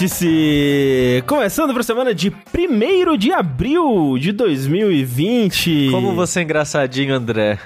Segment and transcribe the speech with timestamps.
[0.00, 1.22] Vértice!
[1.26, 5.90] Começando para a semana de 1 de abril de 2020.
[5.90, 7.58] Como você é engraçadinho, André.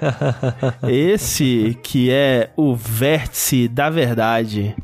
[0.82, 4.74] Esse que é o vértice da verdade.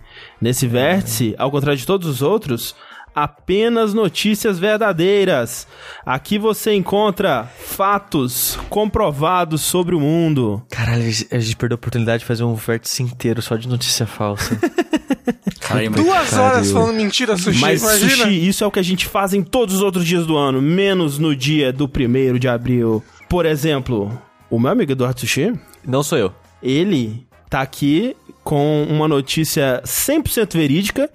[0.41, 2.77] Nesse vértice, ao contrário de todos os outros,
[3.13, 5.67] apenas notícias verdadeiras.
[6.07, 10.63] Aqui você encontra fatos comprovados sobre o mundo.
[10.71, 14.57] Caralho, a gente perdeu a oportunidade de fazer um vértice inteiro só de notícia falsa.
[15.61, 18.11] Caralho, Duas horas falando mentira, Sushi, Mas, imagina.
[18.25, 20.61] Sushi, isso é o que a gente faz em todos os outros dias do ano,
[20.61, 23.03] menos no dia do primeiro de abril.
[23.29, 24.11] Por exemplo,
[24.49, 25.53] o meu amigo Eduardo Sushi,
[25.87, 26.33] Não sou eu.
[26.63, 31.11] ele tá aqui com uma notícia 100% verídica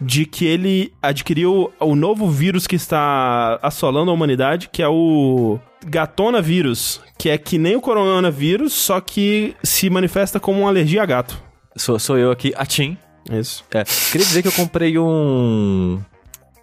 [0.00, 5.58] de que ele adquiriu o novo vírus que está assolando a humanidade, que é o
[5.86, 11.06] gatonavírus, que é que nem o coronavírus, só que se manifesta como uma alergia a
[11.06, 11.40] gato.
[11.76, 12.96] Sou, sou eu aqui, Atim.
[13.30, 13.64] Isso.
[13.72, 16.00] É, queria dizer que eu comprei um.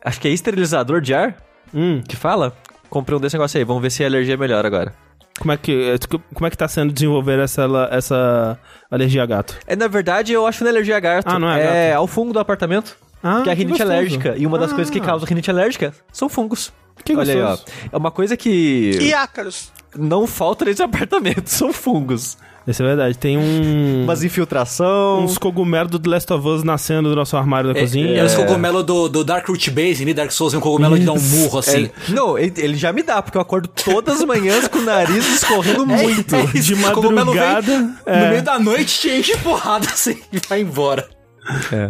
[0.04, 1.36] Acho que é esterilizador de ar
[1.74, 2.54] Hum, que fala.
[2.90, 3.64] Comprei um desse negócio aí.
[3.64, 4.94] Vamos ver se a alergia é melhor agora.
[5.40, 5.96] como é que
[6.34, 9.58] como é que tá sendo desenvolver essa essa alergia a gato?
[9.66, 11.28] É, na verdade, eu acho que não é alergia a gato.
[11.30, 12.00] Ah, não é É gato.
[12.00, 12.98] ao fungo do apartamento.
[13.24, 13.92] Ah, que é a rinite gostoso.
[13.92, 14.36] alérgica.
[14.38, 16.74] E uma das Ah, coisas que causa rinite alérgica são fungos.
[17.06, 17.52] Que Olha aí, ó.
[17.52, 17.74] gostoso.
[17.92, 19.72] É uma coisa que E ácaros.
[19.96, 22.38] não falta nesse apartamento, são fungos.
[22.68, 23.18] Isso é verdade.
[23.18, 25.24] Tem um Umas infiltração.
[25.24, 28.20] uns cogumelos do The Last of Us nascendo do nosso armário da É, cozinha.
[28.20, 31.04] é os cogumelos do, do Dark Root Base, ali, Dark Souls, é um cogumelo que
[31.04, 31.86] dá um murro assim.
[31.86, 34.84] É, não, ele, ele já me dá, porque eu acordo todas as manhãs com o
[34.84, 36.36] nariz escorrendo muito.
[36.36, 38.30] É isso, de o cogumelo vem madrugada, No é.
[38.30, 41.08] meio da noite te enche de porrada assim e vai embora.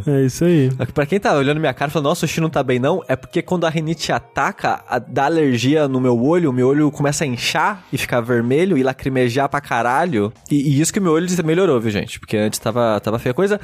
[0.05, 0.69] É isso aí.
[0.94, 3.03] Pra quem tá olhando minha cara e falando, nossa, o Xi não tá bem não,
[3.07, 6.89] é porque quando a rinite ataca, a, dá alergia no meu olho, o meu olho
[6.92, 10.31] começa a inchar e ficar vermelho e lacrimejar pra caralho.
[10.49, 12.20] E, e isso que meu olho melhorou, viu, gente?
[12.20, 13.59] Porque antes tava, tava feia a coisa.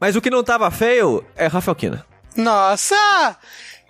[0.00, 2.04] Mas o que não tava feio é Rafael Kina.
[2.36, 2.96] Nossa!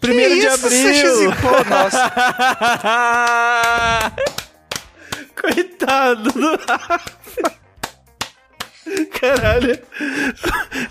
[0.00, 1.16] Primeiro que de isso, abril.
[1.16, 1.48] Zippo?
[1.70, 2.12] Nossa.
[5.40, 6.58] Coitado do
[9.20, 9.78] Caralho.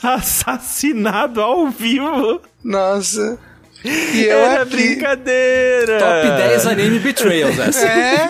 [0.01, 2.41] Assassinado ao vivo.
[2.63, 3.37] Nossa.
[3.83, 4.75] E eu Era aqui.
[4.75, 5.97] brincadeira!
[5.99, 7.85] Top 10 anime betrayals essa.
[7.87, 8.29] É.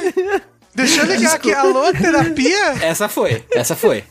[0.74, 1.54] Deixa eu ligar aqui.
[1.54, 2.70] Alô, terapia?
[2.82, 4.04] Essa foi, essa foi.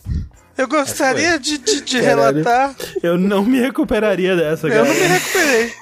[0.59, 2.75] Eu gostaria de, de, de relatar.
[3.03, 4.85] Eu não me recuperaria dessa, Eu cara.
[4.85, 5.73] não me recuperei.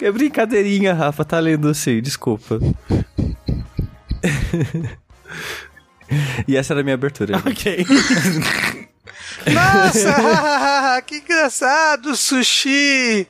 [0.00, 2.58] É brincadeirinha, Rafa, tá lendo assim, desculpa.
[6.46, 7.38] e essa era a minha abertura.
[7.38, 7.84] Ok.
[9.50, 13.26] Nossa, que engraçado, Sushi.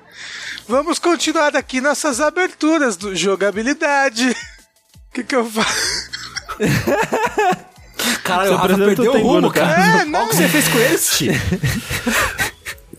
[0.68, 4.30] Vamos continuar aqui nossas aberturas do jogabilidade.
[4.30, 4.34] O
[5.14, 6.10] que que eu faço?
[8.24, 9.72] Caralho, o Rafa perdeu o rumo, cara.
[9.72, 10.26] É, Olha não.
[10.26, 11.28] o que você fez com esse.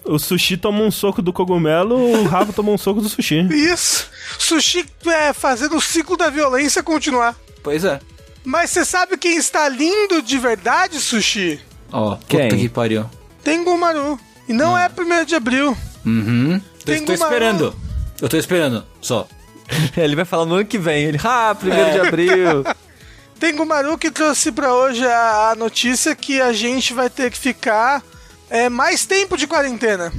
[0.06, 3.48] O sushi toma um soco do cogumelo, o Rafa toma um soco do sushi.
[3.52, 4.10] Isso.
[4.38, 7.36] Sushi é, fazendo o ciclo da violência continuar.
[7.62, 8.00] Pois é.
[8.44, 11.62] Mas você sabe quem está lindo de verdade, Sushi?
[11.94, 12.50] Ó, Quem?
[12.50, 13.06] puta que pariu.
[13.44, 14.20] Tengu Maru.
[14.50, 15.78] E não é 1 de abril.
[16.06, 16.60] Uhum.
[16.80, 17.76] Tô, Tengu tô esperando.
[18.20, 19.28] Eu tô esperando, só.
[19.96, 21.04] Ele vai falar no ano que vem.
[21.04, 22.64] Ele, ah, primeiro de abril.
[23.40, 27.38] Tengu Maru que trouxe pra hoje a, a notícia que a gente vai ter que
[27.38, 28.02] ficar
[28.50, 30.12] é, mais tempo de quarentena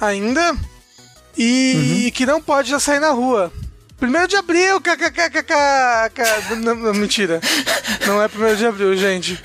[0.00, 0.54] ainda
[1.36, 3.52] e que não pode já sair na rua.
[3.98, 6.54] Primeiro de abril, kkkk.
[6.56, 7.40] Não, não, mentira.
[8.06, 9.40] Não é primeiro de abril, gente.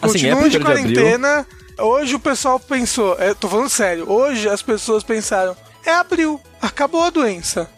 [0.00, 1.46] Assim, é Continuem de primeiro de quarentena.
[1.78, 7.02] Hoje o pessoal pensou, é, tô falando sério, hoje as pessoas pensaram, é abril, acabou
[7.02, 7.68] a doença.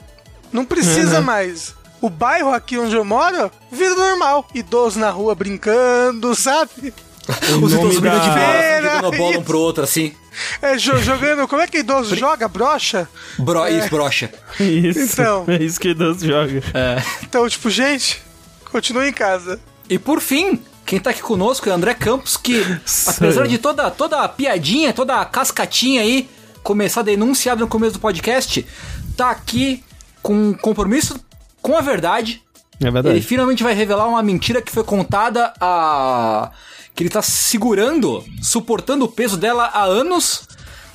[0.52, 1.74] Não precisa mais.
[2.00, 4.46] O bairro aqui onde eu moro, vida normal.
[4.54, 6.92] Idoso na rua brincando, sabe?
[7.62, 10.12] Os nome idosos brigam de bola, Feira, ficam dando bola um pro outro, assim.
[10.60, 12.48] É, jo- jogando, como é que idoso joga?
[12.48, 13.08] Brocha?
[13.38, 14.30] Bro, Isso, brocha.
[14.60, 14.98] Isso.
[15.00, 15.44] Então.
[15.48, 16.62] É isso que Deus joga.
[17.22, 18.20] Então, tipo, gente,
[18.70, 19.60] continue em casa.
[19.88, 22.62] E por fim, quem tá aqui conosco é o André Campos, que
[23.06, 26.28] apesar de toda, toda a piadinha, toda a cascatinha aí,
[26.62, 28.66] começar denunciado no começo do podcast,
[29.16, 29.82] tá aqui
[30.22, 31.18] com um compromisso
[31.62, 32.42] com a verdade.
[32.82, 33.16] É verdade.
[33.16, 36.50] Ele finalmente vai revelar uma mentira que foi contada a.
[36.94, 40.48] que ele tá segurando, suportando o peso dela há anos.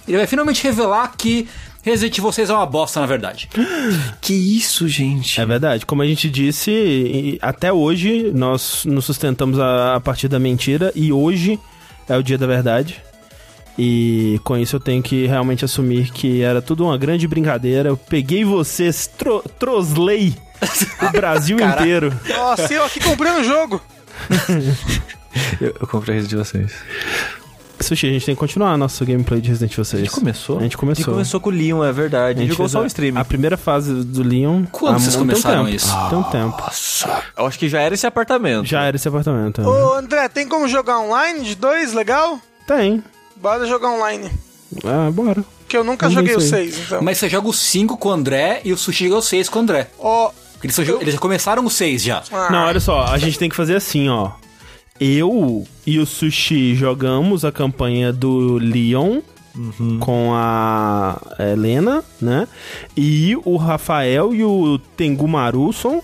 [0.07, 1.47] Ele vai finalmente revelar que
[1.83, 3.49] Resident Evil 6 é uma bosta, na verdade.
[4.21, 5.39] que isso, gente?
[5.39, 5.85] É verdade.
[5.85, 11.11] Como a gente disse, até hoje nós nos sustentamos a, a partir da mentira e
[11.11, 11.59] hoje
[12.07, 13.01] é o dia da verdade.
[13.77, 17.89] E com isso eu tenho que realmente assumir que era tudo uma grande brincadeira.
[17.89, 20.35] Eu peguei vocês, tro troslei
[21.01, 22.13] o Brasil inteiro.
[22.27, 23.81] Nossa, eu aqui comprando o jogo.
[25.61, 26.71] Eu, eu comprei isso de vocês.
[27.81, 30.01] Sushi, a gente tem que continuar a nossa gameplay de Resident Evil 6.
[30.01, 30.59] A gente começou?
[30.59, 31.03] A gente A começou.
[31.05, 32.39] gente começou com o Leon, é verdade.
[32.39, 33.17] A gente jogou só a- o stream.
[33.17, 34.65] A primeira fase do Leon.
[34.69, 35.75] Quando vocês começaram tempo.
[35.77, 35.95] isso?
[36.09, 36.61] Tem um tempo.
[37.37, 38.65] Eu acho que já era esse apartamento.
[38.67, 39.61] Já era esse apartamento.
[39.61, 41.93] Ô, André, tem como jogar online de dois?
[41.93, 42.37] Legal?
[42.67, 43.01] Tem.
[43.37, 44.29] Bora jogar online.
[44.83, 45.41] Ah, bora.
[45.65, 46.69] Que eu nunca joguei o isso aí.
[46.71, 47.01] 6, então.
[47.01, 49.59] Mas você joga o 5 com o André e o Sushi joga o 6 com
[49.59, 49.87] o André.
[49.97, 52.23] Ó, Porque eles, jo- eles já começaram o 6 já.
[52.31, 54.31] ah, Não, olha só, a gente tem que fazer assim, ó.
[54.99, 59.21] Eu e o Sushi jogamos a campanha do Leon
[59.99, 62.47] com a Helena, né?
[62.95, 66.01] E o Rafael e o Tengu Marusson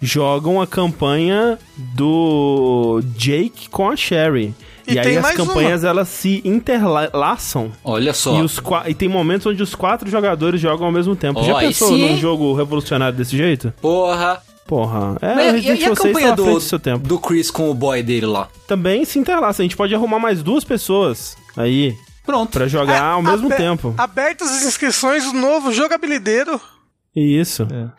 [0.00, 4.54] jogam a campanha do Jake com a Sherry.
[4.88, 7.70] E E, aí as campanhas elas se interlaçam.
[7.84, 8.38] Olha só.
[8.38, 11.40] E, os e tem momentos onde os quatro jogadores jogam ao mesmo tempo.
[11.40, 13.72] Ó, Já pensou num jogo revolucionário desse jeito?
[13.80, 14.42] Porra.
[14.70, 16.60] Porra, é, Mas e, Resident e a Evil 6 campanha tá à frente do, do
[16.60, 17.08] seu tempo.
[17.08, 18.48] do Chris com o boy dele lá?
[18.68, 21.92] Também se interlaça, a gente pode arrumar mais duas pessoas aí
[22.24, 22.52] Pronto.
[22.52, 23.92] pra jogar ao mesmo tempo.
[23.98, 26.60] Abertas as inscrições do novo jogabilideiro.
[27.16, 27.62] Isso.
[27.68, 27.90] Eu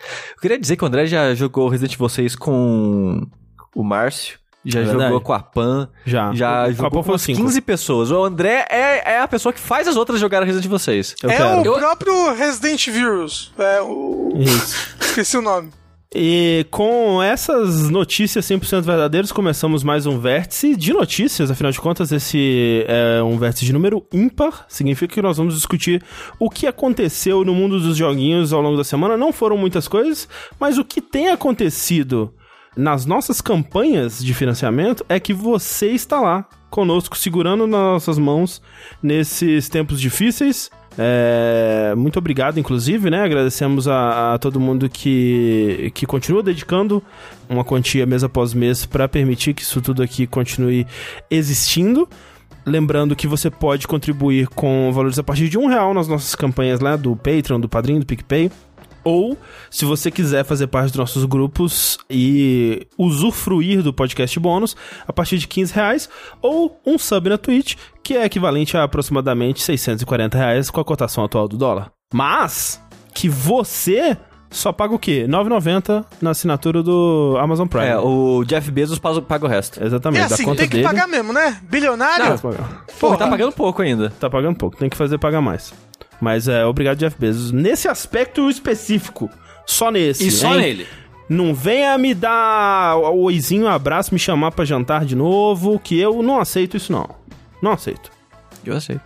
[0.41, 3.27] queria dizer que o André já jogou Resident Evil 6 com
[3.75, 4.39] o Márcio.
[4.63, 5.89] Já É jogou com a Pan.
[6.06, 6.31] Já.
[6.33, 7.41] Já O jogou com foi umas cinco.
[7.41, 8.12] 15 pessoas.
[8.12, 11.15] O André é, é a pessoa que faz as outras jogarem Resident Evil 6.
[11.23, 11.62] Eu é quero.
[11.62, 13.51] o Eu- próprio Resident Virus.
[13.57, 14.31] É o.
[14.38, 14.95] Isso.
[15.01, 15.71] Esqueci o nome.
[16.13, 21.50] E com essas notícias 100% verdadeiras, começamos mais um vértice de notícias.
[21.50, 24.66] Afinal de contas, esse é um vértice de número ímpar.
[24.68, 26.04] Significa que nós vamos discutir
[26.38, 29.16] o que aconteceu no mundo dos joguinhos ao longo da semana.
[29.16, 30.28] Não foram muitas coisas,
[30.60, 32.34] mas o que tem acontecido
[32.75, 38.62] nas nossas campanhas de financiamento é que você está lá conosco, segurando nas nossas mãos
[39.02, 40.69] nesses tempos difíceis.
[40.98, 43.24] É, muito obrigado, inclusive, né?
[43.24, 47.02] Agradecemos a, a todo mundo que, que continua dedicando
[47.50, 50.86] uma quantia mês após mês para permitir que isso tudo aqui continue
[51.30, 52.08] existindo.
[52.66, 56.80] Lembrando que você pode contribuir com valores a partir de um real nas nossas campanhas
[56.80, 58.52] lá do Patreon, do Padrinho, do PicPay.
[59.03, 59.38] Ou,
[59.69, 64.75] se você quiser fazer parte dos nossos grupos e usufruir do podcast bônus,
[65.07, 66.09] a partir de 15 reais,
[66.42, 71.24] ou um sub na Twitch, que é equivalente a aproximadamente 640 reais com a cotação
[71.24, 71.92] atual do dólar.
[72.13, 72.81] Mas,
[73.13, 74.18] que você
[74.50, 75.25] só paga o quê?
[75.30, 77.86] 9,90 na assinatura do Amazon Prime.
[77.88, 79.81] É, o Jeff Bezos paga o resto.
[79.83, 80.88] Exatamente, É assim, da conta tem que dele.
[80.88, 81.57] pagar mesmo, né?
[81.63, 82.38] Bilionário?
[82.38, 82.86] Pagar.
[83.00, 84.09] Pô, tá pagando pouco ainda.
[84.19, 85.74] Tá pagando pouco, tem que fazer pagar mais.
[86.21, 87.51] Mas é, obrigado, Jeff Bezos.
[87.51, 89.29] Nesse aspecto específico,
[89.65, 90.27] só nesse.
[90.27, 90.62] E só hein?
[90.62, 90.88] nele.
[91.27, 95.97] Não venha me dar o oizinho, um abraço, me chamar pra jantar de novo, que
[95.97, 97.09] eu não aceito isso não.
[97.62, 98.12] Não aceito.
[98.65, 99.01] Eu aceito.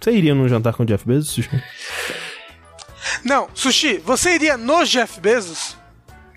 [0.00, 1.30] Você iria num jantar com o Jeff Bezos?
[1.30, 1.50] Sushi?
[3.24, 5.76] Não, Sushi, você iria no Jeff Bezos?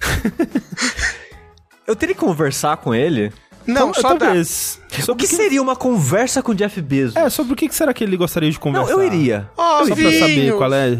[1.87, 3.31] Eu teria que conversar com ele.
[3.67, 4.25] Não, Então, só dá.
[4.25, 4.79] talvez.
[4.97, 7.15] O Sobre que seria uma conversa com o Jeff Bezos?
[7.15, 8.91] É, sobre o que que será que ele gostaria de Não, conversar?
[8.91, 9.49] eu iria.
[9.57, 10.57] Ó, Só pra saber vinhos.
[10.57, 10.97] qual é.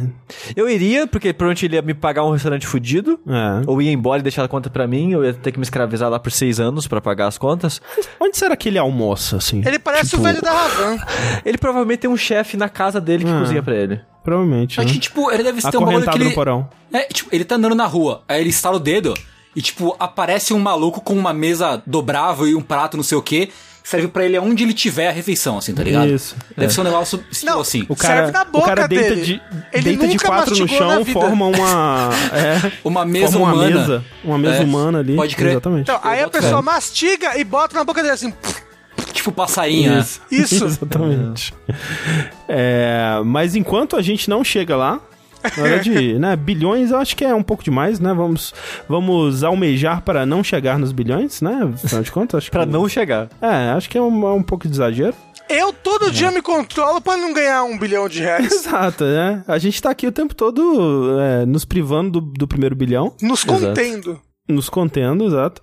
[0.55, 3.19] Eu iria, porque provavelmente ele ia me pagar um restaurante fudido.
[3.27, 3.61] é.
[3.67, 5.11] Ou ia embora e deixar a conta pra mim.
[5.11, 7.81] Eu ia ter que me escravizar lá por seis anos pra pagar as contas.
[8.19, 9.61] Onde será que ele almoça, assim?
[9.65, 10.97] Ele parece Tipo, o velho da Ravan.
[11.45, 13.39] Ele provavelmente tem um chefe na casa dele que Ah.
[13.39, 13.99] cozinha pra ele.
[14.23, 14.79] Provavelmente.
[14.79, 14.93] Acho né?
[14.93, 16.25] que, tipo, ele deve ter um bagulho que ele...
[16.25, 16.69] no porão.
[16.93, 19.13] É, tipo, ele tá andando na rua, aí ele estala o dedo
[19.55, 23.21] e, tipo, aparece um maluco com uma mesa dobrável e um prato não sei o
[23.21, 23.49] quê,
[23.83, 26.07] que serve pra ele aonde ele tiver a refeição, assim, tá ligado?
[26.07, 26.35] Isso.
[26.55, 27.83] Deve ser um negócio estilo Não, assim.
[27.89, 29.21] O cara, Serve na boca o cara deita dele.
[29.21, 29.41] de,
[29.73, 32.09] Ele deita de quatro no chão, forma uma.
[32.31, 33.79] É, Uma mesa forma uma humana.
[33.79, 34.05] mesa.
[34.23, 35.15] Uma mesa É, humana ali.
[35.15, 35.51] pode crer.
[35.53, 35.81] Exatamente.
[35.81, 36.71] Então, aí a pessoa fé.
[36.71, 38.33] mastiga e bota na boca dele assim.
[39.13, 39.99] Tipo passarinho, né?
[39.99, 40.21] Isso.
[40.31, 40.63] Isso.
[40.65, 41.53] Exatamente.
[42.47, 44.99] É, mas enquanto a gente não chega lá,
[45.43, 48.13] na verdade, né, bilhões eu acho que é um pouco demais, né?
[48.13, 48.53] Vamos,
[48.87, 51.69] vamos almejar para não chegar nos bilhões, né?
[51.83, 52.71] Afinal de contas, acho Pra que...
[52.71, 53.29] não chegar.
[53.41, 55.15] É, acho que é um, é um pouco de exagero.
[55.49, 58.51] Eu todo dia me controlo pra não ganhar um bilhão de reais.
[58.53, 59.43] Exato, né?
[59.47, 63.43] A gente tá aqui o tempo todo é, nos privando do, do primeiro bilhão, Nos
[63.43, 63.59] Exato.
[63.67, 64.21] contendo.
[64.47, 65.61] nos contendo, exato,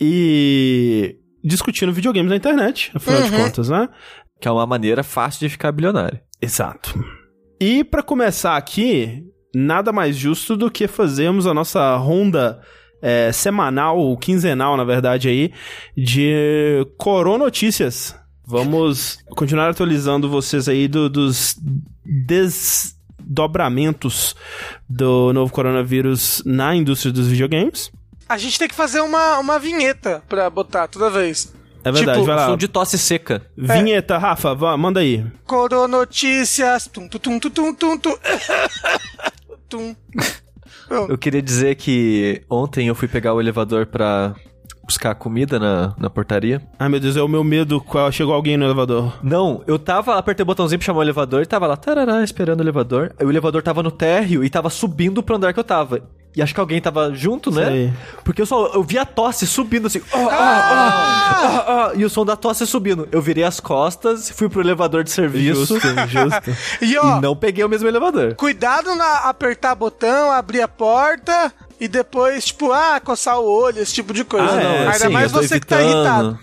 [0.00, 3.44] e discutindo videogames na internet, afinal de Uhum.
[3.44, 3.88] contas, né?
[4.40, 6.18] Que é uma maneira fácil de ficar bilionário.
[6.40, 6.92] Exato.
[7.60, 9.24] E pra começar aqui,
[9.54, 12.60] nada mais justo do que fazermos a nossa ronda
[13.02, 15.52] é, semanal, ou quinzenal, na verdade, aí,
[15.96, 18.14] de Coronotícias.
[18.46, 21.56] Vamos continuar atualizando vocês aí do- dos
[22.04, 24.34] desdobramentos
[24.88, 27.90] do novo coronavírus na indústria dos videogames.
[28.28, 31.52] A gente tem que fazer uma, uma vinheta pra botar toda vez.
[31.84, 32.46] É verdade, Tipo, vai lá.
[32.48, 33.42] Som de tosse seca.
[33.56, 35.24] Vinheta, Rafa, vá, manda aí.
[35.46, 36.86] Coronotícias.
[36.92, 38.16] Tum, tum, tum, tum, tum, tum, tum.
[39.68, 39.96] tum.
[41.08, 44.34] Eu queria dizer que ontem eu fui pegar o elevador pra
[44.84, 46.62] buscar comida na, na portaria.
[46.78, 47.78] Ai, meu Deus, é o meu medo.
[47.80, 49.18] qual- Chegou alguém no elevador.
[49.22, 52.60] Não, eu tava, apertei o botãozinho pra chamar o elevador e tava lá, tarará, esperando
[52.60, 53.14] o elevador.
[53.20, 56.08] Aí o elevador tava no térreo e tava subindo pro andar que eu tava.
[56.38, 57.66] E acho que alguém tava junto, né?
[57.66, 57.92] Sei.
[58.22, 60.00] Porque eu só eu vi a tosse subindo assim.
[60.12, 63.08] ó, ó, ó, ó, e o som da tosse subindo.
[63.10, 66.56] Eu virei as costas, fui pro elevador de serviço Justo, justo.
[66.80, 68.34] E ó, e não peguei o mesmo elevador.
[68.36, 73.94] cuidado na apertar botão, abrir a porta e depois, tipo, ah, coçar o olho, esse
[73.94, 74.46] tipo de coisa.
[74.48, 75.96] Ah, não, Ainda sim, mais você que tá evitando.
[75.96, 76.38] irritado.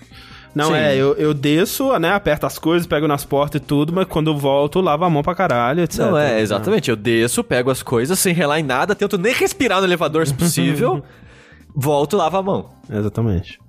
[0.56, 0.76] Não, Sim.
[0.76, 4.32] é, eu, eu desço, né, aperto as coisas, pego nas portas e tudo, mas quando
[4.32, 6.00] eu volto, lavo a mão pra caralho, etc.
[6.00, 6.90] Não, é, exatamente.
[6.90, 10.34] Eu desço, pego as coisas sem relar em nada, tento nem respirar no elevador se
[10.34, 11.04] possível,
[11.76, 12.70] volto, lavo a mão.
[12.90, 13.60] É, exatamente.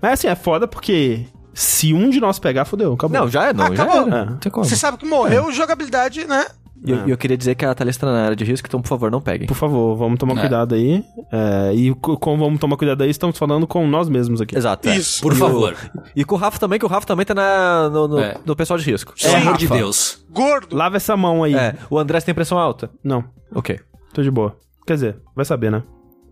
[0.00, 3.20] Mas assim, é foda porque se um de nós pegar, fodeu, acabou.
[3.20, 4.06] Não, já é, não, já Acabou.
[4.08, 4.16] era.
[4.16, 4.24] É.
[4.24, 4.64] Não tem como.
[4.64, 6.46] Você sabe que morreu jogabilidade, né?
[6.84, 8.80] E eu, e eu queria dizer que a Thalys tá na área de risco, então
[8.80, 9.46] por favor, não peguem.
[9.46, 10.40] Por favor, vamos tomar É.
[10.40, 11.04] cuidado aí.
[11.30, 14.56] É, e co- como vamos tomar cuidado aí, estamos falando com nós mesmos aqui.
[14.56, 14.88] Exato.
[14.88, 14.96] é.
[14.96, 15.20] Isso.
[15.20, 15.76] Por E o- favor.
[16.16, 18.36] E com o Rafa também, que o Rafa também tá na, no, no, É.
[18.46, 19.12] no pessoal de risco.
[19.20, 19.66] Pelo amor de.
[19.68, 20.24] Deus.
[20.30, 20.74] Gordo.
[20.74, 21.54] Lava essa mão aí.
[21.54, 22.88] É, o André tem pressão alta.
[23.04, 23.78] Não, Ok.
[24.14, 24.56] tô de boa.
[24.86, 25.82] Quer dizer, vai saber, né?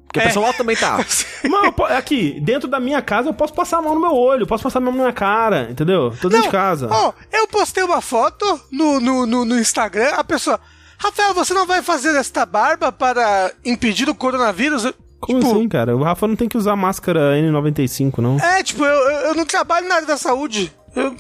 [0.07, 0.97] Porque a pressão alta também tá.
[1.77, 4.63] Po- aqui, dentro da minha casa, eu posso passar a mão no meu olho, posso
[4.63, 6.13] passar a mão na minha cara, entendeu?
[6.21, 6.89] Tô dentro de casa.
[6.91, 10.59] Ó, eu postei uma foto no, no, no, no Instagram, a pessoa.
[10.99, 14.83] Rafael, você não vai fazer esta barba para impedir o coronavírus?
[15.21, 15.97] Como tipo, assim, cara?
[15.97, 18.37] O Rafa não tem que usar máscara N95, não.
[18.39, 20.73] É, tipo, eu, eu, eu não trabalho na área da saúde.
[20.95, 21.15] Eu,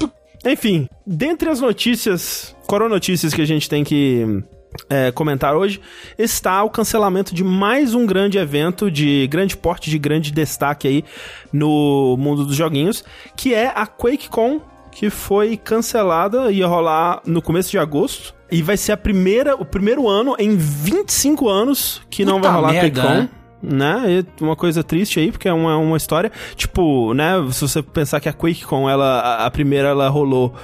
[0.45, 4.43] Enfim, dentre as notícias, coronotícias que a gente tem que
[4.89, 5.81] é, comentar hoje,
[6.19, 11.05] está o cancelamento de mais um grande evento de grande porte, de grande destaque aí
[11.53, 13.05] no mundo dos joguinhos,
[13.37, 14.61] que é a QuakeCon,
[14.91, 18.35] que foi cancelada, ia rolar no começo de agosto.
[18.51, 22.57] E vai ser a primeira, o primeiro ano em 25 anos que não Puta vai
[22.57, 23.29] rolar a merda, QuakeCon né?
[23.63, 24.25] né?
[24.41, 26.33] E uma coisa triste aí, porque é uma, uma história.
[26.57, 27.35] Tipo, né?
[27.53, 30.55] Se você pensar que a QuakeCon, ela, a, a primeira, ela rolou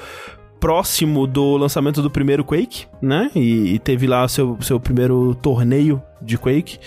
[0.64, 3.30] próximo do lançamento do primeiro Quake, né?
[3.35, 6.78] E, e teve lá o seu, seu primeiro torneio de Quake.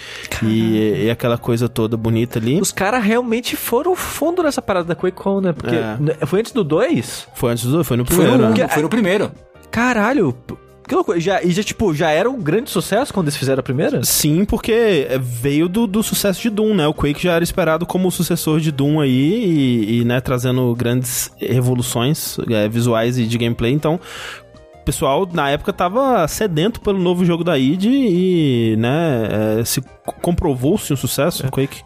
[0.44, 2.60] E, e aquela coisa toda bonita ali.
[2.60, 5.54] Os caras realmente foram fundo nessa parada da QuakeCon, né?
[5.54, 5.96] Porque É.
[6.00, 7.28] n- foi antes do 2?
[7.36, 7.84] Foi antes do.
[7.84, 8.44] Foi no Foi primeiro.
[8.50, 8.68] no, né?
[8.68, 9.32] foi no primeiro.
[9.70, 10.36] Caralho,
[10.88, 11.20] que loucura.
[11.20, 14.04] Já, e já, tipo, já era um grande sucesso quando eles fizeram a primeira?
[14.04, 16.88] Sim, porque veio do, do sucesso de Doom, né?
[16.88, 20.74] O Quake já era esperado como o sucessor de Doom aí e, e, né, trazendo
[20.76, 23.74] grandes revoluções é, visuais e de gameplay.
[23.74, 24.00] Então,
[24.82, 29.82] o pessoal na época tava sedento pelo novo jogo da id e, né, é, se
[30.22, 31.82] comprovou-se um sucesso o Quake.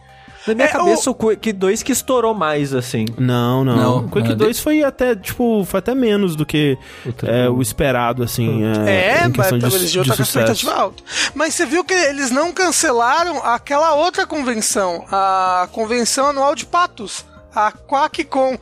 [0.47, 3.05] Na minha É, cabeça, o Quake 2 que estourou mais, assim.
[3.17, 3.75] Não, não.
[3.75, 6.77] Não, o Quake não, 2 foi até, tipo, foi até menos do que
[7.23, 10.25] é, o esperado, assim, é, É, em mas questão de, eles de estar com a
[10.25, 10.39] sucesso.
[10.51, 11.03] expectativa alta.
[11.35, 17.23] Mas você viu que eles não cancelaram aquela outra convenção, a convenção anual de patos,
[17.53, 18.57] a QuackCon.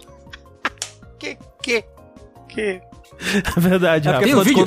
[1.18, 1.84] Que, que,
[2.50, 2.82] que...
[3.58, 4.26] É verdade, É Rafa.
[4.26, 4.64] Tem de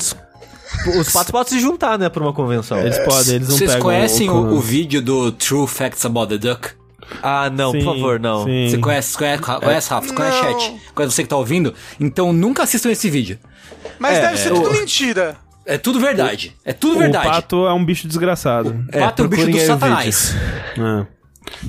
[0.98, 2.78] os patos podem se juntar, né, pra uma convenção.
[2.78, 6.28] Eles podem, eles não Vocês pegam conhecem o, o- o vídeo do True Facts About
[6.28, 6.70] the Duck?
[7.22, 8.44] Ah, não, Sim, por favor, não.
[8.44, 8.68] sim.
[8.70, 10.06] Você conhece, conhece, conhece Rafa?
[10.08, 10.60] Você conhece Não.
[10.60, 10.76] chat?
[10.94, 11.74] Conhece você que tá ouvindo?
[11.98, 13.38] Então nunca assistam esse vídeo.
[13.98, 15.36] Mas É, deve ser é, tudo o- mentira.
[15.64, 16.56] É tudo verdade.
[16.64, 17.28] É tudo O verdade.
[17.28, 18.84] pato é um bicho desgraçado.
[18.88, 20.34] O pato é, um bicho do o satanás.
[20.76, 21.06] É.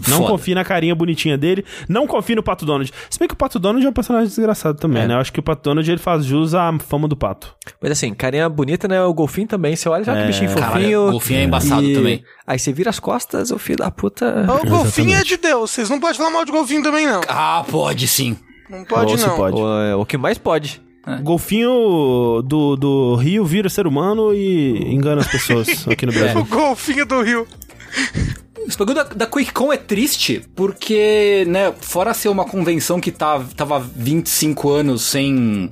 [0.08, 0.30] Não Foda.
[0.32, 1.64] confie na carinha bonitinha dele.
[1.88, 2.92] Não confie no Pato Donald.
[3.10, 5.08] Se bem que o Pato Donald é um personagem desgraçado também, É.
[5.08, 5.14] né?
[5.16, 7.56] Eu acho que o Pato Donald ele faz jus à fama do pato.
[7.82, 9.02] Mas assim, carinha bonita, né?
[9.04, 9.76] O golfinho também.
[9.76, 10.28] Você olha, já que É.
[10.28, 10.68] bichinho fofinho.
[10.68, 12.24] Caralho, golfinho é embaçado e- também.
[12.46, 14.46] Aí você vira as costas, o filho da puta.
[14.64, 17.22] O golfinho é de Deus, vocês não podem falar mal de golfinho também, não.
[17.28, 18.36] Ah, pode sim.
[18.70, 19.36] Não pode, Ou não.
[19.36, 19.62] pode.
[19.62, 20.82] O, é, o que mais pode.
[21.22, 26.46] Golfinho do, do rio vira ser humano e engana as pessoas aqui no O Brasil.
[26.46, 27.46] golfinho do rio.
[28.68, 33.44] Esse bagulho da, da QuakeCon é triste, porque, né, fora ser uma convenção que tá,
[33.56, 35.70] tava 25 anos sem...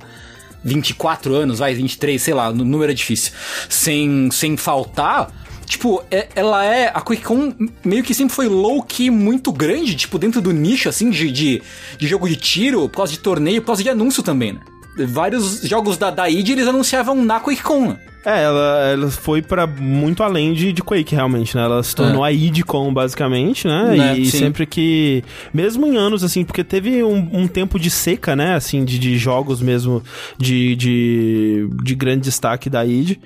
[0.64, 3.32] 24 anos, vai, 23, sei lá, o número é difícil.
[3.68, 5.32] Sem, sem faltar,
[5.66, 6.88] tipo, é- ela é...
[6.94, 7.52] A QuakeCon
[7.84, 11.62] meio que sempre foi low-key muito grande, tipo, dentro do nicho, assim, de, de,
[11.98, 14.60] de jogo de tiro, por causa de torneio, por causa de anúncio também, né?
[15.08, 17.98] Vários jogos da, da id eles anunciavam na QuakeCon, né?
[18.24, 21.64] É, ela, ela foi pra muito além de, de Quake, realmente, né?
[21.64, 22.28] Ela se tornou É.
[22.28, 23.96] a idcom, basicamente, né?
[23.96, 24.38] Né, E sim.
[24.38, 25.24] sempre que...
[25.52, 28.54] Mesmo em anos, assim, porque teve um, um tempo de seca, né?
[28.54, 30.02] Assim, de, de jogos mesmo
[30.38, 33.16] de, de, de grande destaque da id,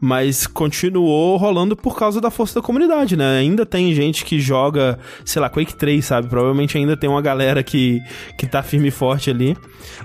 [0.00, 3.38] mas continuou rolando por causa da força da comunidade, né?
[3.38, 6.28] Ainda tem gente que joga, sei lá, Quake 3, sabe?
[6.28, 8.00] Provavelmente ainda tem uma galera que,
[8.38, 9.54] que tá firme e forte ali.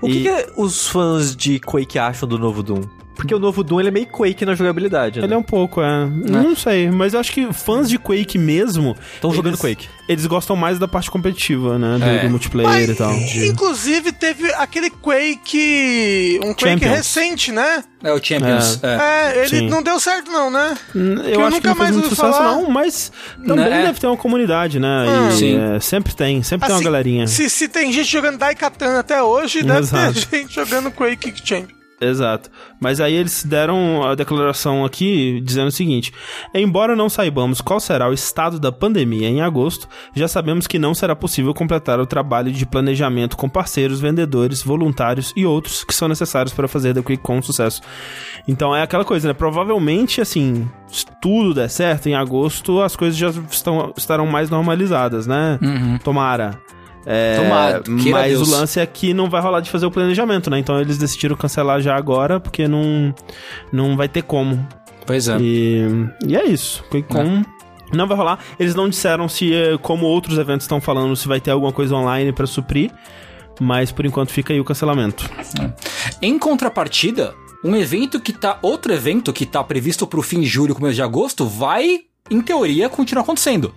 [0.01, 2.81] O E- que, que os fãs de Quake acham do novo Doom?
[3.15, 5.19] Porque o novo Doom ele é meio Quake na jogabilidade.
[5.19, 5.25] Né?
[5.25, 6.05] Ele é um pouco, é.
[6.07, 8.95] Não sei, mas eu acho que fãs de Quake mesmo.
[9.15, 9.87] Estão jogando Quake.
[10.07, 11.97] Eles gostam mais da parte competitiva, né?
[11.97, 12.19] Do, É.
[12.23, 13.13] do multiplayer Mas, e tal.
[13.13, 16.39] inclusive, teve aquele Quake.
[16.43, 16.91] Um Quake Champions.
[16.95, 17.83] recente, né?
[18.03, 18.79] É o Champions.
[18.83, 18.97] É.
[19.35, 19.69] É, ele Sim.
[19.69, 20.75] não deu certo, não, né?
[20.95, 22.55] Hum, eu Eu acho que nunca não fez mais muito ouvi sucesso, falar.
[22.55, 23.11] não, mas
[23.45, 23.85] também Né, é.
[23.87, 24.87] deve ter uma comunidade, né?
[25.07, 25.29] Ah.
[25.31, 25.59] E, Sim.
[25.75, 27.27] é, sempre tem, sempre tem uma Assim, galerinha.
[27.27, 30.25] Se, se tem gente jogando Daikatana até hoje, deve Exato.
[30.27, 31.80] ter gente jogando Quake Champions.
[32.01, 32.50] Exato.
[32.79, 36.12] Mas aí eles deram a declaração aqui dizendo o seguinte:
[36.51, 40.96] Embora não saibamos qual será o estado da pandemia em agosto, já sabemos que não
[40.96, 46.08] será possível completar o trabalho de planejamento com parceiros, vendedores, voluntários e outros que são
[46.08, 47.81] necessários para fazer da QuickCon um sucesso.
[48.48, 49.34] Então é aquela coisa, né?
[49.36, 55.27] Provavelmente, assim, se tudo der certo, em agosto as coisas já estão, estarão mais normalizadas,
[55.27, 55.60] né?
[56.03, 56.60] Tomara.
[57.05, 58.48] É, queira mas Deus.
[58.48, 60.60] o lance é que não vai rolar de fazer o planejamento, né?
[60.60, 63.13] Então eles decidiram cancelar já agora, porque não,
[63.72, 64.67] não vai ter como.
[65.05, 65.38] Pois é.
[65.39, 65.86] E,
[66.27, 66.84] e é isso.
[66.91, 67.43] QuakeCon
[67.93, 68.39] não vai rolar.
[68.60, 71.96] Eles não disseram se, eh, como outros eventos estão falando, se vai ter alguma coisa
[71.96, 72.91] online pra suprir.
[73.60, 75.29] Mas por enquanto fica aí o cancelamento.
[76.22, 78.58] Em contrapartida, um evento que tá.
[78.62, 82.89] Outro evento que tá previsto pro fim de julho, começo de agosto, vai, em teoria,
[82.89, 83.74] continuar acontecendo.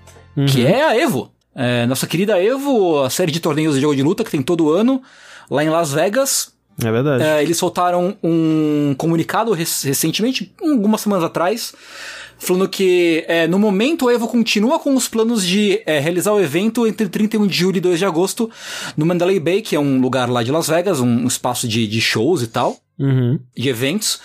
[0.48, 1.30] Que é a Evo.
[1.54, 4.72] É, nossa querida Evo, a série de torneios de jogo de luta que tem todo
[4.72, 5.02] ano,
[5.50, 6.52] lá em Las Vegas.
[6.82, 7.22] É verdade.
[7.22, 11.72] É, eles soltaram um comunicado rec- recentemente, algumas semanas atrás,
[12.36, 16.40] falando que é, no momento a Evo continua com os planos de é, realizar o
[16.40, 18.50] evento entre 31 de julho e 2 de agosto
[18.96, 21.86] no Mandalay Bay, que é um lugar lá de Las Vegas, um, um espaço de,
[21.86, 23.40] de shows e tal Uhum.
[23.56, 24.20] de eventos,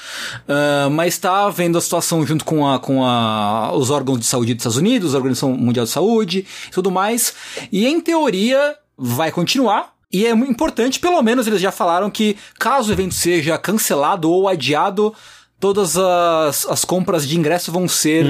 [0.47, 4.53] ah, mas está vendo a situação junto com, a, com a, os órgãos de saúde
[4.53, 7.33] dos Estados Unidos, a Organização Mundial de Saúde e tudo mais.
[7.71, 9.93] E em teoria vai continuar.
[10.11, 14.29] E é muito importante, pelo menos eles já falaram que caso o evento seja cancelado
[14.29, 15.13] ou adiado,
[15.59, 18.25] todas as, as compras de ingresso vão ser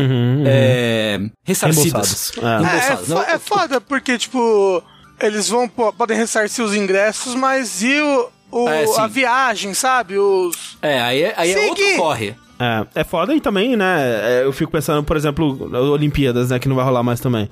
[0.46, 2.32] é, ressarcidas.
[2.36, 3.18] Reembolsadas.
[3.18, 3.26] É.
[3.28, 4.84] É, é, é foda, porque, tipo,
[5.22, 9.00] eles vão po- podem ressarcir os ingressos, mas e o, o- É, sim.
[9.02, 10.18] a viagem, sabe?
[10.18, 10.78] Os.
[10.82, 12.36] É, aí, é- aí é outro corre.
[12.60, 13.96] É, é foda e também, né?
[14.42, 16.60] é, eu fico pensando, por exemplo, nas Olimpíadas, né?
[16.60, 17.50] Que não vai rolar mais também.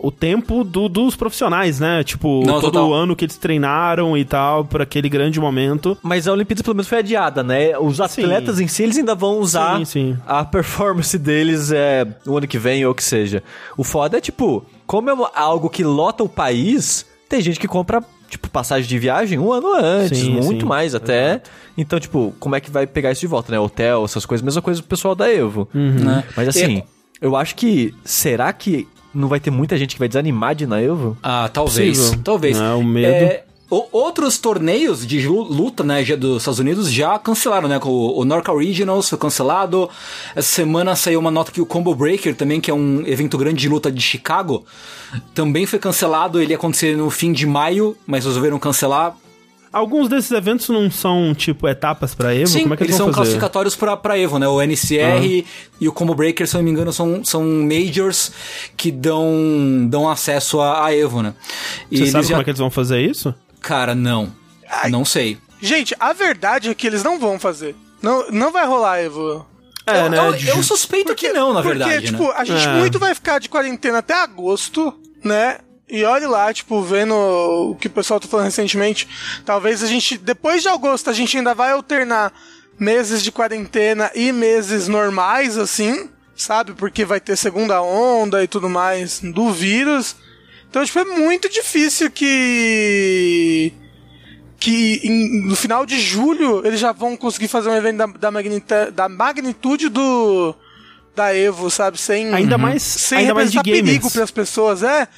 [0.00, 2.04] O tempo do- dos profissionais, né?
[2.04, 2.88] Tipo, Não, todo total.
[2.88, 5.98] o ano que eles treinaram e tal, pra aquele grande momento.
[6.04, 7.76] Mas a Olimpíada pelo menos foi adiada, né?
[7.78, 10.18] Os atletas em si, eles ainda vão usar Sim, sim.
[10.26, 13.42] a performance deles é, no ano que vem ou o que seja.
[13.76, 18.00] O foda é, tipo, como é algo que lota o país, tem gente que compra,
[18.28, 20.66] tipo, passagem de viagem um ano antes, Sim, muito sim.
[20.66, 21.40] mais até.
[21.76, 23.58] Então, tipo, como é que vai pegar isso de volta, né?
[23.58, 25.68] Hotel, essas coisas, mesma coisa pro pessoal da Evo.
[25.72, 26.24] Né?
[26.36, 26.82] Mas assim,
[27.20, 27.94] eu acho que.
[28.04, 31.16] Será que não vai ter muita gente que vai desanimar de ir na Evo?
[31.22, 31.98] Ah, talvez.
[31.98, 32.20] Possível.
[32.22, 32.58] Talvez.
[32.58, 33.06] É, o medo.
[33.08, 37.78] É, o- outros torneios de lu- luta, né, dos Estados Unidos já cancelaram, né?
[37.84, 39.88] O, o Norcal Regionals foi cancelado.
[40.34, 43.58] Essa semana saiu uma nota que o Combo Breaker também, que é um evento grande
[43.60, 44.64] de luta de Chicago,
[45.34, 46.40] também foi cancelado.
[46.40, 49.14] Ele ia acontecer no fim de maio, mas resolveram cancelar.
[49.70, 52.46] Alguns desses eventos não são, tipo, etapas pra Evo?
[52.46, 53.16] Sim, Como é que eles eles são fazer?
[53.16, 54.48] classificatórios pra, pra Evo, né?
[54.48, 55.44] O NCR
[55.78, 58.32] e o Combo Breaker, se eu não me engano, são, são majors
[58.78, 61.34] que dão, dão acesso a, a Evo, né?
[61.90, 63.34] E Você sabe já- como é que eles vão fazer isso?
[63.60, 64.32] Cara, não.
[64.90, 65.38] Não sei.
[65.60, 67.74] Gente, a verdade é que eles não vão fazer.
[68.00, 69.46] Não, não vai rolar, Evo.
[69.86, 72.34] É, eu, né, eu, eu suspeito que não, na porque, verdade, tipo, né?
[72.36, 72.72] a gente É.
[72.74, 74.92] muito vai ficar de quarentena até agosto,
[75.24, 75.58] né?
[75.88, 79.08] E olhe lá, tipo, vendo o que o pessoal tá falando recentemente.
[79.46, 82.32] Talvez a gente, depois de agosto, a gente ainda vai alternar
[82.78, 86.74] meses de quarentena e meses normais, assim, sabe?
[86.74, 90.14] Porque vai ter segunda onda e tudo mais do vírus.
[90.70, 93.72] Então, tipo, é muito difícil que.
[94.60, 98.30] Que em- no final de julho eles já vão conseguir fazer um evento da, da,
[98.30, 100.54] magnita- da magnitude do.
[101.14, 101.98] Da Evo, sabe?
[101.98, 102.32] Sem.
[102.34, 104.12] Ainda mais, sem ainda mais de perigo gamers.
[104.12, 105.08] pras pessoas, é.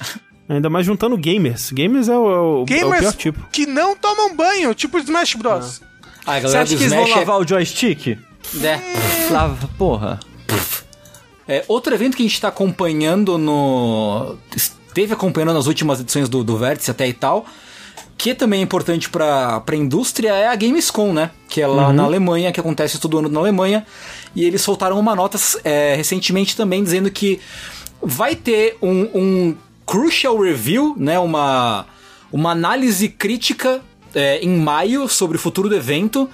[0.49, 1.71] Ainda mais juntando gamers.
[1.71, 3.47] Gamers é o, é o, é o Gamers pior tipo.
[3.51, 5.81] que não tomam banho, tipo Smash Bros.
[6.25, 8.07] Ah, a Você galera acha que eles vão Smash lavar o joystick?
[8.61, 8.79] é, é,
[9.31, 10.19] Lava, porra.
[11.47, 14.37] é, outro evento que a gente tá acompanhando no...
[14.91, 17.45] Esteve acompanhando nas últimas edições do, do Vértice até e tal,
[18.17, 21.31] que também é importante pra, pra indústria, é a Gamescom, né?
[21.47, 23.85] Que é lá na Alemanha, que acontece todo ano na Alemanha.
[24.35, 27.39] E eles soltaram uma nota é, recentemente também dizendo que
[28.01, 31.17] vai ter um, um crucial review, né?
[31.19, 31.85] Uma,
[32.29, 33.79] uma análise crítica
[34.13, 36.29] é, em maio sobre o futuro do evento.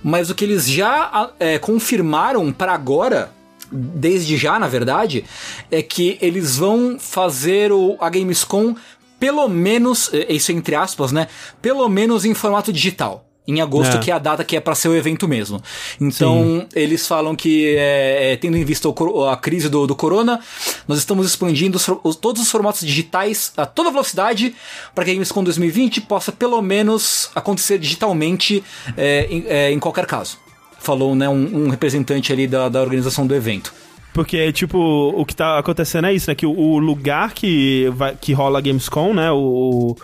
[0.00, 3.32] Mas o que eles já é, confirmaram para agora,
[3.70, 5.24] desde já, na verdade,
[5.70, 8.74] é que eles vão fazer o, a Gamescom
[9.18, 11.28] pelo menos, é, isso entre aspas, né?
[11.62, 13.22] Pelo menos em formato digital.
[13.48, 14.00] Em agosto, É.
[14.00, 15.62] que é a data que é pra ser o evento mesmo.
[16.00, 20.40] Então, eles falam que, é, é, tendo em vista o a crise do, do corona,
[20.88, 24.52] nós estamos expandindo os- todos os formatos digitais a toda velocidade
[24.94, 28.64] para que a Gamescom 2020 possa, pelo menos, acontecer digitalmente
[28.96, 30.38] é, em, é, em qualquer caso.
[30.86, 33.74] Falou né, um, um representante ali da, da organização do evento.
[34.14, 36.36] Porque, tipo, o que tá acontecendo é isso, né?
[36.36, 39.32] Que o, o lugar que, vai, que rola a Gamescom, né?
[39.32, 39.96] O,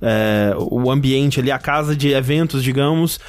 [0.00, 3.20] é, o ambiente ali, a casa de eventos, digamos,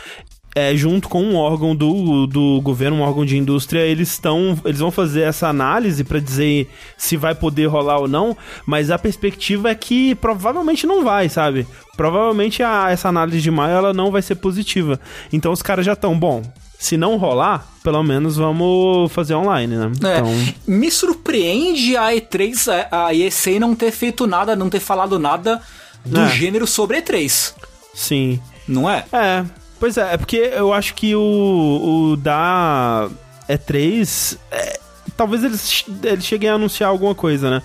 [0.55, 4.57] é, junto com um órgão do, do governo, um órgão de indústria, eles estão.
[4.63, 8.97] Eles vão fazer essa análise pra dizer se vai poder rolar ou não, mas a
[8.97, 11.67] perspectiva é que provavelmente não vai, sabe?
[11.97, 14.97] Provavelmente a, essa análise de maio ela não vai ser positiva.
[15.33, 16.41] Então os caras já estão, bom,
[16.79, 19.91] se não rolar, pelo menos vamos fazer online, né?
[20.03, 20.55] É, Então.
[20.67, 25.61] Me surpreende a E3, a ESA não ter feito nada, não ter falado nada
[26.05, 26.29] do É.
[26.29, 27.53] gênero sobre E3.
[27.93, 28.39] Sim.
[28.67, 29.05] Não é?
[29.11, 29.43] É,
[29.79, 33.09] pois é, é porque eu acho que o, o da
[33.49, 34.37] E3.
[34.51, 34.79] é,
[35.15, 37.61] talvez eles, eles cheguem a anunciar alguma coisa, né?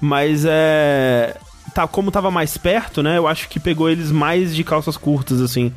[0.00, 1.36] Mas é.
[1.74, 3.16] Tá, como tava mais perto, né?
[3.16, 5.72] Eu acho que pegou eles mais de calças curtas, assim.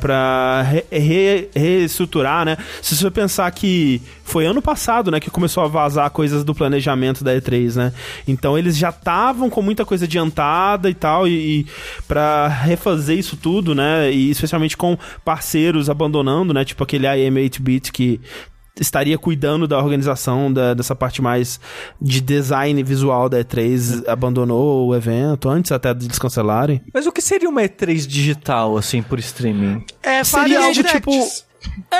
[0.00, 2.56] Pra re- re- reestruturar, né?
[2.80, 5.18] Se você pensar que foi ano passado, né?
[5.18, 7.92] Que começou a vazar coisas do planejamento da E3, né?
[8.28, 11.26] Então eles já estavam com muita coisa adiantada e tal.
[11.26, 11.66] E, e
[12.06, 14.10] para refazer isso tudo, né?
[14.12, 16.64] E especialmente com parceiros abandonando, né?
[16.64, 18.20] Tipo aquele IM 8-bit que
[18.78, 21.58] estaria cuidando da organização da- dessa parte mais
[22.00, 26.80] de design visual da E3 abandonou o evento antes até de eles cancelarem.
[26.92, 29.84] Mas o que seria uma E3 digital, assim, por streaming?
[30.02, 31.44] É, Seria algo tipo directs.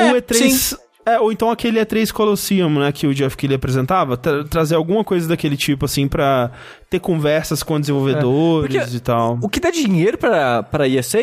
[0.01, 4.43] um E3 é, ou então aquele E3 Colosseum, né, que o Jeff Keighley apresentava, tra-
[4.45, 6.51] trazer alguma coisa daquele tipo assim pra
[6.91, 9.39] ter conversas com desenvolvedores É, e tal.
[9.41, 11.19] O que dá dinheiro pra, pra ESA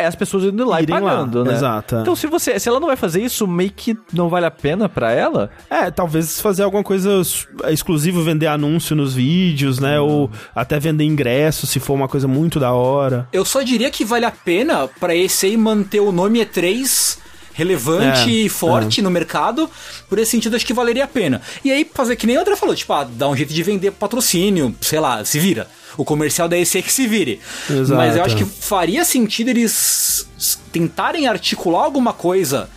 [0.00, 1.54] é as pessoas indo lá Irem e pagando, lá, né?
[1.54, 2.00] exato, é.
[2.02, 4.88] Então se você, se ela não vai fazer isso, meio que não vale a pena
[4.88, 5.50] pra ela.
[5.68, 9.98] É, talvez fazer alguma coisa s- exclusiva, vender anúncio nos vídeos, né?
[9.98, 13.26] Ou até vender ingresso, se for uma coisa muito da hora.
[13.32, 17.18] Eu só diria que vale a pena pra esse aí manter o nome E3
[17.52, 19.68] relevante É, e forte no mercado.
[20.08, 21.42] Por esse sentido, acho que valeria a pena.
[21.64, 23.90] E aí, fazer que nem a André falou, tipo, ah, dá um jeito de vender
[23.90, 25.66] patrocínio, sei lá, se vira.
[25.98, 27.40] O comercial da EC que se vire.
[27.68, 27.94] Exato.
[27.94, 30.26] Mas eu acho que faria sentido eles
[30.72, 32.70] tentarem articular alguma coisa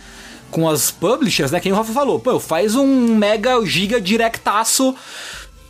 [0.50, 1.58] com as publishers, né?
[1.60, 4.94] Quem o Rafa falou, pô, faz um mega giga directaço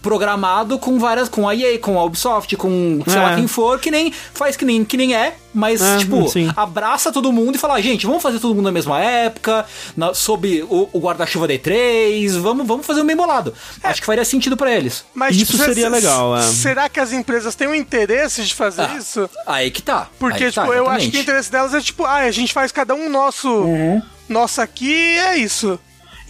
[0.03, 3.21] programado com várias, com a EA, com a Ubisoft, com sei É.
[3.23, 6.51] lá quem for, que nem faz que nem, que nem é, mas É, tipo, sim.
[6.57, 9.65] abraça todo mundo e fala, gente, vamos fazer todo mundo na mesma época,
[9.97, 13.55] na, sob o, o guarda-chuva da E3, vamos, vamos fazer um bem bolado.
[13.83, 15.05] Acho que faria sentido pra eles.
[15.15, 16.43] Mas, Isso tipo, seria legal, é.
[16.43, 19.31] Será que as empresas têm o interesse de fazer Ah, isso?
[19.47, 20.09] Aí que tá.
[20.19, 22.53] Porque, que tá, tipo, eu acho que o interesse delas é tipo, ah, a gente
[22.53, 23.49] faz cada um nosso.
[23.49, 24.03] Uhum.
[24.29, 25.79] Nossa aqui e é isso.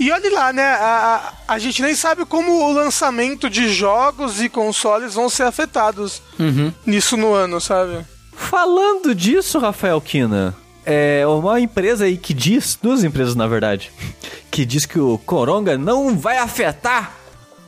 [0.03, 0.63] E olhe lá, né?
[0.65, 5.45] A, a, a gente nem sabe como o lançamento de jogos e consoles vão ser
[5.45, 6.73] afetados Uhum.
[6.85, 8.05] nisso no ano, sabe?
[8.35, 13.93] Falando disso, Rafael Kina, é uma empresa aí que diz, duas empresas na verdade,
[14.51, 17.13] que diz que o Coronga não vai afetar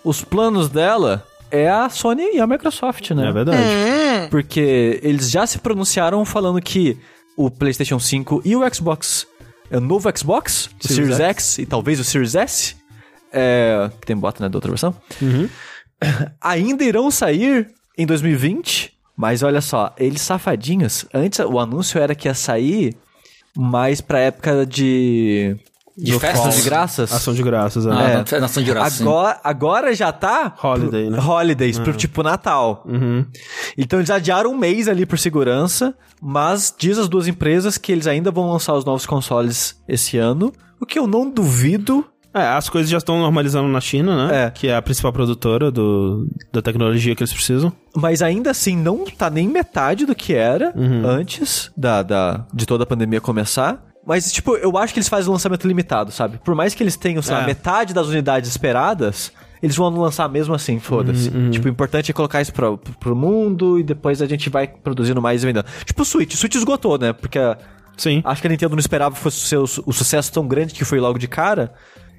[0.03, 3.29] os planos dela, é a Sony e a Microsoft, né?
[3.29, 3.63] É verdade.
[4.31, 6.99] Porque eles já se pronunciaram falando que
[7.37, 9.27] o PlayStation 5 e o Xbox,
[9.75, 12.77] é o novo Xbox, o Series Series X e talvez o Series S,
[13.33, 14.95] é, que tem bota né, da outra versão,
[16.41, 18.95] ainda irão sair em 2020.
[19.17, 22.97] Mas olha só, eles safadinhos, antes o anúncio era que ia sair
[23.57, 25.57] mais pra época de.
[25.97, 26.41] De festas?
[26.47, 27.13] Ação de graças.
[27.13, 28.25] Ação de graças, Ah, né?
[28.33, 28.97] na- nação de graça.
[28.99, 29.03] sim.
[29.05, 30.53] Agora, agora já tá.
[30.63, 31.23] Holiday, pro- né?
[31.23, 32.83] Holidays, pro tipo Natal.
[32.87, 33.25] Uhum.
[33.79, 38.07] Então eles adiaram um mês ali por segurança, mas diz as duas empresas que eles
[38.07, 42.05] ainda vão lançar os novos consoles esse ano, o que eu não duvido.
[42.37, 44.47] É, as coisas já estão normalizando na China, né?
[44.47, 44.51] É.
[44.51, 47.73] Que é a principal produtora do, da tecnologia que eles precisam.
[47.95, 50.75] Mas ainda assim, não tá nem metade do que era
[51.07, 53.81] antes da, da, de toda a pandemia começar.
[54.07, 56.39] Mas, tipo, eu acho que eles fazem o lançamento limitado, sabe?
[56.45, 57.47] Por mais que eles tenham, sei lá, É.
[57.47, 61.31] metade das unidades esperadas, eles vão lançar mesmo assim, foda-se.
[61.51, 65.23] Tipo, o importante é colocar isso pro, pro mundo e depois a gente vai produzindo
[65.23, 65.65] mais e vendendo.
[65.87, 66.35] Tipo o Switch.
[66.35, 67.13] O Switch esgotou, né?
[67.13, 67.39] Porque
[67.97, 68.21] Sim.
[68.25, 70.99] Acho que a Nintendo não esperava que fosse o, o sucesso tão grande que foi
[70.99, 71.73] logo de cara.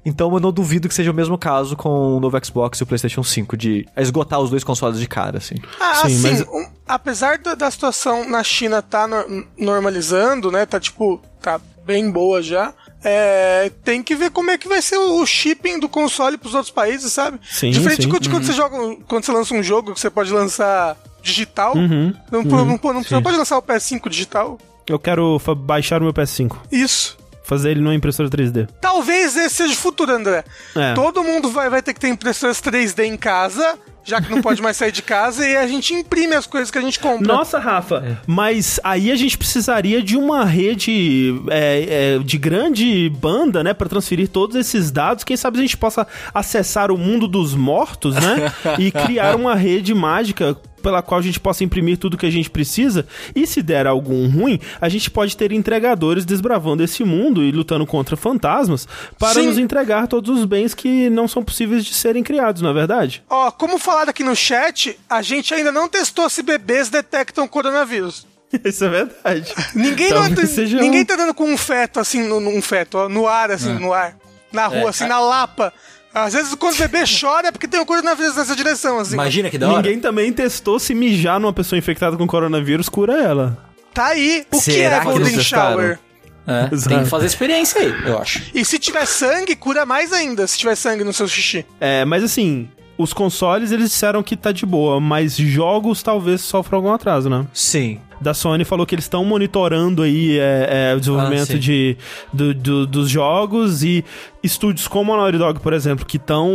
[0.06, 2.86] Então eu não duvido que seja o mesmo caso com o novo Xbox e o
[2.86, 5.56] PlayStation 5, de esgotar os dois consoles de cara, assim.
[5.78, 9.26] Ah, Sim, assim, mas- um- apesar da, da situação na China tá nor-
[9.58, 10.64] normalizando, né?
[10.64, 12.74] Tá tipo, tá bem boa já.
[13.04, 16.72] É, tem que ver como é que vai ser o shipping do console pros outros
[16.72, 17.38] países, sabe?
[17.48, 18.08] Sim, Diferente sim.
[18.08, 21.76] de quando, quando você joga, quando você lança um jogo que você pode lançar digital.
[21.76, 24.58] Uhum, não, não- não- não- não pode lançar o PS5 digital.
[24.88, 26.56] Eu quero baixar o meu PS5.
[26.70, 27.16] Isso.
[27.46, 28.68] Fazer ele numa impressora 3D.
[28.80, 30.44] Talvez esse seja o futuro, André.
[30.74, 30.94] É.
[30.94, 34.60] Todo mundo vai, vai ter que ter impressoras 3D em casa, já que não pode
[34.60, 37.24] mais sair de casa, e a gente imprime as coisas que a gente compra.
[37.24, 43.62] Nossa, Rafa, mas aí a gente precisaria de uma rede é, é, de grande banda,
[43.62, 45.22] né, Pra transferir todos esses dados.
[45.22, 46.04] Quem sabe a gente possa
[46.34, 50.56] acessar o mundo dos mortos, né, e criar uma rede mágica
[50.86, 53.08] pela qual a gente possa imprimir tudo que a gente precisa.
[53.34, 57.84] E se der algum ruim, a gente pode ter entregadores desbravando esse mundo e lutando
[57.84, 58.86] contra fantasmas
[59.18, 59.46] para Sim.
[59.46, 63.20] nos entregar todos os bens que não são possíveis de serem criados, não é verdade?
[63.28, 68.24] Ó, como falado aqui no chat, a gente ainda não testou se bebês detectam coronavírus.
[68.64, 69.52] Isso é verdade.
[69.74, 73.08] Ninguém, não, seja ninguém um- tá dando com um feto, assim, no, num feto, ó,
[73.08, 74.16] no ar, assim, no ar.
[74.52, 75.72] Na rua, assim, na lapa.
[76.16, 79.12] Às vezes, quando o bebê chora, é porque tem um coronavírus nessa direção, assim.
[79.12, 79.76] Imagina que da hora.
[79.76, 83.58] Ninguém também testou se mijar numa pessoa infectada com coronavírus cura ela.
[83.92, 84.46] Tá aí.
[84.50, 85.72] O que Será é que Golden eles testaram?
[85.72, 85.98] Shower?
[86.46, 88.40] É, tem que fazer experiência aí, eu acho.
[88.54, 91.66] E se tiver sangue, cura mais ainda, se tiver sangue no seu xixi.
[91.78, 96.78] É, mas assim, os consoles eles disseram que tá de boa, mas jogos talvez sofram
[96.78, 97.44] algum atraso, né?
[97.52, 98.00] Sim.
[98.20, 101.96] Da Sony falou que eles estão monitorando aí é, é, o desenvolvimento Ah, de,
[102.32, 104.04] do- do- dos jogos e
[104.42, 106.50] estúdios como a Naughty Dog, por exemplo, que estão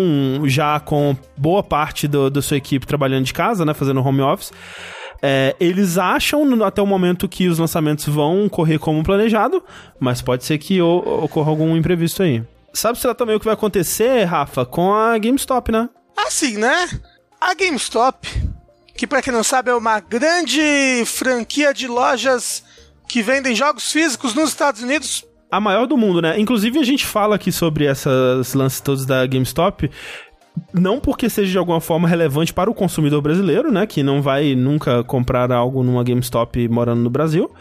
[0.45, 4.51] já com boa parte do- da sua equipe trabalhando de casa, né, fazendo home office.
[5.21, 9.63] É, eles acham até o momento que os lançamentos vão correr como planejado,
[9.99, 12.41] mas pode ser que ocorra algum imprevisto aí.
[12.73, 15.89] Sabe será também o que vai acontecer, Rafa, com a GameStop, né?
[16.17, 16.89] Assim, né?
[17.39, 18.27] A GameStop,
[19.01, 20.61] que pra quem não sabe é uma grande
[21.07, 22.63] franquia de lojas
[23.09, 25.25] que vendem jogos físicos nos Estados Unidos.
[25.49, 26.39] A maior do mundo, né?
[26.39, 29.89] Inclusive a gente fala aqui sobre essas lances todos da GameStop,
[30.71, 33.87] não porque seja de alguma forma relevante para o consumidor brasileiro, né?
[33.87, 37.51] Que não vai nunca comprar algo numa GameStop morando no Brasil.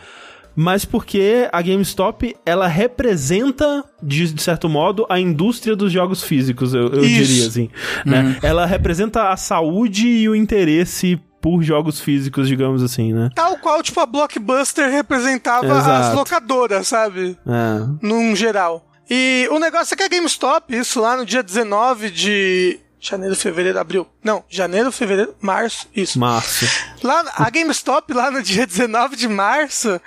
[0.55, 6.75] Mas porque a GameStop, ela representa, de, de certo modo, a indústria dos jogos físicos,
[6.75, 7.71] eu, eu diria assim.
[8.05, 8.37] Né?
[8.43, 13.31] Ela representa a saúde e o interesse por jogos físicos, digamos assim, né?
[13.35, 15.91] Tal qual, tipo, a Blockbuster representava Exato.
[15.91, 17.39] as locadoras, sabe?
[17.47, 18.07] É.
[18.07, 18.87] Num geral.
[19.09, 23.79] E o negócio é que a GameStop, isso lá no dia 19 de janeiro, fevereiro,
[23.79, 24.07] abril.
[24.23, 26.19] Não, janeiro, fevereiro, março, isso.
[26.19, 26.67] Março.
[27.03, 30.01] Lá, a GameStop, lá no dia 19 de março,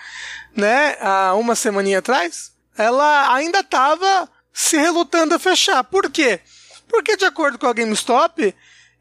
[0.56, 5.84] né, há uma semaninha atrás, ela ainda tava se relutando a fechar.
[5.84, 6.40] Por quê?
[6.88, 8.54] Porque, de acordo com a GameStop,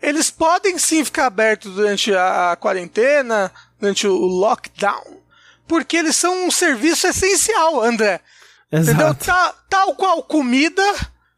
[0.02, 5.20] eles podem sim ficar abertos durante a, quarentena, durante o lockdown,
[5.66, 8.20] porque eles são um serviço essencial, André.
[8.72, 8.94] Entendeu?
[8.94, 9.24] Exato.
[9.24, 10.82] Ta- tal qual comida,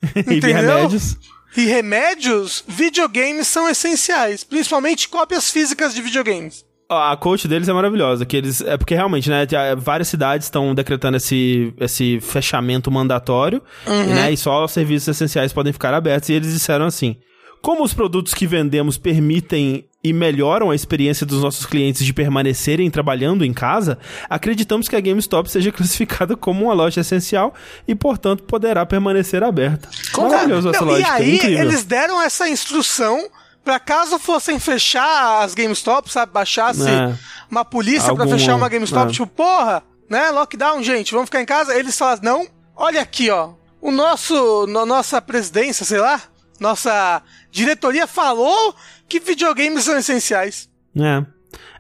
[0.17, 1.17] e remédios.
[1.57, 6.65] e remédios, videogames são essenciais, principalmente cópias físicas de videogames.
[6.89, 9.47] A coach deles é maravilhosa, que eles é porque realmente, né,
[9.77, 15.73] várias cidades estão decretando esse, esse fechamento mandatório, né, e só os serviços essenciais podem
[15.73, 17.17] ficar abertos e eles disseram assim:
[17.65, 22.91] como os produtos que vendemos permitem e melhoram a experiência dos nossos clientes de permanecerem
[22.91, 23.99] trabalhando em casa,
[24.29, 27.55] acreditamos que a GameStop seja classificada como uma loja essencial
[27.89, 29.89] e, portanto, poderá permanecer aberta.
[30.15, 31.61] Maravilhoso essa Não, lógica, e aí, incrível.
[31.65, 33.31] eles deram essa instrução
[33.65, 36.33] pra caso fossem fechar as GameStop, sabe?
[36.33, 37.15] Baixasse É.
[37.51, 39.13] uma polícia pra Algum- fechar uma GameStop, é.
[39.13, 40.31] tipo, porra, né?
[40.33, 41.75] Lockdown, gente, vamos ficar em casa.
[41.75, 42.47] Eles falaram, não,
[42.77, 43.53] olha aqui, ó.
[43.81, 46.21] O nosso, no- nossa presidência, sei lá,
[46.59, 48.75] nossa diretoria falou
[49.09, 50.69] que videogames são essenciais.
[50.97, 51.25] É.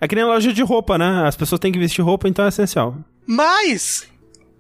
[0.01, 1.27] É que nem loja de roupa, né?
[1.27, 2.97] As pessoas têm que vestir roupa, então é essencial.
[3.27, 4.07] Mas,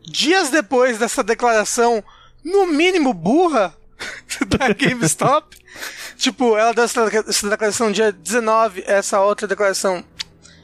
[0.02, 2.02] dias depois dessa declaração,
[2.44, 3.74] no mínimo burra,
[4.46, 5.56] da GameStop,
[6.16, 10.04] tipo, ela deu essa declaração dia 19, essa outra declaração,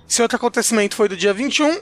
[0.08, 1.80] esse outro acontecimento foi do dia 21,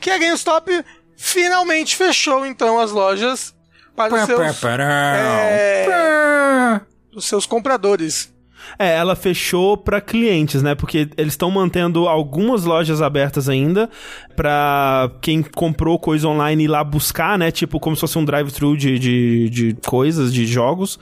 [0.00, 0.84] que a GameStop
[1.16, 3.54] finalmente fechou, então, as lojas
[3.94, 6.80] para os seus, é,
[7.18, 8.32] os seus compradores.
[8.78, 10.74] É, ela fechou pra clientes, né?
[10.74, 13.88] Porque eles estão mantendo algumas lojas abertas ainda
[14.36, 17.50] pra quem comprou coisa online ir lá buscar, né?
[17.50, 20.98] Tipo, como se fosse um drive-thru de, de, de coisas, de jogos.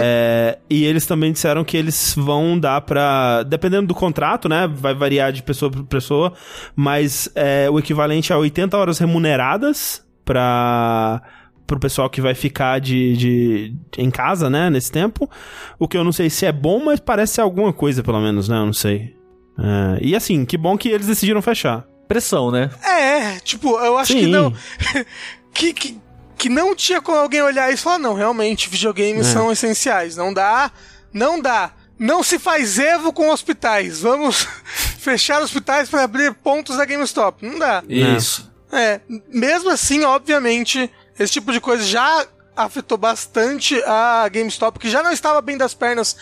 [0.00, 3.42] É, e eles também disseram que eles vão dar pra.
[3.44, 4.68] Dependendo do contrato, né?
[4.72, 6.32] Vai variar de pessoa pra pessoa,
[6.74, 11.22] mas é o equivalente a 80 horas remuneradas pra
[11.68, 15.30] pro pessoal que vai ficar de, de, em casa, né, nesse tempo.
[15.78, 18.48] O que eu não sei se é bom, mas parece ser alguma coisa, pelo menos,
[18.48, 18.56] né?
[18.56, 19.14] Eu não sei.
[19.58, 21.84] É, e assim, que bom que eles decidiram fechar.
[22.08, 22.70] Pressão, né?
[22.82, 24.30] É, tipo, eu acho que Sim.
[24.30, 24.52] não.
[25.52, 26.00] que, que,
[26.38, 29.32] que não tinha como alguém olhar isso e falar, não, realmente, videogames É.
[29.32, 30.16] são essenciais.
[30.16, 30.72] Não dá,
[31.12, 31.72] não dá.
[31.98, 34.00] Não se faz Evo com hospitais.
[34.00, 34.48] Vamos
[34.98, 37.44] fechar hospitais para abrir pontos da GameStop.
[37.46, 37.82] Não dá.
[37.86, 38.50] Isso.
[38.72, 39.00] É,
[39.32, 42.26] mesmo assim, obviamente, esse tipo de coisa já
[42.56, 46.16] afetou bastante a GameStop, que já não estava bem das pernas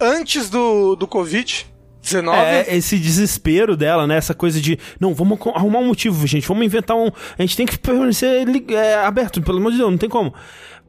[0.00, 1.66] antes do, do Covid.
[2.02, 2.38] 19.
[2.38, 4.16] É, esse desespero dela, né?
[4.16, 6.46] Essa coisa de, não, vamos arrumar um motivo, gente.
[6.46, 7.10] Vamos inventar um.
[7.38, 10.34] A gente tem que permanecer é, aberto, pelo amor de Deus, não tem como.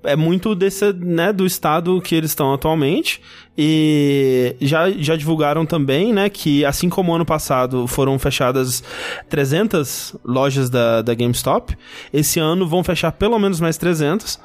[0.03, 3.19] É muito desse, né, do estado que eles estão atualmente.
[3.58, 8.84] E já, já divulgaram também, né, que assim como ano passado foram fechadas
[9.29, 11.75] 300 lojas da, da GameStop,
[12.13, 14.39] esse ano vão fechar pelo menos mais 300.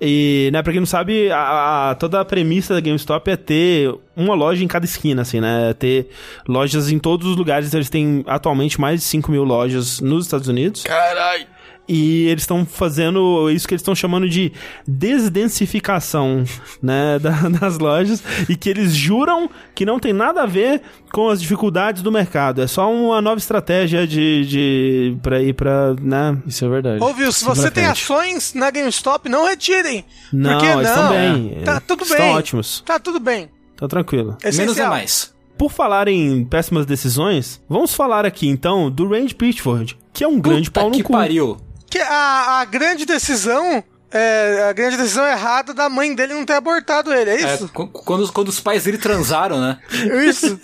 [0.00, 3.94] E, né, pra quem não sabe, a, a- toda a premissa da GameStop é ter
[4.16, 5.70] uma loja em cada esquina, assim, né?
[5.70, 6.08] É Ter
[6.48, 7.72] lojas em todos os lugares.
[7.72, 10.82] Eles têm atualmente mais de 5 mil lojas nos Estados Unidos.
[10.82, 11.46] Caralho.
[11.88, 14.52] E eles estão fazendo isso que eles estão chamando de
[14.86, 16.44] desdensificação,
[16.82, 18.22] né, da- das lojas.
[18.48, 20.80] E que eles juram que não tem nada a ver
[21.12, 22.62] com as dificuldades do mercado.
[22.62, 26.38] É só uma nova estratégia de, de pra ir pra, né...
[26.46, 27.02] Isso é verdade.
[27.02, 27.32] Ouviu?
[27.32, 30.04] Se Seguir você tem ações na GameStop, não retirem.
[30.32, 31.10] Não, Porque eles estão não?
[31.10, 31.60] bem.
[31.64, 32.30] Tá tudo Estão bem.
[32.34, 32.82] ótimos.
[32.86, 33.48] Tá tudo bem.
[33.76, 34.36] Tá tranquilo.
[34.42, 34.90] Menos é Essencial.
[34.90, 35.32] mais.
[35.58, 40.40] Por falar em péssimas decisões, vamos falar aqui então do Randy Pitchford, que é um
[40.40, 41.12] grande Puta pau no que cu.
[41.12, 41.56] pariu.
[41.92, 43.84] Que a, a grande decisão.
[44.10, 47.68] É, a grande decisão errada da mãe dele não ter abortado ele, é É, isso?
[47.68, 49.78] qu- quando, os- quando os pais dele transaram, né?
[50.28, 50.60] Isso.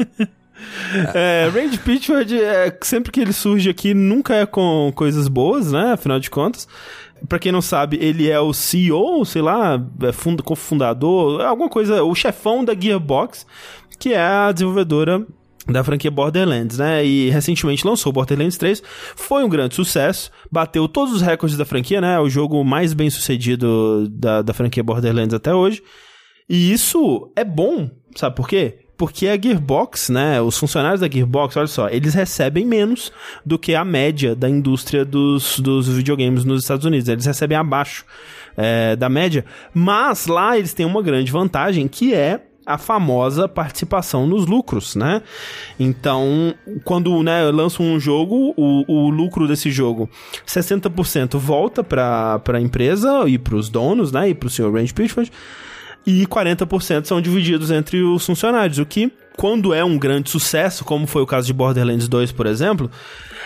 [1.15, 5.93] É, Randy Pitchford, é, sempre que ele surge aqui, nunca é com coisas boas, né?
[5.93, 6.69] Afinal de contas.
[7.29, 12.03] Pra quem não sabe, ele é o CEO, sei lá, é funda, cofundador, alguma coisa,
[12.05, 13.47] o chefão da Gearbox,
[13.99, 15.27] que é a desenvolvedora
[15.69, 17.05] da franquia Borderlands, né?
[17.05, 18.83] E recentemente lançou Borderlands 3,
[19.15, 22.15] foi um grande sucesso, bateu todos os recordes da franquia, né?
[22.15, 25.83] É o jogo mais bem sucedido da, da franquia Borderlands até hoje.
[26.49, 28.79] E isso é bom, sabe por quê?
[28.97, 33.13] Porque a Gearbox, né, os funcionários da Gearbox, olha só, eles recebem menos
[33.47, 37.09] do que a média da indústria dos, dos videogames nos Estados Unidos.
[37.09, 38.05] Eles recebem abaixo
[38.57, 44.27] é, da média, mas lá eles têm uma grande vantagem que é a famosa participação
[44.27, 45.23] nos lucros, né?
[45.81, 46.55] Então,
[46.85, 50.09] quando né, lançam um jogo, o, o lucro desse jogo,
[50.47, 54.29] 60% volta para a empresa e para os donos, né?
[54.29, 54.71] E para o Sr.
[54.71, 55.33] Range Pitchford
[56.07, 61.07] e 40% são divididos entre os funcionários, o que, quando é um grande sucesso, como
[61.07, 62.91] foi o caso de Borderlands 2, por exemplo,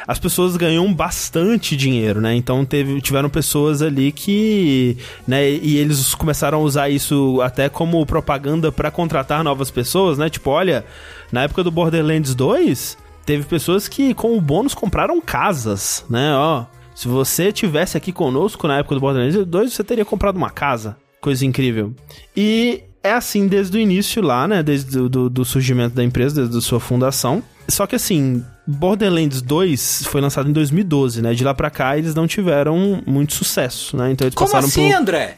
[0.07, 2.35] as pessoas ganham bastante dinheiro, né?
[2.35, 8.05] Então teve, tiveram pessoas ali que, né, e eles começaram a usar isso até como
[8.07, 10.29] propaganda para contratar novas pessoas, né?
[10.29, 10.85] Tipo, olha,
[11.31, 16.35] na época do Borderlands 2, teve pessoas que com o bônus compraram casas, né?
[16.35, 20.51] Ó, se você tivesse aqui conosco na época do Borderlands 2, você teria comprado uma
[20.51, 20.97] casa.
[21.21, 21.95] Coisa incrível.
[22.37, 24.63] E é assim desde o início lá, né?
[24.63, 27.43] Desde do surgimento da empresa, desde a sua fundação.
[27.69, 31.35] Só que assim, Borderlands 2 foi lançado em 2012, né?
[31.35, 34.13] De lá pra cá eles não tiveram muito sucesso, né?
[34.13, 34.97] Então eles Como passaram assim, por...
[34.97, 35.37] André?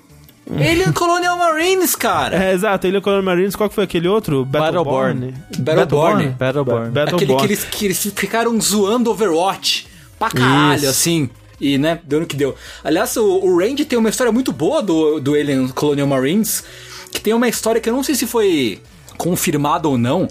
[0.51, 2.37] Alien Colonial Marines, cara.
[2.45, 4.45] É, exato, ele é Colonial Marines, qual que foi aquele outro?
[4.45, 5.33] Battleborn.
[5.59, 6.29] Battleborn.
[6.39, 6.91] Battleborn.
[6.91, 7.39] Ba- Aquele Battleborn.
[7.49, 9.87] que eles, que eles ficaram zoando Overwatch
[10.19, 10.89] pra caralho, Isso.
[10.91, 11.31] assim.
[11.59, 12.55] E, né, deu no que deu.
[12.83, 16.63] Aliás, o, o Randy tem uma história muito boa do, do Alien Colonial Marines,
[17.11, 18.83] que tem uma história que eu não sei se foi
[19.17, 20.29] confirmada ou não,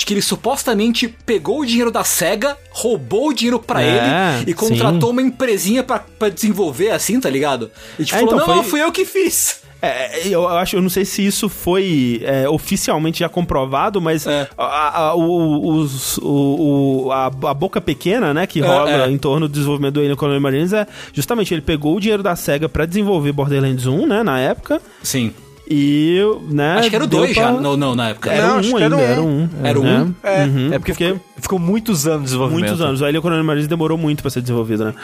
[0.00, 4.50] de que ele supostamente pegou o dinheiro da SEGA, roubou o dinheiro pra É, ele
[4.50, 7.70] e contratou uma empresinha pra, pra desenvolver assim, tá ligado?
[7.98, 9.60] E tipo, É, falou, então, não, não, foi- fui eu que fiz.
[9.82, 14.48] É, eu acho, eu não sei se isso foi é, oficialmente já comprovado, mas É.
[14.56, 19.10] a, a- o, os- o- o- a, a boca pequena, né, que É, rola é.
[19.10, 22.34] em torno do desenvolvimento do Alien Colonial Marines é justamente ele pegou o dinheiro da
[22.36, 25.32] SEGA pra desenvolver Borderlands 1, né, na época, Sim.
[25.70, 26.78] E, né...
[26.78, 28.28] Acho que era o deu 2 já, pra- não, não, na época.
[28.32, 29.42] Era Não, um ainda, era era um.
[29.44, 29.48] um.
[29.62, 29.84] Era um?
[29.84, 30.14] né?
[30.24, 30.44] É.
[30.44, 32.66] Uhum, É porque ficou, ficou muitos anos de desenvolvimento.
[32.68, 33.00] Muitos anos.
[33.00, 34.94] O Alien Colonial Marines demorou muito pra ser desenvolvido, né?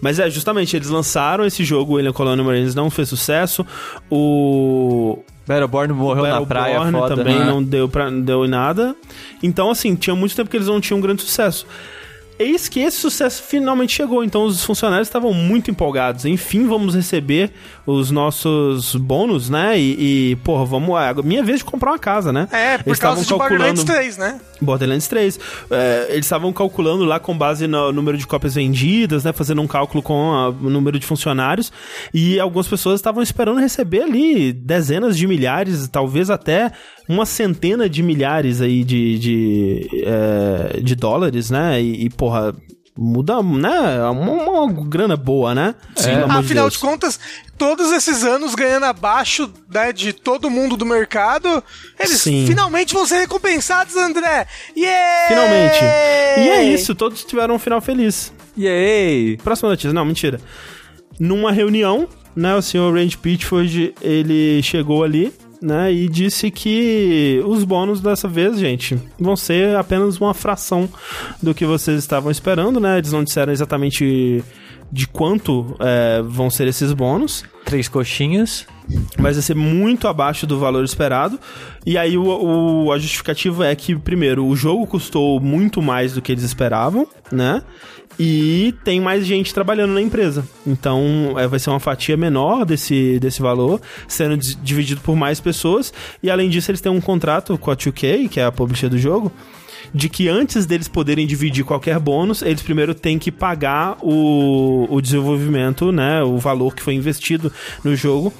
[0.00, 3.66] Mas é, justamente, eles lançaram esse jogo, o Alien Colonial Marines não fez sucesso.
[4.08, 7.16] O Battleborn morreu na praia, Battleborn foda.
[7.16, 7.44] também né?
[7.44, 8.94] não deu, pra, não deu em nada.
[9.42, 11.66] Então, assim, tinha muito tempo que eles não tinham um grande sucesso.
[12.38, 16.24] Eis que esse sucesso finalmente chegou, então os funcionários estavam muito empolgados.
[16.24, 17.52] Enfim, vamos receber
[17.86, 19.78] os nossos bônus, né?
[19.78, 20.98] E, e porra, vamos.
[21.00, 22.48] É minha vez de comprar uma casa, né?
[22.50, 24.40] É, por Eles causa estavam de Borderlands 3, né?
[24.60, 25.38] Borderlands 3.
[25.70, 29.32] É, eles estavam calculando lá com base no número de cópias vendidas, né?
[29.32, 31.72] Fazendo um cálculo com a- o número de funcionários.
[32.12, 36.72] E algumas pessoas estavam esperando receber ali dezenas de milhares, talvez até
[37.08, 41.80] uma centena de milhares aí de, de, é, de dólares, né?
[41.80, 42.54] E, e, porra.
[42.94, 44.04] Muda, né?
[44.10, 45.74] Uma, uma grana boa, né?
[45.96, 46.74] Pelo amor Afinal Deus.
[46.74, 47.18] de contas,
[47.56, 51.64] todos esses anos ganhando abaixo né, de todo mundo do mercado,
[51.98, 52.44] eles Sim.
[52.46, 54.46] finalmente vão ser recompensados, André!
[54.76, 55.28] Yeah!
[55.28, 55.78] Finalmente.
[56.38, 58.30] E é isso, todos tiveram um final feliz.
[58.58, 59.38] Yay!
[59.42, 59.92] Próxima notícia.
[59.92, 60.38] Não, mentira.
[61.18, 65.32] Numa reunião, né, o senhor Randy Pitchford, ele chegou ali,
[65.62, 70.88] né, e disse que os bônus dessa vez, gente, vão ser apenas uma fração
[71.42, 72.98] do que vocês estavam esperando, né?
[72.98, 74.42] Eles não disseram exatamente
[74.90, 78.66] de quanto é, vão ser esses bônus, Três coxinhas.
[79.18, 81.38] mas vai ser muito abaixo do valor esperado.
[81.86, 82.24] E aí o,
[82.86, 87.06] o- a justificativa é que, primeiro, o jogo custou muito mais do que eles esperavam,
[87.30, 87.62] né?
[88.18, 90.46] E tem mais gente trabalhando na empresa.
[90.66, 95.92] Então é, vai ser uma fatia menor desse, desse valor, sendo dividido por mais pessoas.
[96.22, 98.98] E além disso, eles têm um contrato com a 2K, que é a publisher do
[98.98, 99.32] jogo,
[99.94, 105.00] de que antes deles poderem dividir qualquer bônus, eles primeiro têm que pagar o, o
[105.00, 106.22] desenvolvimento, né?
[106.22, 107.52] O valor que foi investido
[107.82, 108.32] no jogo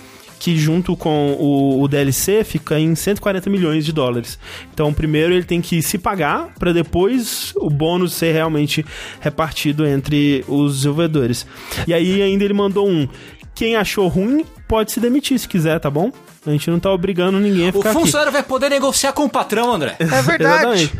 [0.42, 4.36] que junto com o, o DLC fica em 140 milhões de dólares.
[4.74, 8.84] Então, primeiro ele tem que se pagar para depois o bônus ser realmente
[9.20, 11.46] repartido entre os desenvolvedores.
[11.86, 13.06] E aí ainda ele mandou um:
[13.54, 16.10] quem achou ruim pode se demitir se quiser, tá bom?
[16.44, 18.00] A gente não tá obrigando ninguém a O ficar aqui.
[18.00, 19.94] funcionário vai poder negociar com o patrão, André.
[20.00, 20.42] É verdade.
[20.42, 20.92] Exatamente.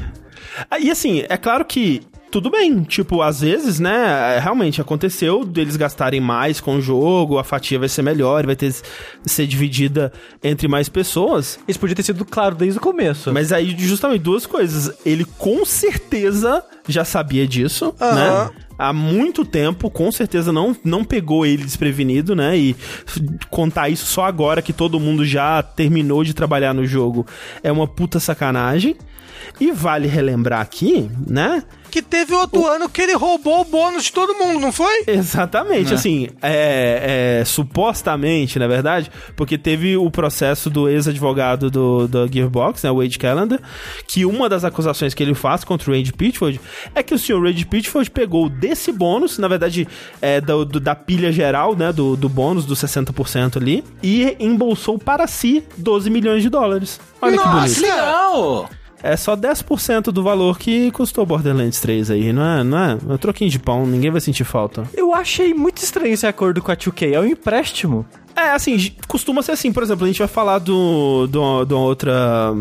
[0.71, 2.01] Ah, E assim, é claro que
[2.33, 7.45] tudo bem, tipo, às vezes, né, realmente aconteceu deles gastarem mais com o jogo, a
[7.45, 8.75] fatia vai ser melhor, vai ter
[9.23, 10.11] ser dividida
[10.43, 11.61] entre mais pessoas.
[11.69, 13.31] Isso podia ter sido claro desde o começo.
[13.35, 14.97] Mas aí, justamente, duas coisas.
[15.05, 18.15] Ele com certeza já sabia disso, Aham.
[18.15, 18.51] né?
[18.79, 22.57] Há muito tempo, com certeza não, não pegou ele desprevenido, né?
[22.57, 22.75] E
[23.51, 27.27] contar isso só agora que todo mundo já terminou de trabalhar no jogo
[27.63, 28.97] é uma puta sacanagem.
[29.61, 31.63] E vale relembrar aqui, né?
[31.93, 35.05] Que teve outro ano que ele roubou o bônus de todo mundo, não foi?
[35.07, 35.95] Exatamente, Né?
[35.95, 42.83] assim, é, é, supostamente, na verdade, porque teve o processo do ex-advogado do, do Gearbox,
[42.83, 43.61] né, o Wade Callender,
[44.09, 46.59] que uma das acusações que ele faz contra o Randy Pitchford
[46.95, 49.87] é que o senhor Randy Pitchford pegou desse bônus, na verdade,
[50.23, 54.99] é, do, do- da pilha geral, né, do, do bônus, dos 60% ali, e embolsou
[54.99, 56.99] para si 12 milhões de dólares.
[57.21, 57.61] Olha que Nossa!
[57.61, 57.81] bonito.
[57.83, 58.71] Legal!
[59.03, 62.63] É só 10% do valor que custou Borderlands 3 aí, não é?
[62.65, 62.99] Não é?
[63.09, 64.85] É um troquinho de pão, ninguém vai sentir falta.
[64.95, 67.13] Eu achei muito estranho esse acordo com a 2K.
[67.15, 68.07] É um empréstimo.
[68.37, 69.73] É, assim, costuma ser assim.
[69.73, 72.53] Por exemplo, a gente vai falar do, do, de uma outra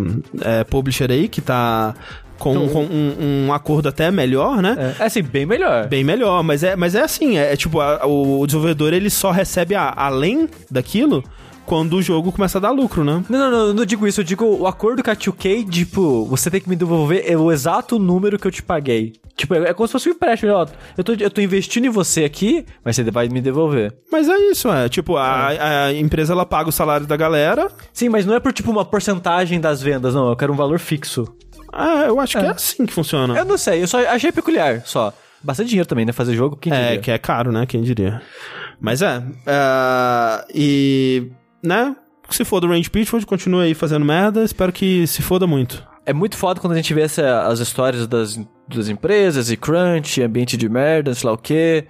[0.41, 1.93] é, publisher aí que tá
[2.37, 4.95] com, com um, um acordo até melhor, né?
[4.99, 5.87] É, assim, bem melhor.
[5.87, 9.29] Bem melhor, mas é, mas é assim, é, é tipo, a- o desenvolvedor ele só
[9.31, 11.23] recebe a- além daquilo
[11.71, 13.23] quando o jogo começa a dar lucro, né?
[13.29, 14.19] Não, não, não, eu não digo isso.
[14.19, 17.49] Eu digo o acordo com a 2K, tipo, você tem que me devolver é o
[17.49, 19.13] exato número que eu te paguei.
[19.37, 20.51] Tipo, é, é como se fosse um empréstimo.
[20.51, 20.67] Ó,
[20.97, 23.95] eu, tô, eu tô investindo em você aqui, mas você vai me devolver.
[24.11, 24.89] Mas é isso, é.
[24.89, 25.47] Tipo, a,
[25.85, 27.71] a empresa ela paga o salário da galera.
[27.93, 30.27] Sim, mas não é por, tipo, uma porcentagem das vendas, não.
[30.27, 31.25] Eu quero um valor fixo.
[31.71, 33.37] Ah, eu acho que é assim que funciona.
[33.37, 35.13] Eu não sei, eu só achei peculiar, só.
[35.41, 36.11] Bastante dinheiro também, né?
[36.11, 36.99] Fazer jogo, quem É, diria?
[36.99, 37.65] que é caro, né?
[37.65, 38.21] Quem diria.
[38.77, 39.23] Mas é.
[39.45, 41.31] é, e.
[41.63, 41.95] Né?
[42.29, 44.43] Se for do Range Pitchford, continua aí fazendo merda.
[44.43, 45.85] Espero que se foda muito.
[46.05, 50.21] É muito foda quando a gente vê essa- as histórias das, das empresas e crunch,
[50.21, 51.87] ambiente de merda, sei lá o quê.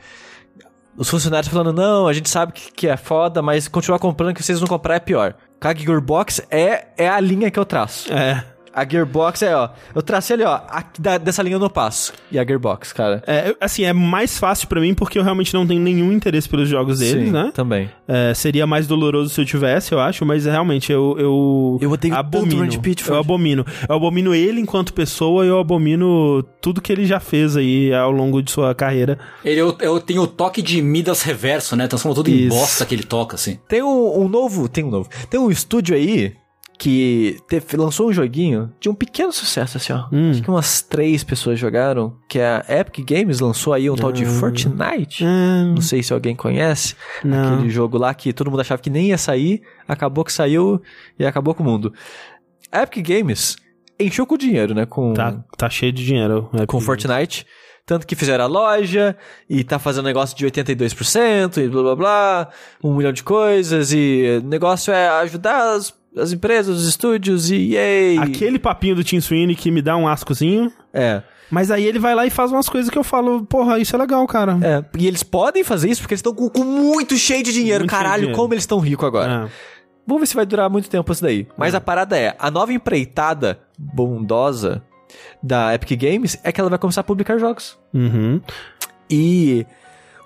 [0.97, 4.43] Os funcionários falando, não, a gente sabe que, que é foda, mas continuar comprando que
[4.43, 5.35] vocês vão comprar é pior.
[5.61, 8.11] Com a Gearbox é, é a linha que eu traço.
[8.11, 8.43] É.
[8.73, 12.13] A Gearbox é, ó, eu tracei ali, ó, aqui da- dessa linha eu não passo.
[12.31, 13.21] E a Gearbox, cara.
[13.27, 16.69] É, assim, é mais fácil pra mim porque eu realmente não tenho nenhum interesse pelos
[16.69, 17.51] jogos deles, Sim, né?
[17.53, 17.89] também.
[18.07, 21.15] É, seria mais doloroso se eu tivesse, eu acho, mas realmente eu.
[21.17, 22.55] Eu, Eu odeio tanto abomino.
[22.57, 23.13] o Randy Pitchford.
[23.15, 23.65] Eu abomino.
[23.87, 28.11] Eu abomino ele enquanto pessoa e eu abomino tudo que ele já fez aí ao
[28.11, 29.17] longo de sua carreira.
[29.43, 31.87] Ele eu, eu tenho o toque de Midas reverso, né?
[31.87, 32.49] Transforma tudo em Isso.
[32.57, 33.59] bosta que ele toca, assim.
[33.67, 36.33] Tem um, um novo, tem um novo, tem um estúdio aí
[36.81, 40.07] que teve- lançou um joguinho de um pequeno sucesso, assim, ó.
[40.11, 40.31] Hum.
[40.31, 44.11] Acho que umas três pessoas jogaram, que é a Epic Games lançou aí um tal
[44.11, 45.23] de Fortnite.
[45.23, 46.95] Hum, Não sei se alguém conhece.
[47.23, 47.53] Não.
[47.53, 50.81] Aquele jogo lá que todo mundo achava que nem ia sair, acabou que saiu
[51.19, 51.93] e acabou com o mundo.
[52.71, 53.57] A Epic Games
[53.99, 54.87] encheu com dinheiro, né?
[54.87, 56.49] Com, tá, tá cheio de dinheiro.
[56.53, 57.45] É com Fortnite.
[57.85, 59.15] Tanto que fizeram a loja
[59.47, 62.49] e tá fazendo negócio de 82% e blá blá blá,
[62.83, 68.17] um milhão de coisas e negócio é ajudar as, as empresas, os estúdios e yay!
[68.17, 70.71] Aquele papinho do Tim Sweeney que me dá um ascozinho.
[70.93, 73.95] É, Mas aí ele vai lá e faz umas coisas que eu falo, porra, isso
[73.95, 74.57] é legal, cara.
[74.61, 74.83] é.
[74.97, 77.81] E eles podem fazer isso porque eles estão com, com muito cheio de dinheiro.
[77.81, 78.37] Muito cheio de Caralho, dinheiro.
[78.41, 79.45] como eles estão ricos agora.
[79.47, 79.51] É.
[80.05, 81.47] Vamos ver se vai durar muito tempo isso daí.
[81.57, 81.77] Mas É.
[81.77, 84.83] a parada é, a nova empreitada bondosa
[85.43, 87.77] da Epic Games é que ela vai começar a publicar jogos.
[87.93, 88.41] Uhum.
[89.09, 89.65] E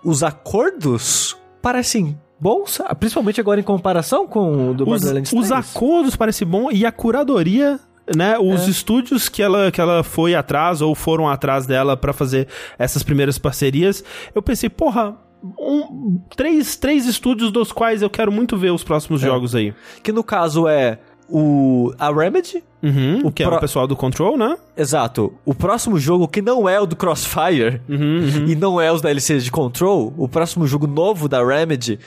[0.04, 5.52] os acordos parecem bons, principalmente agora em comparação com o do Os, Borderlands os 3.
[5.52, 7.80] acordos parecem bom e a curadoria
[8.16, 12.48] né, os estúdios que ela, que ela foi atrás ou foram atrás dela pra fazer
[12.78, 14.04] essas primeiras parcerias,
[14.36, 15.16] eu pensei, porra,
[15.60, 19.74] um- três, três estúdios dos quais eu quero muito ver os próximos jogos aí.
[20.04, 23.96] Que no caso é o a Remedy, Uhum, o que é pro- o pessoal do
[23.96, 24.56] Control, né?
[24.78, 25.34] Exato.
[25.44, 29.44] O próximo jogo, que não é o do Crossfire Uhum, e não é os DLCs
[29.44, 31.98] de Control, o próximo jogo novo da Remedy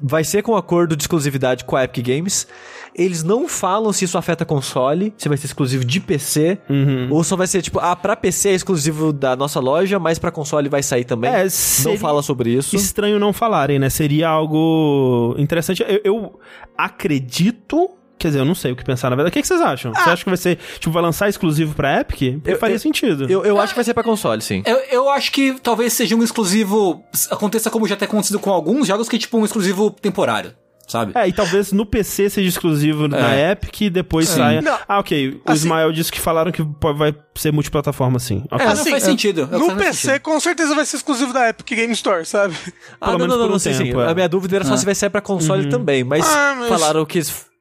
[0.00, 2.46] vai ser com acordo de exclusividade com a Epic Games.
[2.94, 7.08] Eles não falam se isso afeta console, se vai ser exclusivo de PC, uhum.
[7.10, 10.30] ou só vai ser tipo, ah, pra PC é exclusivo da nossa loja, mas pra
[10.30, 11.30] console vai sair também.
[11.30, 11.46] É,
[11.90, 12.74] Não fala sobre isso.
[12.74, 13.90] Estranho não falarem, né?
[13.90, 15.84] Seria algo interessante.
[15.86, 16.40] Eu, eu
[16.76, 17.90] acredito.
[18.18, 19.30] Quer dizer, eu não sei o que pensar, na verdade.
[19.30, 19.92] O que, que vocês acham?
[19.92, 22.34] Você acha que vai ser, tipo, vai lançar exclusivo pra Epic?
[22.36, 23.26] Porque Eu- faria eu- sentido.
[23.30, 24.62] Eu, eu acho que vai ser pra console, sim.
[24.64, 27.04] Eu, eu acho que talvez seja um exclusivo.
[27.30, 30.54] Aconteça como já tem acontecido com alguns jogos, que é tipo um exclusivo temporário,
[30.88, 31.12] sabe?
[31.14, 34.62] É, e talvez no PC seja exclusivo na Epic e depois saia.
[34.62, 34.78] Não.
[34.88, 35.34] Ah, ok.
[35.46, 36.62] O Assim- Ismael disse que falaram que
[36.96, 38.44] vai ser multiplataforma sim.
[38.50, 38.64] Ok.
[38.64, 39.46] Ah, não assim, faz é, sentido.
[39.52, 40.22] É No faz PC, sentido.
[40.22, 42.56] com certeza vai ser exclusivo da Epic Game Store, sabe?
[42.98, 43.84] Ah, não, menos não, não, por um não, sim, sim.
[43.84, 44.10] tempo, é.
[44.10, 44.76] A minha dúvida era só Ah.
[44.78, 47.20] se vai sair pra console também, mas, Ah, mas- falaram que.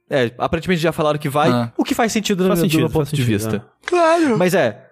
[0.10, 1.72] É, aparentemente já falaram que vai, Ah.
[1.78, 3.66] o que faz sentido, Faz no, sentido, do meu ponto faz de sentido, vista.
[3.86, 4.38] Claro.
[4.38, 4.86] Mas é.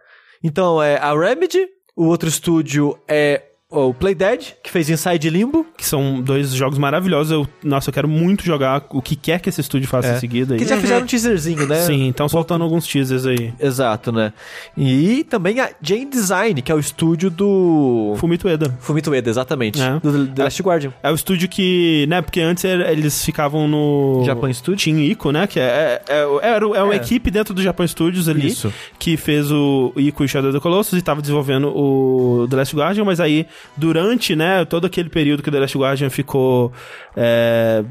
[0.44, 3.44] Então, é a Remedy, o outro estúdio é
[3.74, 5.66] o Playdead, que fez Inside Limbo.
[5.78, 7.32] Que são dois jogos maravilhosos.
[7.32, 10.16] Eu, nossa, eu quero muito jogar o que quer que esse estúdio faça É.
[10.16, 10.56] em seguida.
[10.56, 10.70] Que aí.
[10.70, 11.82] já fizeram um teaserzinho, né?
[11.82, 13.54] Sim, estão soltando alguns teasers aí.
[13.60, 14.34] Exato, né?
[14.78, 18.14] E também a Jane Design, que é o estúdio do.
[18.18, 18.76] Fumito Ueda.
[18.80, 19.82] Fumito Ueda, exatamente.
[19.82, 20.00] É.
[20.00, 20.94] Do The Last Guardian.
[21.02, 24.24] É o estúdio que, né, porque antes eles ficavam no...
[24.26, 24.84] Japan Studio?
[24.84, 26.98] Team Ico, né, que é, é, é, era- é uma É.
[26.98, 28.74] equipe dentro do Japan Studios ali, Isso.
[29.00, 32.76] que fez o Ico e Shadow of the Colossus e tava desenvolvendo o The Last
[32.76, 33.46] Guardian, mas aí,
[33.76, 36.72] durante, né, todo aquele período que o The Last Guardian ficou,
[37.16, 37.84] é,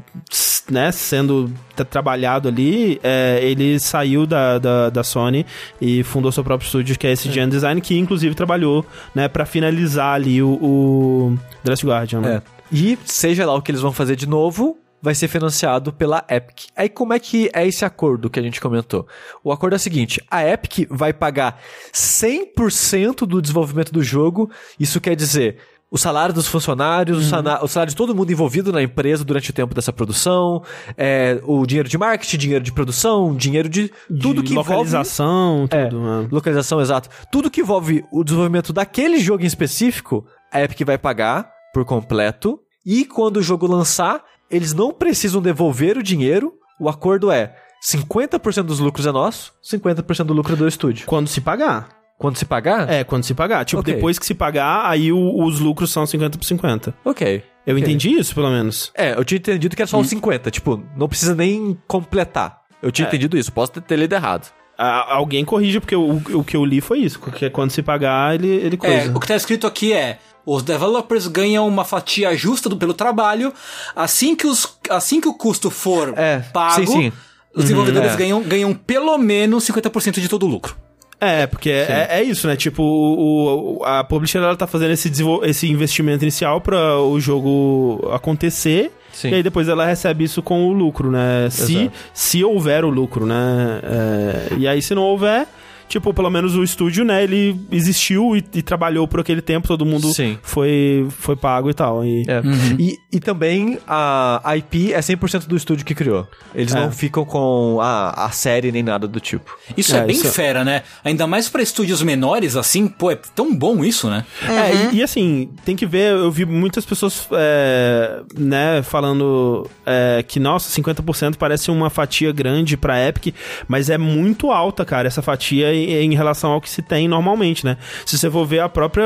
[0.69, 5.45] né, sendo tra- trabalhado ali, é, ele saiu da, da, da Sony
[5.81, 9.45] e fundou seu próprio estúdio, que é esse Gen Design, que inclusive trabalhou, né, pra
[9.45, 12.35] finalizar ali o, o The Last Guardian, né.
[12.35, 12.53] É.
[12.71, 16.69] E seja lá o que eles vão fazer de novo, vai ser financiado pela Epic.
[16.77, 19.05] Aí como é que é esse acordo que a gente comentou?
[19.43, 21.59] O acordo é o seguinte, a Epic vai pagar
[21.93, 24.49] 100% do desenvolvimento do jogo,
[24.79, 25.57] isso quer dizer...
[25.91, 29.51] O salário dos funcionários, o, sana- o salário de todo mundo envolvido na empresa durante
[29.51, 30.63] o tempo dessa produção,
[30.97, 35.67] é, o dinheiro de marketing, dinheiro de produção, dinheiro de tudo de que envolve localização,
[35.69, 36.01] é, tudo.
[36.01, 36.27] né?
[36.31, 37.09] localização, exato.
[37.31, 42.59] Tudo que envolve o desenvolvimento daquele jogo em específico, a Epic vai pagar por completo.
[42.83, 44.23] E quando o jogo lançar,
[44.55, 46.53] eles não precisam devolver o dinheiro.
[46.79, 51.05] O acordo é 50% dos lucros é nosso, 50% do lucro é do estúdio.
[51.05, 51.89] Quando se pagar.
[52.17, 52.89] Quando se pagar?
[52.89, 53.65] É, quando se pagar.
[53.65, 53.93] Tipo, Ok.
[53.93, 56.93] depois que se pagar, aí o- os lucros são 50 por 50.
[57.03, 57.43] Ok.
[57.65, 57.83] Eu Ok.
[57.83, 58.91] entendi isso, pelo menos.
[58.95, 60.49] É, eu tinha entendido que era só os 50.
[60.51, 62.61] Tipo, não precisa nem completar.
[62.81, 64.51] Eu tinha entendido isso, posso ter, ter lido errado.
[64.77, 67.19] A- alguém corrija, porque o, o que eu li foi isso.
[67.19, 69.17] Que é quando se pagar, ele, ele É, coisa.
[69.17, 73.53] o que tá escrito aqui é: os developers ganham uma fatia justa do, pelo trabalho,
[73.95, 77.11] assim que, os, assim que o custo for É, pago, sim, sim.
[77.55, 78.15] os desenvolvedores é.
[78.17, 80.75] ganham, ganham pelo menos 50% de todo o lucro.
[81.21, 82.57] É, porque é, é isso, né?
[82.57, 85.09] Tipo, o, o- a publisher ela tá fazendo esse,
[85.43, 88.91] esse investimento inicial pra o jogo acontecer.
[89.13, 89.29] Sim.
[89.29, 91.47] E aí depois ela recebe isso com o lucro, né?
[91.49, 91.91] Se, Exato.
[92.13, 93.79] se houver o lucro, né?
[93.83, 95.47] É, e aí se não houver,
[95.93, 97.23] tipo, pelo menos o estúdio, né?
[97.23, 100.37] Ele existiu e, e trabalhou por aquele tempo, todo mundo Sim.
[100.41, 102.03] foi, foi pago e tal.
[102.03, 102.41] E, É.
[102.79, 106.27] E, e também a IP é 100% do estúdio que criou.
[106.53, 106.79] Eles É.
[106.79, 109.55] não ficam com a, a série nem nada do tipo.
[109.77, 110.83] Isso é, É, bem isso- fera, né?
[111.03, 114.25] Ainda mais pra estúdios menores, assim, pô, é tão bom isso, né?
[114.47, 120.23] É, e, e assim, tem que ver, eu vi muitas pessoas, é, né, falando é,
[120.27, 123.33] que, nossa, 50% parece uma fatia grande pra Epic,
[123.67, 127.65] mas é muito alta, cara, essa fatia em, em relação ao que se tem normalmente,
[127.65, 127.77] né?
[128.05, 129.03] Se você for ver a própria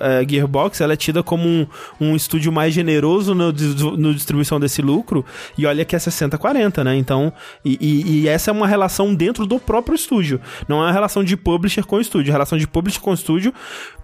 [0.00, 1.66] é, Gearbox, ela é tida como um,
[2.00, 5.24] um estúdio mais generoso no, no distribuição desse lucro,
[5.56, 6.96] e olha que é 60-40, né?
[6.96, 7.32] Então,
[7.64, 11.22] e, e- e essa é uma relação dentro do próprio estúdio, não é uma relação
[11.24, 13.52] de publisher com estúdio, a relação de publisher com estúdio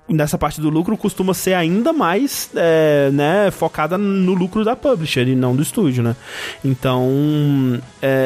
[0.09, 5.29] nessa parte do lucro costuma ser ainda mais é, né, focada no lucro da publisher
[5.29, 6.17] e não do estúdio, né?
[6.65, 8.18] Então é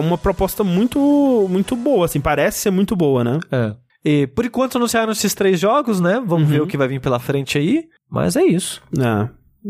[0.00, 3.38] uma proposta muito muito boa, assim, parece ser muito boa, né?
[3.50, 3.74] É.
[4.04, 6.22] E por enquanto anunciaram esses três jogos, né?
[6.24, 7.84] Vamos ver o que vai vir pela frente aí.
[8.10, 8.82] Mas é isso.
[8.98, 9.28] É.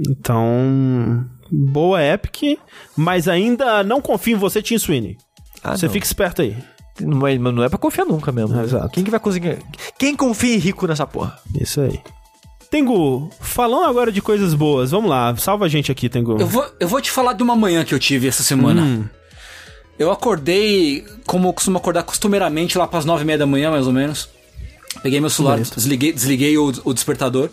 [0.09, 2.59] Então boa Epic,
[2.97, 5.17] mas ainda não confio em você, Tim Sweeney.
[5.63, 5.93] Ah, você não.
[5.93, 6.57] fica esperto aí.
[7.01, 8.59] Não é, não é pra confiar nunca mesmo.
[8.59, 8.91] É, exato.
[8.91, 9.59] Quem que vai conseguir...
[9.99, 11.39] Quem confia em rico nessa porra?
[11.59, 12.01] Isso aí.
[12.71, 16.41] Tengu, falando agora de coisas boas, vamos lá, salva a gente aqui, Tengu.
[16.41, 18.83] Eu vou, eu vou te falar de uma manhã que eu tive essa semana.
[18.83, 19.05] Hum.
[20.01, 23.87] Eu acordei como eu costumo acordar costumeiramente lá pras nove e meia da manhã, mais
[23.87, 24.31] ou menos.
[25.03, 27.51] Peguei meu celular, desliguei, desliguei o, o despertador.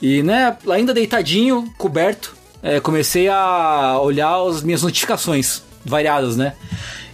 [0.00, 6.54] E, né, ainda deitadinho, coberto, é, comecei a olhar as minhas notificações variadas, né?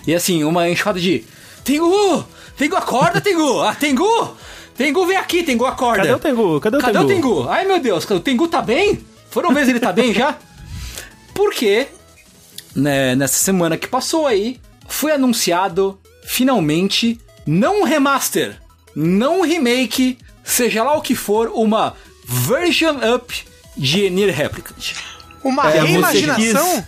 [0.07, 1.25] E assim, uma enxada de
[1.65, 2.25] Tengu!
[2.57, 3.63] Tengu, acorda, Tengu!
[3.63, 4.37] Ah, Tengu!
[4.77, 6.03] Tengu, vem aqui, Tengu, acorda!
[6.03, 6.61] Cadê o Tengu?
[6.61, 7.05] Cadê o Cadê Tengu?
[7.05, 7.49] o Tengu?
[7.49, 9.05] Ai, meu Deus, o Tengu tá bem?
[9.29, 10.37] Foram ver se ele tá bem já?
[11.35, 11.89] Porque,
[12.75, 14.59] né, nessa semana que passou aí,
[14.89, 18.57] foi anunciado, finalmente, não um remaster,
[18.95, 21.95] não um remake, seja lá o que for, uma
[22.25, 23.45] version up
[23.77, 24.95] de Nier Replicant.
[25.43, 26.87] Uma É, você reimaginação?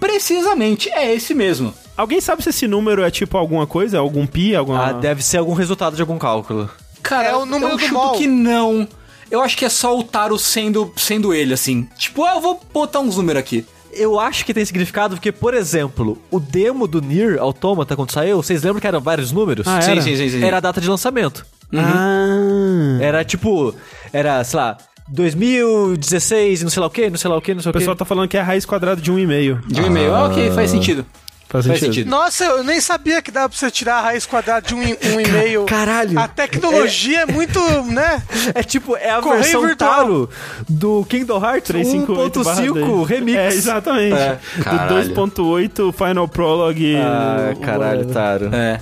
[0.00, 1.74] Precisamente, é esse mesmo.
[1.96, 3.98] Alguém sabe se esse número é tipo alguma coisa?
[3.98, 4.54] Algum pi?
[4.54, 4.86] Alguma...
[4.88, 6.68] Ah, deve ser algum resultado de algum cálculo.
[7.02, 8.86] Cara, É o número eu do chuto que não.
[9.30, 11.88] Eu acho que é só o Taro sendo, sendo ele, assim.
[11.98, 13.64] Tipo, ah, eu vou botar uns números aqui.
[13.92, 18.36] Eu acho que tem significado porque, por exemplo, o demo do Nier Automata, quando saiu,
[18.42, 19.66] vocês lembram que eram vários números?
[19.66, 20.02] Ah, Sim, era?
[20.02, 20.44] sim, sim, sim.
[20.44, 21.46] Era a data de lançamento.
[21.74, 22.98] Ah.
[23.00, 23.74] Era tipo,
[24.12, 24.76] era, sei lá,
[25.08, 27.70] 2016 e não sei lá o que, não sei lá o que, não sei O
[27.70, 27.78] o que.
[27.78, 29.60] pessoal tá falando que é a raiz quadrada de um e-mail.
[29.66, 30.14] De um e-mail.
[30.14, 31.04] Ah, ok, faz sentido.
[31.48, 31.94] Faz Faz sentido.
[31.94, 32.10] sentido.
[32.10, 35.20] Nossa, eu nem sabia que dava pra você tirar a raiz quadrada de um, um
[35.20, 35.64] e-mail.
[35.70, 36.18] Caralho.
[36.18, 38.20] A tecnologia é, muito, né?
[38.54, 39.94] É tipo, é a Correio versão virtual.
[39.96, 40.30] Taro
[40.68, 43.08] do Kingdom Hearts 358 barra 1.5 10.
[43.08, 43.38] Remix.
[43.38, 44.14] É, exatamente.
[44.16, 44.38] É.
[44.62, 45.04] Caralho.
[45.14, 46.96] Do 2.8 Final Prologue.
[46.96, 48.50] Ah, o- caralho, o- Taro.
[48.52, 48.80] É.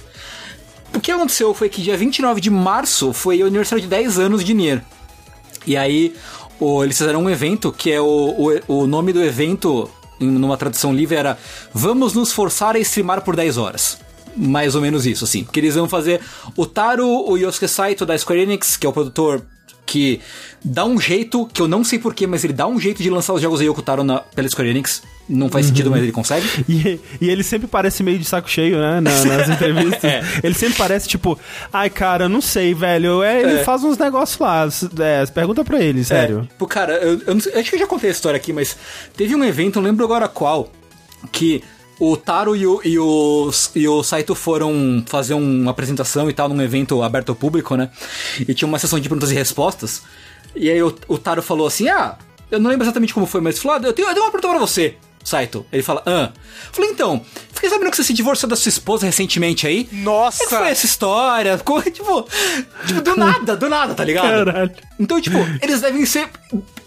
[0.95, 4.43] O que aconteceu foi que dia 29 de março foi o aniversário de 10 anos
[4.45, 4.81] de Nier.
[5.67, 6.15] E aí,
[6.59, 8.05] o- eles fizeram um evento que é o,
[8.69, 9.91] o, o nome do evento,
[10.21, 11.39] numa tradução livre, era
[11.73, 13.99] Vamos nos forçar a streamar por 10 horas.
[14.37, 15.45] Mais ou menos isso, assim.
[15.45, 16.21] Porque eles vão fazer
[16.57, 19.45] o Taro, o Yosuke Saito da Square Enix, que é o produtor
[19.87, 20.21] que
[20.65, 23.33] dá um jeito, que eu não sei porquê, mas ele dá um jeito de lançar
[23.35, 25.03] os jogos Yoko Taro na, pela Square Enix.
[25.29, 26.47] Não faz sentido, mas ele consegue.
[26.69, 29.01] E, e ele sempre parece meio de saco cheio, né?
[29.01, 30.05] na- nas entrevistas.
[30.05, 30.23] É.
[30.43, 31.39] Ele sempre parece tipo,
[31.73, 33.23] ai, cara, não sei, velho.
[33.23, 34.69] É, ele faz uns negócios lá.
[35.01, 36.47] É, pergunta pra ele, sério.
[36.59, 38.77] Pô, cara, eu, eu sei- acho que eu já contei a história aqui, mas
[39.17, 40.71] teve um evento, não lembro agora qual,
[41.33, 41.63] que
[41.99, 46.49] o Taro e o, e o, e o Saito foram fazer uma apresentação e tal
[46.49, 47.91] num evento aberto ao público, né?
[48.41, 50.03] E tinha uma sessão de perguntas e respostas.
[50.55, 52.17] E aí o, o Taro falou assim: Ah,
[52.51, 54.49] eu não lembro exatamente como foi, mas falou: ah, eu, tenho, eu tenho uma pergunta
[54.49, 54.97] pra você.
[55.25, 56.31] Saito, ele fala, ah.
[56.71, 59.89] Falei, então, fiquei sabendo que você se divorciou da sua esposa recentemente aí.
[59.91, 60.39] Nossa.
[60.39, 61.57] Como que foi essa história?
[61.59, 62.29] Ficou, tipo,
[62.87, 64.45] tipo, do nada, do nada, tá ligado?
[64.45, 64.71] Caralho.
[65.01, 66.29] Então, tipo, eles devem ser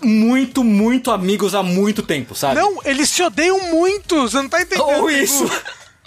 [0.01, 2.61] muito, muito amigos há muito tempo, sabe?
[2.61, 4.87] Não, eles se odeiam muito, você não tá entendendo.
[4.87, 5.49] Ou isso.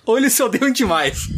[0.07, 1.29] Ou eles se odeiam demais.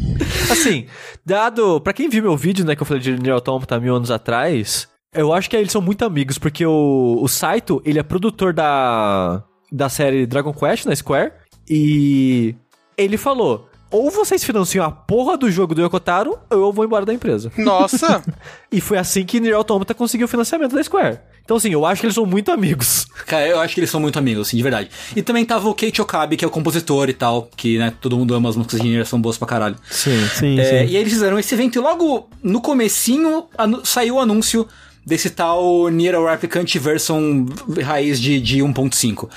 [0.50, 0.86] Assim,
[1.24, 1.80] dado.
[1.80, 4.88] Pra quem viu meu vídeo, né, que eu falei de Nier Automata mil anos atrás,
[5.14, 9.42] eu acho que eles são muito amigos, porque o, o Saito, ele é produtor da.
[9.72, 11.32] Da série Dragon Quest na Square,
[11.68, 12.54] e.
[12.96, 13.68] ele falou.
[13.90, 17.52] Ou vocês financiam a porra do jogo do Yokotaro, ou eu vou embora da empresa.
[17.58, 18.22] Nossa,
[18.70, 21.18] E foi assim que Nier Automata conseguiu o financiamento da Square.
[21.44, 23.04] Então, assim, eu acho que eles são muito amigos.
[23.26, 24.88] Cara, eu acho que eles são muito amigos, assim, de verdade.
[25.14, 28.16] E também tava o Keiichi Okabe, que é o compositor e tal, que, né, todo
[28.16, 29.76] mundo ama as músicas de Nier, são boas pra caralho.
[29.90, 30.26] Sim.
[30.36, 30.74] Sim, É, sim.
[30.92, 33.44] e aí eles fizeram esse evento e logo no comecinho
[33.84, 34.66] saiu o anúncio
[35.04, 37.46] desse tal Nier Replicant versão
[37.82, 39.28] raiz de, de 1.5.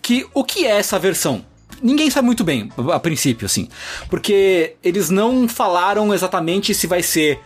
[0.00, 1.44] Que o que é essa versão?
[1.82, 3.68] Ninguém sabe muito bem, a princípio, assim.
[4.10, 7.38] Porque eles não falaram exatamente se vai ser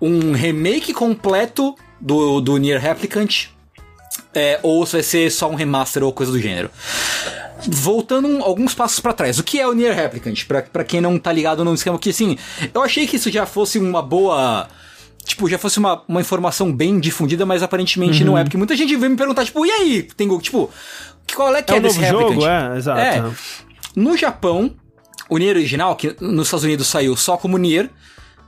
[0.00, 3.46] um remake completo do, do Nier Replicant
[4.34, 6.70] é, ou se vai ser só um remaster ou coisa do gênero.
[7.66, 10.44] Voltando um- alguns passos pra trás, o que é o Nier Replicant?
[10.46, 12.36] Pra quem não tá ligado no esquema que, assim,
[12.72, 14.68] eu achei que isso já fosse uma boa...
[15.28, 18.42] Tipo, já fosse uma, uma informação bem difundida, mas aparentemente não é.
[18.44, 20.02] Porque muita gente veio me perguntar, tipo, e aí?
[20.02, 20.70] Tem, tipo,
[21.36, 22.30] qual é que É é, desse Replicant?
[22.32, 22.46] jogo?
[22.46, 22.98] É, exato.
[23.00, 23.30] É.
[23.94, 24.74] No Japão,
[25.28, 27.90] o Nier original, que nos Estados Unidos saiu só como Nier,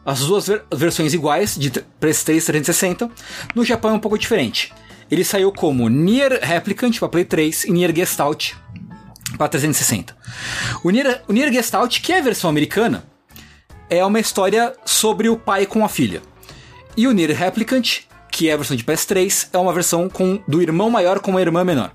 [0.06, 3.10] as duas ver- versões iguais, de tr- PS3 360,
[3.54, 4.72] no Japão é um pouco diferente.
[5.10, 8.52] Ele saiu como Nier Replicant para Play 3 e Nier Gestalt
[9.36, 10.16] para 360.
[10.82, 13.04] O Nier, o Nier Gestalt, que é a versão americana,
[13.90, 16.22] é uma história sobre o pai com a filha.
[16.96, 20.60] E o Nier Replicant, que é a versão de PS3, é uma versão com, do
[20.60, 21.92] irmão maior com uma irmã menor.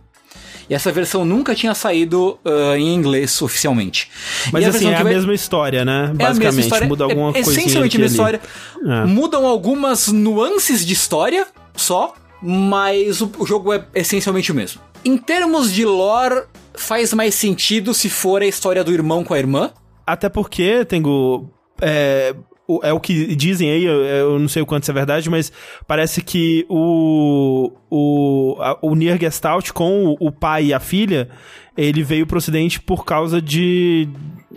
[0.70, 4.10] E essa versão nunca tinha saído ah, em inglês oficialmente.
[4.52, 5.92] Mas assim, é a vai- mesma história, né?
[5.92, 6.88] é a Basicamente, mesma história.
[6.88, 8.42] muda alguma é, coisinha Essencialmente a mesma história.
[8.84, 9.06] É.
[9.06, 14.82] Mudam algumas nuances de história só, mas o, o jogo é essencialmente o mesmo.
[15.04, 19.38] Em termos de lore, faz mais sentido se for a história do irmão com a
[19.40, 19.72] irmã.
[20.06, 21.48] Até porque, Tengu,
[21.80, 22.36] é,
[22.68, 25.30] o- é o que dizem aí, eu, eu não sei o quanto isso é verdade,
[25.30, 25.52] mas
[25.88, 31.30] parece que o o, a- o Nier Gestalt com o, o pai e a filha,
[31.78, 34.08] ele veio pro ocidente por causa de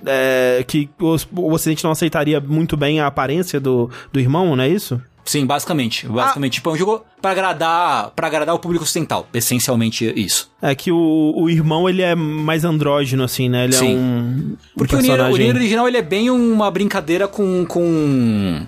[0.07, 4.65] é, que os- o ocidente não aceitaria muito bem a aparência do, do irmão, não
[4.65, 5.01] é isso?
[5.29, 6.09] Sim, basicamente.
[6.09, 9.29] Basicamente, tipo, é um jogo pra agradar, pra agradar o público ocidental.
[9.35, 10.51] Essencialmente isso.
[10.63, 13.65] É que o, o irmão, ele é mais andrógeno, assim, né?
[13.65, 13.93] Ele Sim.
[13.93, 15.45] é um, um Porque o Nier, o personagem...
[15.45, 18.67] Nier original ele é bem uma brincadeira com, com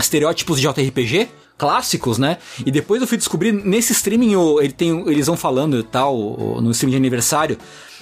[0.00, 2.38] estereótipos de JRPG clássicos, né?
[2.66, 6.16] E depois eu fui descobrir nesse streaming, ele tem, eles vão falando e tal,
[6.60, 7.56] no streaming de aniversário.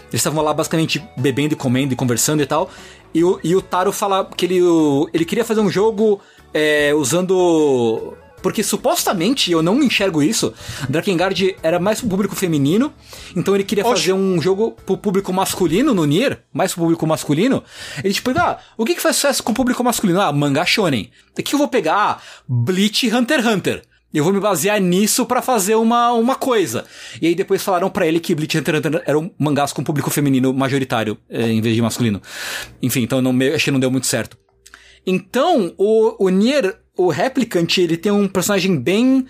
[0.05, 2.71] Eles estavam lá basicamente bebendo e comendo e conversando e tal.
[3.13, 4.61] E o, e o Taro fala que ele,
[5.13, 6.21] ele queria fazer um jogo
[6.53, 8.17] é, usando.
[8.41, 10.55] Porque supostamente, eu não enxergo isso,
[10.89, 12.93] Drakengard era mais pro público feminino,
[13.35, 14.03] então ele queria Oxe.
[14.03, 17.65] fazer um jogo pro público masculino no Nier, mais pro público masculino.
[18.03, 20.21] Ele tipo, ah, o que que faz sucesso com o público masculino?
[20.21, 21.11] Ah, mangá shonen.
[21.37, 21.97] O que eu vou pegar?
[21.97, 22.19] Ah,
[22.49, 23.83] Bleach e Hunter x Hunter.
[24.15, 26.87] Eu vou me basear nisso pra fazer uma, uma coisa.
[27.21, 30.11] E aí depois falaram pra ele que Bleach Hunter x Hunter eram mangás com público
[30.11, 32.23] feminino majoritário, eh, em vez de masculino.
[32.81, 34.39] Enfim, então não, achei que não deu muito certo.
[35.11, 39.25] Então, o, o Nier, o Replicant, ele tem um personagem bem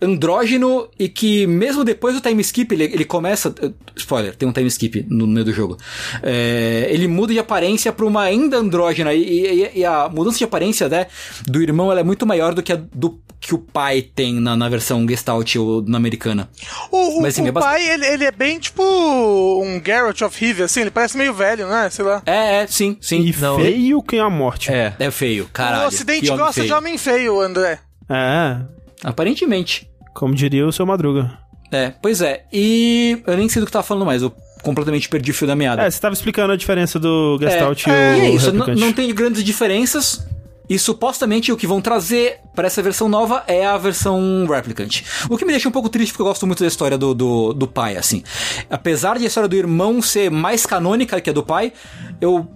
[0.00, 3.54] andrógeno e que mesmo depois do time skip, ele, ele começa...
[3.96, 5.76] Spoiler, tem um time skip no meio do jogo.
[6.22, 9.22] É, ele muda de aparência pra uma ainda andrógena e,
[9.64, 11.06] e- e a mudança de aparência né,
[11.46, 14.56] do irmão ela é muito maior do que a do que o pai tem na,
[14.56, 16.48] na versão Gestalt ou na americana.
[16.90, 20.20] O, o, Mas, assim, o é bastante- pai, ele, ele é bem tipo um Geralt
[20.22, 21.88] of Rivia, assim, ele parece meio velho, né?
[21.90, 22.22] Sei lá.
[22.26, 23.20] É, é, sim, sim.
[23.20, 24.72] E Não, feio que é a morte.
[24.72, 25.84] É, é feio, caralho.
[25.84, 26.66] o Ocidente gosta feio.
[26.66, 27.78] de homem feio, André.
[28.08, 28.56] É,
[29.02, 29.88] Aparentemente.
[30.14, 31.38] como diria o seu Madruga.
[31.70, 32.44] É, pois é.
[32.52, 34.32] E eu nem sei do que tava falando mais, eu
[34.62, 35.82] completamente perdi o fio da meada.
[35.82, 38.92] É, você tava explicando a diferença do Gestalt é, e o e é isso, não,
[38.92, 40.26] tem grandes diferenças.
[40.68, 45.02] E supostamente o que vão trazer para essa versão nova é a versão Replicant.
[45.30, 47.52] O que me deixa um pouco triste porque eu gosto muito da história do, do,
[47.52, 48.24] do pai, assim.
[48.68, 51.72] Apesar de a história do irmão ser mais canônica que a do pai,
[52.20, 52.48] eu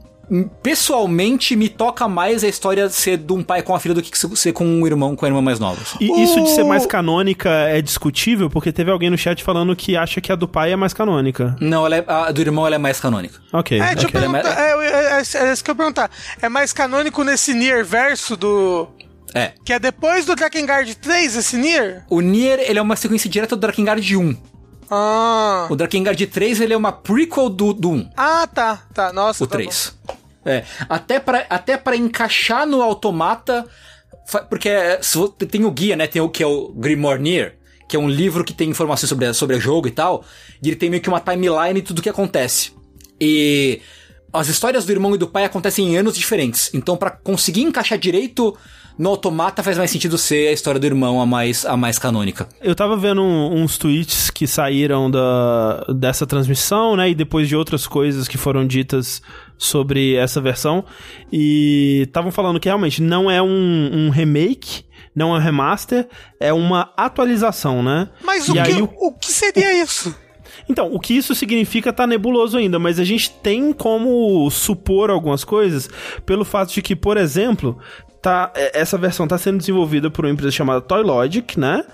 [0.63, 4.17] pessoalmente me toca mais a história ser de um pai com a filha do que
[4.37, 5.81] ser com um irmão com a irmã mais nova.
[5.83, 5.97] assim.
[6.01, 9.97] E isso de ser mais canônica é discutível, porque teve alguém no chat falando que
[9.97, 11.57] acha que a do pai é mais canônica.
[11.61, 13.41] Não, ela é- a do irmão ela é mais canônica.
[13.53, 13.79] Ok.
[13.81, 14.21] É, deixa eu ok.
[14.21, 14.61] perguntar.
[14.61, 16.11] É, é, é, é isso que eu ia perguntar.
[16.41, 18.89] É mais canônico nesse Nier verso do.
[19.35, 19.53] É.
[19.65, 22.05] Que é depois do Drakengard 3, esse Nier?
[22.11, 24.37] O Nier, ele é uma sequência direta do Drakengard 1.
[24.91, 25.67] Ah.
[25.71, 28.11] O Drakengard 3, ele é uma prequel do, do 1.
[28.17, 28.83] Ah, tá.
[28.93, 29.45] Tá, nossa.
[29.45, 29.95] O tá 3.
[30.45, 33.67] É, até pra, até pra encaixar no automata,
[34.49, 34.99] porque é,
[35.51, 37.57] tem o guia, né, tem o que é o Grimoire Nier,
[37.89, 40.25] que é um livro que tem informações sobre, sobre o jogo e tal,
[40.63, 42.73] e ele tem meio que uma timeline de tudo que acontece.
[43.21, 43.81] E
[44.33, 47.99] as histórias do irmão e do pai acontecem em anos diferentes, então pra conseguir encaixar
[47.99, 48.57] direito
[48.99, 52.47] no automata faz mais sentido ser a história do irmão a mais, a mais canônica.
[52.61, 57.09] Eu tava vendo um- uns tweets que saíram da, dessa transmissão, né?
[57.11, 59.23] E depois de outras coisas que foram ditas
[59.61, 60.83] sobre essa versão.
[61.31, 64.85] E estavam falando que realmente não é um, um remake,
[65.15, 66.09] não é um remaster,
[66.41, 68.09] é uma atualização, né?
[68.25, 70.17] Mas o e que, aí o- o que seria isso?
[70.69, 75.45] Então, o que isso significa tá nebuloso ainda, mas a gente tem como supor algumas
[75.45, 75.89] coisas
[76.25, 77.79] pelo fato de que, por exemplo,
[78.23, 81.85] tá, é, essa versão tá sendo desenvolvida por uma empresa chamada Toy Logic, né?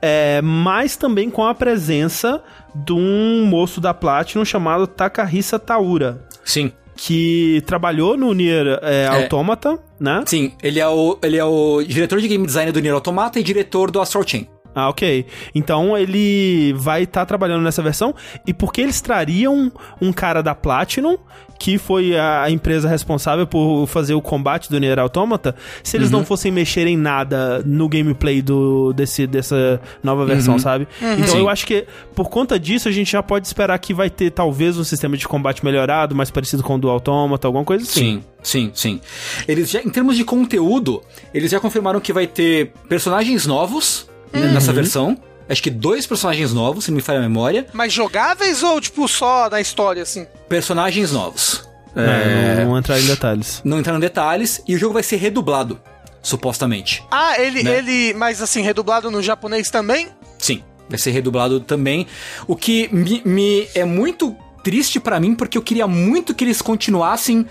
[0.00, 2.42] É, mas também com a presença
[2.74, 6.72] de um moço da Platinum chamado Takahisa Taura, Sim.
[6.98, 10.24] Que trabalhou no Nier é, Automata, né?
[10.26, 13.42] Sim, ele é, o, ele é o diretor de game design do Nier Automata e
[13.42, 14.48] diretor do Astral Chain.
[14.74, 15.26] Ah, ok.
[15.54, 18.14] Então ele vai estar trabalhando nessa versão.
[18.46, 21.18] E por que eles trariam um cara da Platinum,
[21.58, 26.24] que foi a empresa responsável por fazer o combate do Nier Automata, se eles não
[26.24, 30.86] fossem mexer em nada no gameplay do, desse, dessa nova versão, sabe?
[31.00, 31.38] Então Sim.
[31.38, 34.78] eu acho que por conta disso a gente já pode esperar que vai ter talvez
[34.78, 38.22] um sistema de combate melhorado, mais parecido com o do Automata, alguma coisa assim.
[38.40, 39.00] Sim, sim, sim.
[39.48, 41.02] Eles já, em termos de conteúdo,
[41.34, 45.16] eles já confirmaram que vai ter personagens novos né, nessa versão.
[45.48, 47.66] Acho que dois personagens novos, se não me falha a memória.
[47.72, 50.26] Mas jogáveis ou, tipo, só na história, assim?
[50.48, 51.66] Personagens novos.
[51.96, 53.60] É, não, não entrar em detalhes.
[53.64, 54.62] Não entrar em detalhes.
[54.68, 55.80] E o jogo vai ser redublado,
[56.22, 57.02] supostamente.
[57.10, 57.78] Ah, ele, Né?
[57.78, 60.08] ele, mas assim, redublado no japonês também?
[60.38, 62.06] Sim, vai ser redublado também.
[62.46, 66.60] O que me, me é muito triste pra mim, porque eu queria muito que eles
[66.60, 67.46] continuassem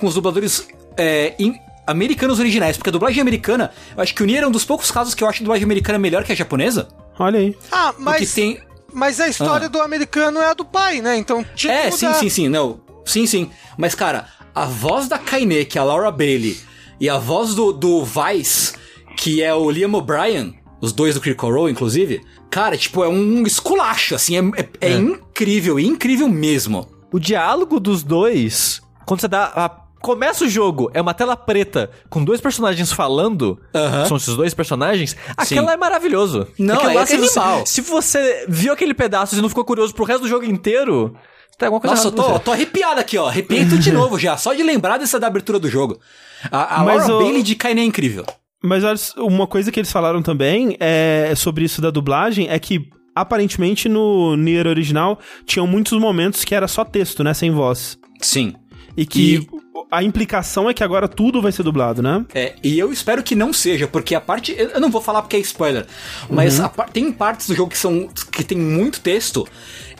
[0.00, 0.66] com os dubladores
[0.96, 2.76] é, em- americanos originais.
[2.76, 5.22] Porque a dublagem americana, eu acho que o Nier é um dos poucos casos que
[5.24, 6.88] eu acho a dublagem americana melhor que a japonesa.
[7.18, 7.56] Olha aí.
[7.70, 8.60] Ah, Porque mas, tem.
[8.92, 9.70] mas a história Ah.
[9.70, 11.16] do americano é a do pai, né?
[11.16, 12.18] Então tinha É, sim, mudar.
[12.18, 12.80] sim, sim, não.
[13.04, 13.50] Sim, sim.
[13.76, 16.58] Mas, cara, a voz da Kaine, que é a Laura Bailey,
[17.00, 18.72] E a voz do, do Vice,
[19.16, 23.42] que é o Liam O'Brien, os dois do Critical Role, inclusive, cara, tipo, é um
[23.42, 26.88] esculacho, assim, é, é, é incrível, incrível mesmo.
[27.12, 29.68] O diálogo dos dois, quando você dá a
[30.04, 34.04] começa o jogo, é uma tela preta com dois personagens falando, Aham.
[34.04, 36.46] são esses dois personagens, aquela é maravilhoso.
[36.58, 37.66] Não, Aquilo é lá, se você- animal.
[37.66, 41.16] Se você viu aquele pedaço e não ficou curioso pro resto do jogo inteiro,
[41.58, 43.28] tem alguma coisa Nossa, eu tô, tô arrepiado aqui, ó.
[43.28, 45.98] Arrepiei de novo já, só de lembrar dessa da abertura do jogo.
[46.52, 48.26] A, a Mas Laura o- Bailey de Kaine é incrível.
[48.62, 52.88] Mas olha, uma coisa que eles falaram também é sobre isso da dublagem é que
[53.14, 57.96] aparentemente no Nier original tinham muitos momentos que era só texto, né, sem voz.
[58.20, 58.54] Sim.
[58.96, 59.46] E que
[59.90, 62.24] a implicação é que agora tudo vai ser dublado, né?
[62.34, 64.54] É, e eu espero que não seja, porque a parte.
[64.56, 65.86] Eu não vou falar porque é spoiler,
[66.30, 68.08] mas a par- tem partes do jogo que são.
[68.30, 69.46] que tem muito texto.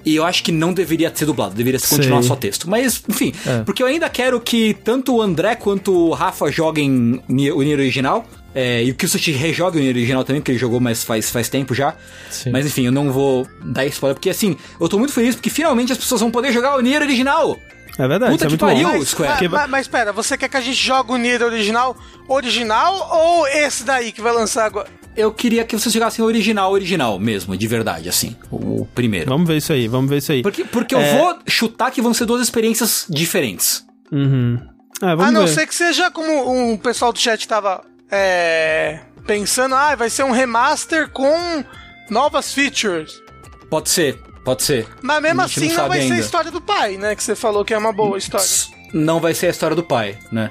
[0.07, 2.29] E eu acho que não deveria ser dublado, deveria ser continuar Sei.
[2.29, 2.69] só texto.
[2.69, 3.33] Mas, enfim,
[3.65, 8.27] porque eu ainda quero que tanto o André quanto o Rafa joguem o Nier original.
[8.55, 11.49] é, e o Kilsuchi rejogue o Nier original também, porque ele jogou mais faz, faz
[11.49, 11.95] tempo já.
[12.31, 12.51] Sim.
[12.51, 15.91] Mas enfim, eu não vou dar spoiler, porque assim, eu tô muito feliz porque finalmente
[15.91, 17.57] as pessoas vão poder jogar o Nier original.
[17.97, 18.83] É verdade, Puta isso é que muito bom.
[18.85, 18.99] pariu.
[18.99, 19.49] Mas, Square.
[19.49, 21.97] mas, mas, pera, você quer que a gente jogue o Nier original
[22.29, 24.89] original ou esse daí que vai lançar agora?
[25.17, 28.37] Eu queria que vocês jogassem o original, original mesmo, de verdade, assim.
[28.51, 29.31] O, o primeiro.
[29.31, 30.43] Vamos ver isso aí, vamos ver isso aí.
[30.43, 31.17] Porque, porque eu É.
[31.19, 33.87] vou chutar que vão ser duas experiências diferentes.
[34.11, 34.59] Uhum.
[35.01, 35.49] É, vamos a não ver.
[35.55, 40.33] ser que seja como o pessoal do chat tava é, pensando, ah, vai ser um
[40.33, 41.65] remaster com
[42.11, 43.23] novas features.
[43.71, 44.87] Pode ser, pode ser.
[45.03, 46.25] Mas mesmo assim não não, vai ser a ainda.
[46.25, 47.15] história do pai, né?
[47.17, 48.47] Que você falou que é uma boa história.
[48.93, 50.51] Não vai ser a história do pai, né?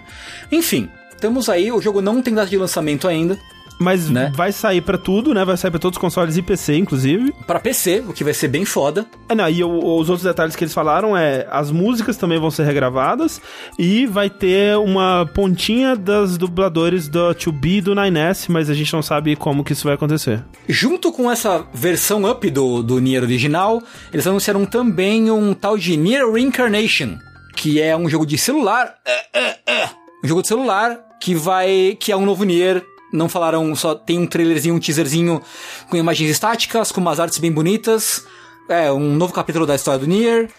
[0.51, 0.89] Enfim,
[1.19, 3.39] temos aí, o jogo não tem data de lançamento ainda.
[3.80, 4.32] Mas né?
[4.36, 5.43] vai sair pra tudo, né?
[5.43, 7.34] Vai sair pra todos os consoles e PC, inclusive.
[7.45, 9.05] Pra PC, o que vai ser bem foda.
[9.28, 12.49] É, não, e o- os outros detalhes que eles falaram é as músicas também vão
[12.51, 13.41] ser regravadas
[13.78, 18.93] e vai ter uma pontinha das dubladores do 2B e do 9S, mas a gente
[18.93, 20.43] não sabe como que isso vai acontecer.
[20.69, 23.82] Junto com essa versão up do, do Nier original,
[24.13, 27.17] eles anunciaram também um tal de Nier Reincarnation,
[27.55, 28.95] que é um jogo de celular.
[29.05, 29.89] é, é, é,
[30.24, 31.97] um jogo de celular que vai.
[31.99, 32.84] que é um novo Nier.
[33.14, 35.39] Não falaram, só tem um trailerzinho, um teaserzinho
[35.88, 38.26] com imagens estáticas, com umas artes bem bonitas.
[38.68, 40.49] É, um novo capítulo da história do Nier.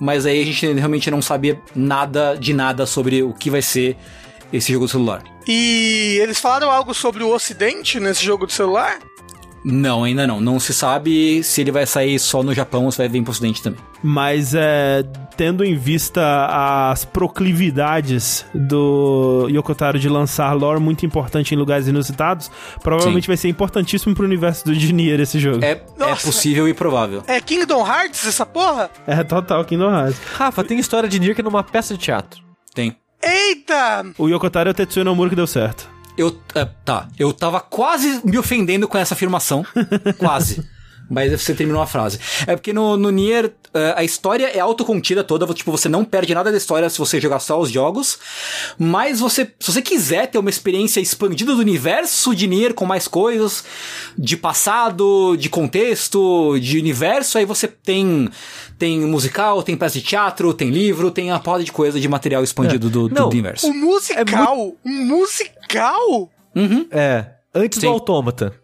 [0.00, 3.96] Mas aí a gente realmente não sabia nada de nada sobre o que vai ser
[4.52, 5.22] esse jogo de celular.
[5.46, 8.98] E eles falaram algo sobre o Ocidente nesse jogo de celular?
[9.64, 10.40] Não, ainda não.
[10.40, 13.30] Não se sabe se ele vai sair só no Japão ou se vai vir pro
[13.30, 13.80] ocidente também.
[14.02, 15.04] Mas é,
[15.36, 16.46] tendo em vista
[16.90, 22.50] as proclividades do Yokotaro de lançar lore muito importante em lugares inusitados,
[22.82, 23.28] provavelmente Sim.
[23.28, 25.62] vai ser importantíssimo pro universo do Nier esse jogo.
[25.64, 27.22] É, é possível e provável.
[27.26, 28.90] É Kingdom Hearts essa porra?
[29.06, 30.20] É, total Kingdom Hearts.
[30.34, 32.40] Rafa, tem história de Nier que é numa peça de teatro.
[32.74, 32.96] Tem.
[33.22, 34.06] Eita!
[34.16, 35.99] O Yokotaro é o Tetsuya Nomura que deu certo.
[36.20, 36.38] Eu.
[36.54, 37.08] é, tá.
[37.18, 39.64] Eu tava quase me ofendendo com essa afirmação.
[40.18, 40.62] quase.
[41.10, 42.20] Mas você terminou a frase.
[42.46, 46.32] É porque no, no Nier, é, a história é autocontida toda, tipo, você não perde
[46.32, 48.18] nada da história se você jogar só os jogos.
[48.78, 53.08] Mas você, se você quiser ter uma experiência expandida do universo de Nier com mais
[53.08, 53.64] coisas,
[54.16, 58.28] de passado, de contexto, de universo, aí você tem
[58.78, 62.42] tem musical, tem peça de teatro, tem livro, tem a porra de coisa de material
[62.42, 63.66] expandido do, do Não, universo.
[63.66, 64.74] Um musical?
[64.84, 66.30] Um musical?
[66.90, 67.86] É, antes Sim.
[67.86, 68.59] do Autômata.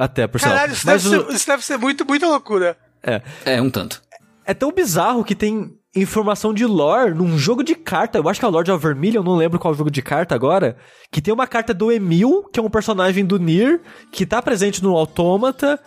[0.00, 0.54] Até, por sinal.
[0.54, 2.76] Caralho, isso Mas deve, o- ser, isso deve ser muito, muita loucura.
[3.02, 3.20] é.
[3.44, 4.00] É, um tanto.
[4.46, 8.18] É tão bizarro que tem informação de lore num jogo de carta.
[8.18, 10.76] Eu acho que é o Lord of Vermilion, não lembro qual jogo de carta agora.
[11.12, 13.80] Que tem uma carta do Emil, que é um personagem do Nier,
[14.10, 15.78] que tá presente no Autômata.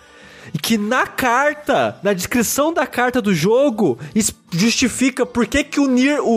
[0.54, 3.98] E que na carta, na descrição da carta do jogo,
[4.52, 6.28] justifica por que, que o Nier, o,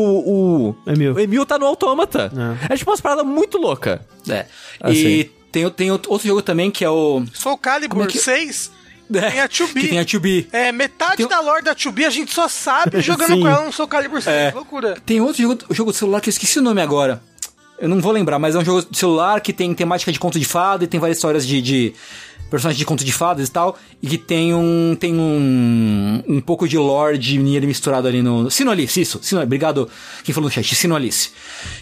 [0.70, 1.14] o, Emil.
[1.14, 2.31] o Emil tá no Autômata.
[2.70, 4.01] É, tipo umas paradas muito loucas.
[4.29, 4.47] É.
[4.81, 4.95] Assim.
[5.07, 7.24] E tem, tem outro jogo também que é o.
[7.32, 8.70] Soul Calibur é que- 6
[9.11, 9.80] tem a 2B.
[9.80, 10.46] Que tem a 2B.
[10.52, 13.40] É, metade Tem- da lore da 2B a gente só sabe jogando Sim.
[13.40, 14.34] com ela no Soul Calibur 6.
[14.36, 14.50] É.
[14.52, 14.96] Loucura.
[15.07, 17.22] Tem outro jogo, jogo de celular que eu esqueci o nome agora.
[17.78, 20.38] Eu não vou lembrar, mas é um jogo de celular que tem temática de conto
[20.38, 21.94] de fada e tem várias histórias de, de
[22.50, 23.78] personagens de conto de fadas e tal.
[24.02, 24.96] E que tem um.
[24.98, 26.22] tem um.
[26.26, 28.50] um pouco de lore de Nier misturado ali no.
[28.50, 29.20] Sinoalice, isso.
[29.22, 29.88] Sino, obrigado
[30.24, 30.74] quem falou no chat.
[30.74, 31.30] Sinoalice.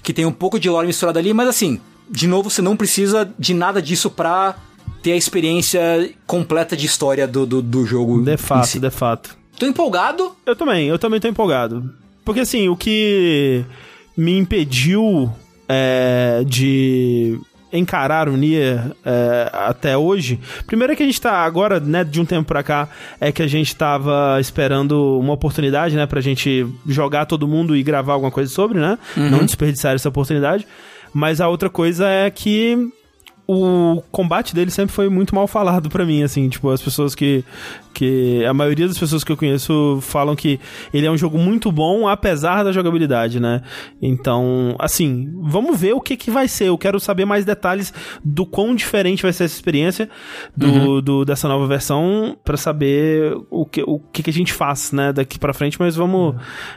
[0.03, 1.81] Que tem um pouco de lore misturado ali, mas assim,
[2.11, 4.57] de novo, você não precisa de nada disso pra
[5.03, 8.23] ter a experiência completa de história do, do, do jogo.
[8.23, 8.81] De fato, si.
[8.81, 9.37] de fato.
[9.59, 10.35] Tô empolgado.
[10.45, 11.93] Eu também, eu também tô empolgado.
[12.25, 13.65] Porque assim, o que
[14.17, 15.31] me impediu
[15.69, 17.39] é, de
[17.73, 20.39] encarar o Nier é, até hoje.
[20.67, 22.89] Primeiro é que a gente tá agora, né, de um tempo pra cá,
[23.21, 27.83] é que a gente tava esperando uma oportunidade, né, pra gente jogar todo mundo e
[27.83, 28.97] gravar alguma coisa sobre, né?
[29.17, 30.67] Não desperdiçar essa oportunidade.
[31.15, 32.77] Mas a outra coisa é que
[33.47, 37.45] o combate dele sempre foi muito mal falado pra mim, assim, tipo, as pessoas que
[37.95, 40.59] que a maioria das pessoas que eu conheço falam que
[40.93, 43.63] ele é um jogo muito bom, apesar da jogabilidade, né?
[44.03, 46.69] Então, assim, vamos ver o que que vai ser.
[46.69, 50.11] Eu quero saber mais detalhes do quão diferente vai ser essa experiência
[50.57, 51.01] do, uhum.
[51.01, 55.13] do dessa nova versão para saber o que, o que que a gente faz, né,
[55.13, 56.35] daqui para frente, mas vamos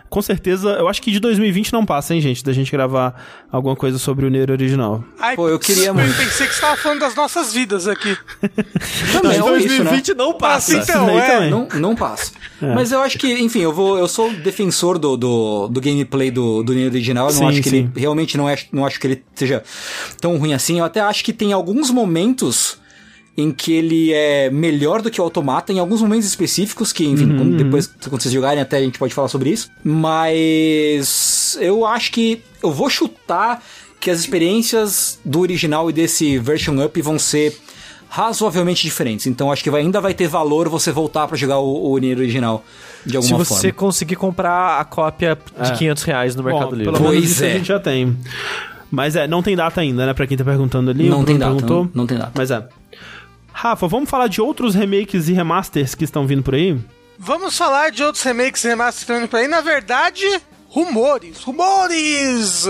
[0.10, 3.16] com certeza, eu acho que de 2020 não passa, hein, gente, da gente gravar
[3.52, 5.04] alguma coisa sobre o Nero original.
[5.20, 6.16] Ai, Pô, eu queria muito.
[6.58, 8.18] Eu pensei que você tava falando das nossas vidas aqui.
[9.12, 10.18] Também, 2020 isso, né?
[10.18, 10.78] não passa.
[10.78, 12.32] Então, é, não, não passa.
[12.62, 12.74] É.
[12.74, 13.98] Mas eu acho que, enfim, eu vou.
[13.98, 17.28] Eu sou defensor do, do, do gameplay do, do Neo original.
[17.28, 17.78] Eu sim, não acho que sim.
[17.78, 17.92] ele.
[17.96, 19.64] Realmente não, é, não acho que ele seja
[20.20, 20.80] tão ruim assim.
[20.80, 22.78] Eu até acho que tem alguns momentos
[23.38, 27.30] em que ele é melhor do que o Automata, em alguns momentos específicos, que, enfim,
[27.30, 27.38] uhum.
[27.38, 29.70] quando, depois, quando vocês jogarem, até a gente pode falar sobre isso.
[29.84, 33.64] Mas eu acho que eu vou chutar
[34.00, 37.58] que as experiências do original e desse version up vão ser
[38.10, 39.28] razoavelmente diferentes.
[39.28, 42.64] Então acho que vai, ainda vai ter valor você voltar para jogar o, o original
[43.06, 43.46] de alguma forma.
[43.46, 43.80] Se você forma.
[43.80, 45.76] conseguir comprar a cópia de é.
[45.76, 46.94] 500 reais no Mercado Bom, Livre.
[46.94, 47.48] Pelo menos isso é.
[47.48, 48.18] a gente já tem.
[48.90, 50.14] Mas é, não tem data ainda, né?
[50.14, 51.10] Pra quem tá perguntando ali.
[51.10, 51.66] Não tem data.
[51.66, 52.32] Não, não tem data.
[52.34, 52.66] Mas é.
[53.52, 56.78] Rafa, vamos falar de outros remakes e remasters que estão vindo por aí?
[57.18, 59.48] Vamos falar de outros remakes e remasters que estão vindo por aí.
[59.48, 60.24] Na verdade,
[60.70, 61.44] rumores.
[61.44, 62.70] Rumores!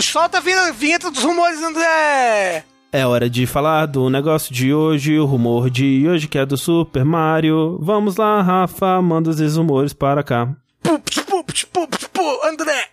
[0.00, 2.64] Solta a vinheta dos rumores, André!
[2.90, 6.56] É hora de falar do negócio de hoje, o rumor de hoje que é do
[6.56, 7.78] Super Mario.
[7.82, 10.48] Vamos lá, Rafa, manda esses rumores para cá.
[10.82, 12.88] Pup, pup, pup, pup, André,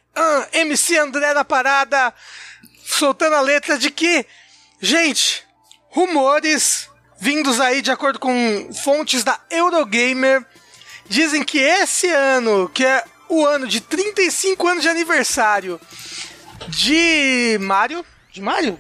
[0.54, 2.14] MC André da parada,
[2.84, 4.26] soltando a letra de que,
[4.82, 5.43] gente,
[5.89, 6.89] rumores
[7.20, 10.46] vindos aí de acordo com fontes da Eurogamer,
[11.08, 15.80] dizem que esse ano, que é o ano de 35 anos de aniversário
[16.68, 18.80] de Mario, de Mario?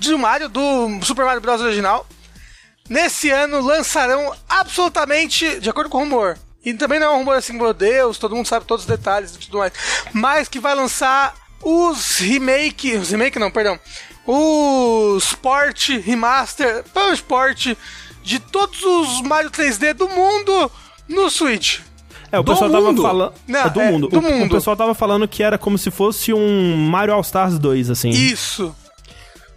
[0.00, 1.60] de Mario, do Super Mario Bros.
[1.60, 2.06] original,
[2.88, 7.36] nesse ano lançarão absolutamente, de acordo com o rumor, e também não é um rumor
[7.36, 9.72] assim, meu Deus, todo mundo sabe todos os detalhes e tudo mais,
[10.12, 13.78] mas que vai lançar os remake, os remake não, perdão,
[14.26, 17.76] os port, remaster, não sport
[18.22, 20.72] de todos os Mario 3D do mundo
[21.06, 21.80] no Switch.
[22.32, 23.02] É, o do pessoal mundo.
[23.02, 23.32] tava falando.
[23.46, 24.08] Não, é, do é, mundo.
[24.08, 24.46] Do o, mundo.
[24.46, 28.10] O pessoal tava falando que era como se fosse um Mario All Stars 2, assim.
[28.10, 28.74] Isso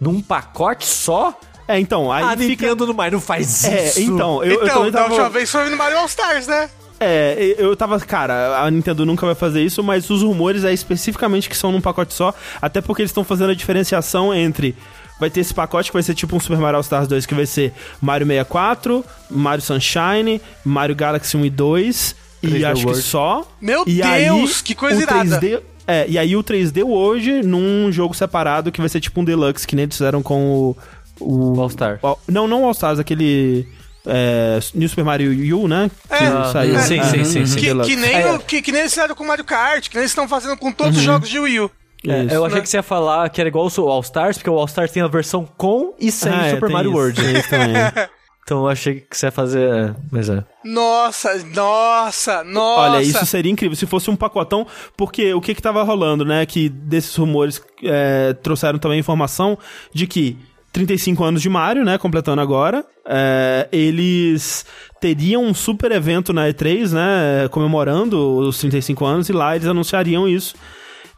[0.00, 1.38] num pacote só?
[1.66, 2.68] É, então, aí a fica...
[2.68, 4.00] Nintendo não, faz é, isso.
[4.02, 5.08] então, eu, então, eu tava...
[5.08, 6.68] da última vez foi no Mario All Stars, né?
[7.00, 11.48] É, eu tava, cara, a Nintendo nunca vai fazer isso, mas os rumores é especificamente
[11.48, 14.76] que são num pacote só, até porque eles estão fazendo a diferenciação entre
[15.18, 17.34] vai ter esse pacote que vai ser tipo um Super Mario All Stars 2, que
[17.34, 22.16] vai ser Mario 64, Mario Sunshine, Mario Galaxy 1 e 2,
[22.48, 23.02] e acho World.
[23.02, 23.46] que só.
[23.60, 25.40] Meu e Deus, aí, que coisa irada.
[25.40, 29.24] 3D, é, e aí o 3D hoje num jogo separado que vai ser tipo um
[29.24, 30.76] Deluxe, que nem eles fizeram com o.
[31.20, 32.00] O All Stars.
[32.26, 33.68] não, não All Stars, aquele.
[34.06, 35.90] É, New Super Mario U, né?
[36.10, 36.76] É, que saiu.
[36.76, 37.58] É, sim, sim, sim, sim.
[37.58, 38.38] Que, que, nem, é.
[38.38, 40.94] que, que nem eles fizeram com Mario Kart, que nem eles estão fazendo com todos
[40.94, 40.98] uhum.
[40.98, 41.70] os jogos de Wii U.
[42.06, 42.62] É, eu achei né?
[42.62, 45.02] que você ia falar que era igual o All Stars, porque o All Stars tem
[45.02, 47.38] a versão com e sem ah, Super Mario isso, World.
[47.38, 47.74] Isso também.
[48.44, 49.68] Então eu achei que você ia fazer.
[49.70, 50.44] É, mas é.
[50.62, 52.80] Nossa, nossa, nossa.
[52.80, 54.66] Olha, isso seria incrível se fosse um pacotão,
[54.96, 56.44] porque o que que tava rolando, né?
[56.44, 59.58] Que desses rumores é, trouxeram também informação
[59.94, 60.38] de que
[60.74, 61.96] 35 anos de Mario, né?
[61.96, 62.84] Completando agora.
[63.06, 64.66] É, eles
[65.00, 67.48] teriam um super evento na E3, né?
[67.48, 70.54] Comemorando os 35 anos, e lá eles anunciariam isso.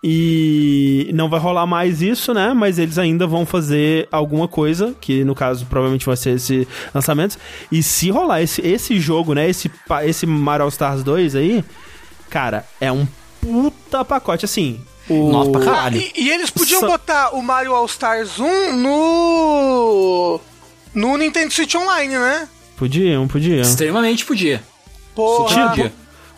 [0.02, 2.52] E não vai rolar mais isso, né?
[2.54, 7.38] Mas eles ainda vão fazer alguma coisa, que no caso provavelmente vai ser esse lançamento.
[7.72, 9.48] E se rolar esse, esse jogo, né?
[9.48, 9.70] Esse,
[10.04, 11.64] esse Mario All Stars 2 aí,
[12.28, 13.06] cara, é um
[13.40, 14.44] puta pacote.
[14.44, 15.30] Assim, o...
[15.30, 16.00] Nossa, pra caralho.
[16.00, 20.40] Ah, e, e, eles podiam botar o Mario All Stars 1 no.
[20.94, 22.48] no Nintendo Switch Online, né?
[22.76, 23.60] Podiam, podiam.
[23.60, 24.62] Extremamente podia.
[25.14, 25.70] Porra.
[25.70, 25.92] Podia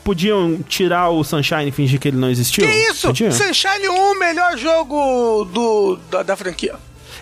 [0.08, 2.64] podiam tirar o Sunshine e fingir que ele não existiu?
[2.64, 3.08] Que isso?
[3.08, 3.30] Podiam?
[3.30, 6.76] Sunshine 1, melhor jogo do, da, da franquia.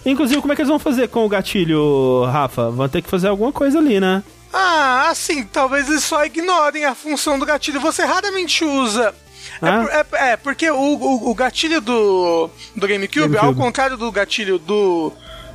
[0.05, 2.71] Inclusive, como é que eles vão fazer com o gatilho, Rafa?
[2.71, 4.23] Vão ter que fazer alguma coisa ali, né?
[4.53, 7.81] Ah, assim, talvez eles só ignorem a função do gatilho.
[7.81, 9.13] Você raramente usa.
[9.61, 9.87] É ah?
[9.91, 14.13] É, é, é, porque o, o, o, gatilho do, do GameCube, GameCube, ao contrário do
[14.13, 15.13] gatilho do,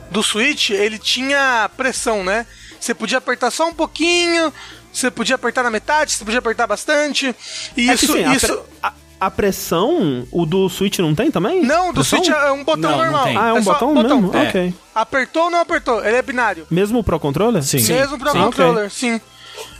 [0.10, 2.46] do Switch, ele tinha pressão, né?
[2.78, 4.52] Você podia apertar só um pouquinho,
[4.92, 7.36] você podia apertar na metade, você podia apertar bastante.
[7.76, 8.14] E é isso.
[8.14, 8.62] Que, sim, isso...
[8.82, 11.64] A, a, pressão, o do Switch não tem também?
[11.64, 12.24] Não, do pressão?
[12.24, 13.34] Switch é um botão não, normal.
[13.34, 14.38] Não ah, é um é botão, botão mesmo?
[14.38, 14.48] É.
[14.48, 14.74] Ok.
[14.96, 16.04] Apertou ou não apertou?
[16.04, 16.68] Ele é binário.
[16.70, 17.64] Mesmo Pro Controller?
[17.64, 17.82] Sim.
[17.82, 18.40] Mesmo Pro sim.
[18.40, 18.90] Controller, okay.
[18.90, 19.22] sim.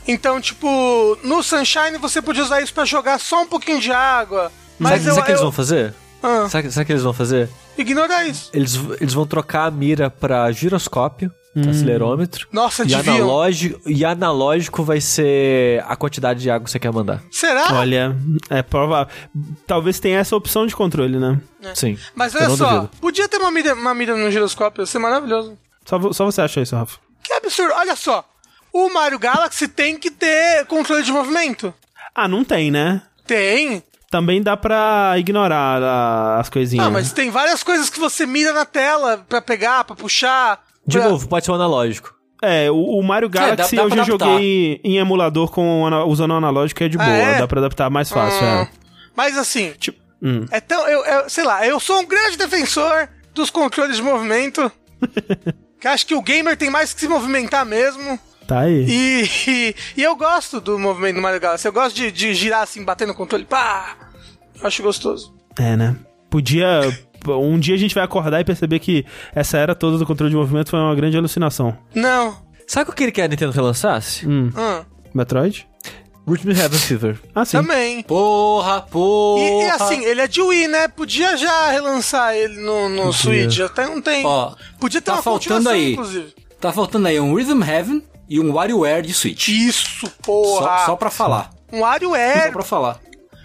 [0.06, 4.50] Então, tipo, no Sunshine você podia usar isso para jogar só um pouquinho de água.
[4.78, 5.94] Mas sabe, o que eles vão fazer?
[6.22, 6.48] Ah.
[6.48, 7.48] Sabe, sabe o que eles vão fazer?
[7.76, 8.50] ignorar isso.
[8.52, 11.32] Eles, eles vão trocar a mira pra giroscópio,
[11.68, 12.46] acelerômetro.
[12.52, 13.16] Nossa, E deviam.
[13.16, 17.22] analógico, e analógico vai ser a quantidade de água que você quer mandar.
[17.30, 17.72] Será?
[17.74, 18.16] Olha,
[18.50, 19.12] é provável.
[19.66, 21.40] Talvez tenha essa opção de controle, né?
[21.74, 21.98] Sim.
[22.14, 22.90] Mas olha só, duvido.
[23.00, 25.58] podia ter uma mira, uma mira no giroscópio, ia ser maravilhoso.
[25.84, 26.98] Só, só você acha isso, Rafa.
[27.22, 27.72] Que absurdo.
[27.76, 28.24] Olha só,
[28.72, 31.72] o Mario Galaxy tem que ter controle de movimento.
[32.14, 33.02] Ah, não tem, né?
[33.26, 33.82] Tem.
[34.10, 36.86] Também dá pra ignorar a- as coisinhas.
[36.86, 40.62] Ah, mas tem várias coisas que você mira na tela pra pegar, pra puxar.
[40.86, 42.14] De pra- novo, pode ser um analógico.
[42.42, 44.26] É, o, o Mario Galaxy dá eu pra já adaptar.
[44.28, 47.16] joguei em emulador com, o usando o analógico e é de Ah, boa.
[47.16, 47.38] é?
[47.38, 48.68] Dá pra adaptar mais fácil, Ah, é.
[49.16, 50.46] Mas assim, Tipo, hum.
[50.50, 50.88] é tão.
[50.88, 54.70] Eu, eu- sei lá, eu sou um grande defensor dos controles de movimento.
[55.80, 58.18] que acho que o gamer tem mais que se movimentar mesmo.
[58.46, 58.84] Tá aí.
[58.88, 61.66] E, e, e eu gosto do movimento do Mario Galaxy.
[61.66, 63.44] Eu gosto de, de girar assim, batendo no controle.
[63.44, 63.96] Pá!
[64.60, 65.32] Eu acho gostoso.
[65.58, 65.94] É, né?
[66.28, 66.80] Podia.
[67.26, 69.04] Um dia a gente vai acordar e perceber que
[69.34, 71.76] essa era toda do controle de movimento foi uma grande alucinação.
[71.94, 72.36] Não.
[72.66, 74.26] Sabe o que eu queria que a Nintendo relançasse?
[74.26, 74.50] Hum.
[74.56, 75.66] Hum, Metroid?
[76.26, 77.20] Rhythm Heaven Fever.
[77.34, 77.56] Ah, sim.
[77.58, 78.02] também.
[78.04, 79.42] Porra, porra.
[79.42, 80.86] E, e assim, ele é de Wii, né?
[80.88, 83.58] Podia já relançar ele no, no Switch.
[83.58, 84.24] Até não tem.
[84.24, 85.92] Ó, Podia ter tá uma faltando aí.
[85.92, 86.32] inclusive.
[86.60, 89.48] Tá faltando aí um Rhythm Heaven e um WarioWare de Switch.
[89.48, 90.86] Isso, Só, porra.
[90.86, 91.50] só pra falar.
[91.72, 93.00] Um Só WarioWare pra falar.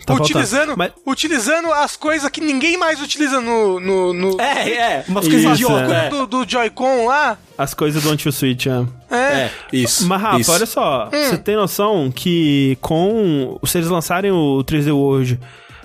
[0.07, 0.75] Tá utilizando.
[0.77, 3.79] Mas- utilizando as coisas que ninguém mais utiliza no.
[3.79, 5.05] no, no É, é.
[5.07, 6.09] Umas Isso, coisas é.
[6.09, 7.37] do, do Joy-Con lá.
[7.57, 8.85] As coisas do Anti-Switch, é.
[9.09, 9.15] É.
[9.17, 10.07] É, isso.
[10.07, 10.51] Mas, Rafa, isso.
[10.51, 11.09] olha só.
[11.11, 13.59] Você tem noção que com.
[13.65, 15.39] Se eles lançarem o 3D World,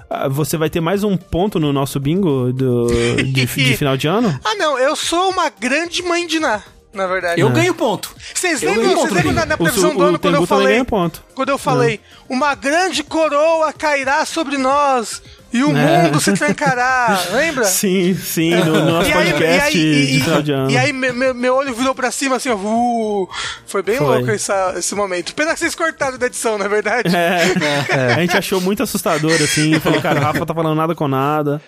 [0.08, 4.06] ah, você vai ter mais um ponto no nosso bingo do, de, de final de
[4.06, 4.38] ano?
[4.44, 6.62] Ah, não, eu sou uma grande mãe de Ná,
[6.92, 7.40] na verdade.
[7.40, 8.14] Eu ganho ponto.
[8.34, 10.84] Vocês lembram, ganho vocês lembram na, na previsão o, do ano quando eu falei?
[11.34, 15.22] Quando eu falei, uma grande coroa cairá sobre nós
[15.52, 16.02] e o É.
[16.02, 17.18] mundo se trancará.
[17.32, 17.64] Lembra?
[17.64, 20.70] Sim, sim, no, no nosso E aí, podcast e aí- de e- final de ano.
[20.70, 22.56] e aí me- me- meu olho virou pra cima assim, ó.
[22.56, 23.28] uh,
[23.66, 24.06] foi bem Foi.
[24.06, 25.34] louco essa- esse momento.
[25.34, 27.14] Pena que vocês cortaram da edição, não é verdade?
[27.14, 29.78] É, a gente achou muito assustador, assim.
[29.80, 31.60] Falou, cara, o Rafa tá falando nada com nada.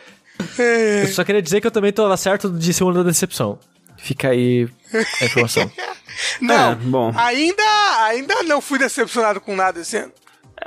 [0.58, 3.58] Eu só queria dizer que eu também tô certo de ser uma da decepção.
[4.04, 4.68] Fica aí
[5.20, 5.70] a informação.
[6.40, 7.12] Não, É, bom.
[7.16, 7.62] Ainda,
[8.04, 10.12] ainda não fui decepcionado com nada esse ano.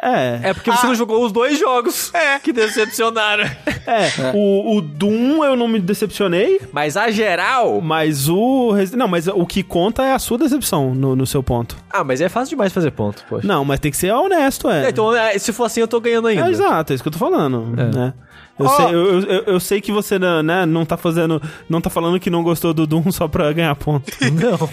[0.01, 2.38] É, É porque você não jogou os dois jogos É.
[2.39, 3.45] que decepcionaram.
[3.88, 4.31] é.
[4.35, 7.79] O, o Doom eu não me decepcionei, Mas a geral.
[7.79, 8.73] mas o.
[8.95, 11.77] Não, mas o que conta é a sua decepção no, no seu ponto.
[11.89, 13.47] Ah, mas é fácil demais fazer ponto, poxa.
[13.47, 14.85] Não, mas tem que ser honesto, é.
[14.85, 16.47] É, Então, é, se for assim, eu tô ganhando ainda.
[16.47, 18.13] É, exato, é isso que eu tô falando, né?
[18.60, 18.76] Eu, Ó.
[18.76, 21.41] sei, eu, eu, eu sei que você né, não tá fazendo.
[21.70, 24.12] Não tá falando que não gostou do Doom só pra ganhar ponto.
[24.34, 24.70] Não.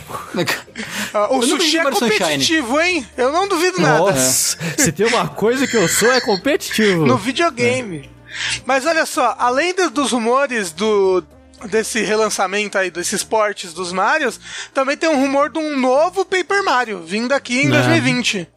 [1.13, 2.11] Ah, o Eu não sushi é Sunshine.
[2.11, 3.07] competitivo, hein?
[3.17, 3.99] Eu não duvido nada.
[3.99, 7.05] Nossa, se tem uma coisa que eu sou, é competitivo.
[7.07, 8.11] No videogame.
[8.67, 11.23] Mas olha só, além do- dos rumores do
[11.71, 14.39] desse relançamento aí, desses portes dos Marios,
[14.75, 17.71] também tem um rumor de um novo Paper Mario vindo aqui em É.
[17.71, 18.49] 2020.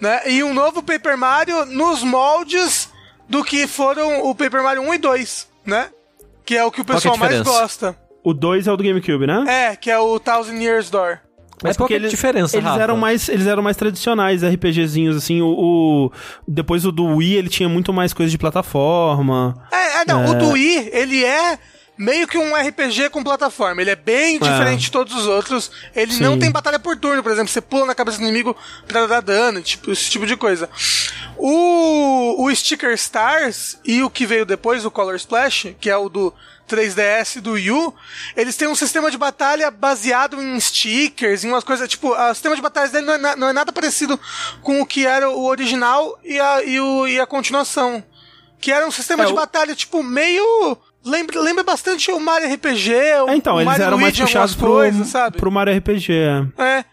[0.00, 0.20] Né?
[0.30, 2.88] E um novo Paper Mario nos moldes
[3.32, 5.88] do que foram o Paper Mario 1 e 2, né?
[6.44, 7.96] Que é o que o é pessoal mais gosta.
[8.22, 9.44] O 2 é o do GameCube, né?
[9.48, 11.18] É, que é o Thousand Years Door.
[11.62, 12.82] Mas qual que é a eles, diferença, eles Rafa?
[12.82, 15.40] eram mais Eles eram mais tradicionais, RPGzinhos, assim.
[15.40, 16.12] O, o-
[16.46, 19.54] depois o do Wii, ele tinha muito mais coisa de plataforma.
[19.72, 21.58] É, é, não, o do Wii, ele é
[21.96, 23.80] meio que um RPG com plataforma.
[23.80, 25.70] Ele é bem diferente de todos os outros.
[25.94, 26.22] Ele Sim.
[26.22, 27.48] não tem batalha por turno, por exemplo.
[27.52, 28.56] Você pula na cabeça do inimigo
[28.88, 30.68] pra dar dano, tipo, esse tipo de coisa.
[31.36, 36.08] O, o Sticker Stars e o que veio depois, o Color Splash, que é o
[36.08, 36.32] do
[36.68, 37.94] 3DS e do Wii U,
[38.36, 42.54] eles têm um sistema de batalha baseado em stickers, em umas coisas, tipo, o sistema
[42.56, 44.18] de batalhas dele não é, não é nada parecido
[44.62, 48.02] com o que era o original e a, e o, e a continuação.
[48.60, 50.78] Que era um sistema É, de batalha, tipo, meio.
[51.04, 52.90] Lembra, lembra bastante o Mario RPG.
[53.24, 55.36] O, É, então, o eles Mario eram mais Luigi, puxados algumas pro, coisas, sabe?
[55.36, 56.12] pro Mario RPG.
[56.12, 56.62] é.
[56.62, 56.84] É.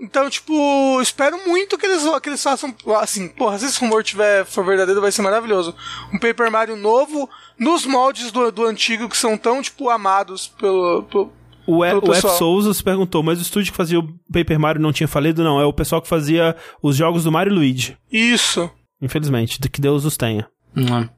[0.00, 2.72] Então, tipo, espero muito que eles, que eles façam.
[3.00, 5.74] Assim, porra, se esse rumor tiver, for verdadeiro, vai ser maravilhoso.
[6.12, 7.28] Um Paper Mario novo,
[7.58, 11.02] nos moldes do, do antigo, que são tão, tipo, amados pelo.
[11.02, 11.32] pelo
[11.66, 12.28] O, e, o F.
[12.28, 15.42] Souza se perguntou, mas o estúdio que fazia o Paper Mario não tinha falido?
[15.42, 17.98] Não, é o pessoal que fazia os jogos do Mario e Luigi.
[18.10, 18.70] Isso.
[19.02, 20.48] Infelizmente, que Deus os tenha.
[20.76, 21.08] Hum.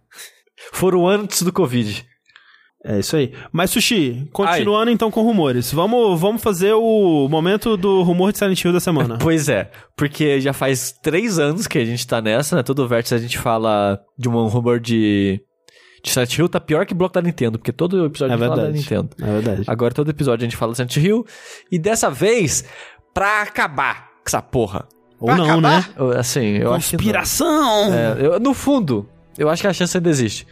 [0.73, 2.07] Foram antes do Covid.
[2.85, 3.33] É isso aí.
[3.53, 5.71] Mas, Sushi, continuando então com rumores.
[5.73, 9.19] Vamos, vamos fazer o momento do rumor de Silent Hill da semana.
[9.21, 12.63] Pois é, porque já faz três anos que a gente tá nessa, né?
[12.63, 15.41] Todo vértice a gente fala de um rumor de.
[16.03, 18.47] De Silent Hill tá pior que bloco da Nintendo, porque todo episódio É a gente
[18.49, 18.79] fala da verdade.
[18.79, 19.11] Nintendo.
[19.21, 19.63] É verdade.
[19.67, 21.27] Agora todo episódio a gente fala de Silent Hill.
[21.71, 22.65] E dessa vez,
[23.13, 24.89] pra acabar com essa porra.
[25.21, 25.61] Ou Vai não, acabar?
[25.61, 25.85] né?
[26.19, 26.97] Assim, eu acho que.
[26.97, 27.03] não.
[27.03, 27.93] Conspiração!
[27.93, 30.47] É, eu- no fundo, eu acho que a chance ainda existe.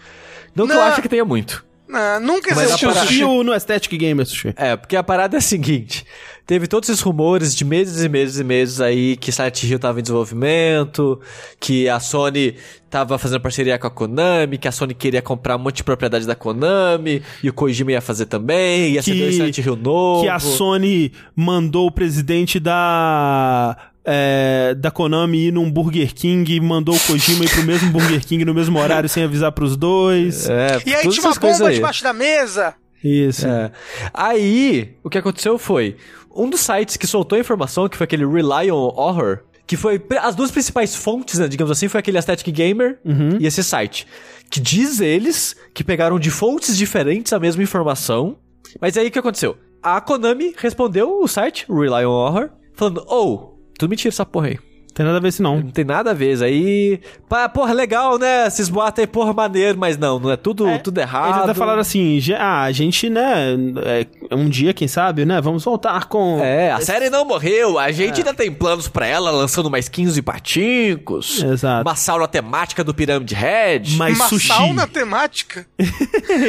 [0.55, 0.83] Não, que eu Não.
[0.85, 1.65] acho que tenha muito.
[1.93, 3.21] Ah, nunca existiu parada- sushi.
[3.45, 4.53] No Aesthetic Gamer, Sushi.
[4.57, 6.05] É, porque a parada é a seguinte:
[6.47, 9.99] teve todos esses rumores de meses e meses e meses aí que Silent Hill tava
[9.99, 11.21] em desenvolvimento,
[11.59, 12.55] que a Sony
[12.91, 16.27] tava fazendo parceria com a Konami, que a Sony queria comprar um monte de propriedade
[16.27, 20.23] da Konami, e o Kojima ia fazer também, ia ser Que- dois Silent Hill novo.
[20.23, 23.77] Que a Sony mandou o presidente da.
[24.05, 28.25] É, da Konami ir num Burger King e mandou o Kojima ir pro mesmo Burger
[28.25, 30.49] King no mesmo horário sem avisar pros dois.
[30.49, 32.75] É, E aí tinha uma bomba debaixo da mesa.
[33.03, 33.47] Isso.
[33.47, 33.71] É.
[34.13, 35.97] Aí, o que aconteceu foi,
[36.35, 40.03] um dos sites que soltou a informação, que foi aquele Rely on Horror, que foi
[40.21, 42.99] as duas principais fontes, né, digamos assim, foi aquele Aesthetic Gamer
[43.39, 44.07] e esse site.
[44.51, 48.37] Que diz eles que pegaram de fontes diferentes a mesma informação.
[48.81, 49.57] Mas aí o que aconteceu?
[49.83, 54.59] A Konami respondeu o site, Rely on Horror, falando, oh, tudo mentira essa porra aí.
[54.95, 55.61] Tem nada a ver isso não.
[55.61, 56.43] Não tem nada a ver.
[56.43, 56.99] Aí,
[57.29, 58.49] pá, porra, legal, né?
[58.49, 61.35] Esses boatos aí, porra, maneiro, mas não, não é tudo, tudo errado.
[61.35, 65.41] Eles até falaram assim, "Já- ah, a gente, né, é, um dia, quem sabe, né,
[65.41, 66.41] vamos voltar com...
[66.43, 67.79] É, a série não morreu.
[67.79, 71.45] A gente ainda tem planos pra ela, lançando mais 15 patincos.
[71.45, 71.89] Exato.
[71.89, 73.95] Uma sauna temática do Pyramid Head.
[73.97, 74.49] Mas uma sushi.
[74.49, 75.65] sauna temática.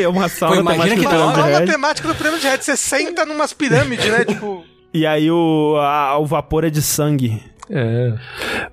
[0.01, 1.71] é uma sauna Pô, imagina temática que do da Uma sauna Head.
[1.71, 2.57] temática do Pirâmide Red.
[2.63, 4.25] Você senta numas pirâmides, né?
[4.25, 4.63] Tipo.
[4.93, 7.41] E aí o, a- o vapor é de sangue.
[7.69, 8.13] É.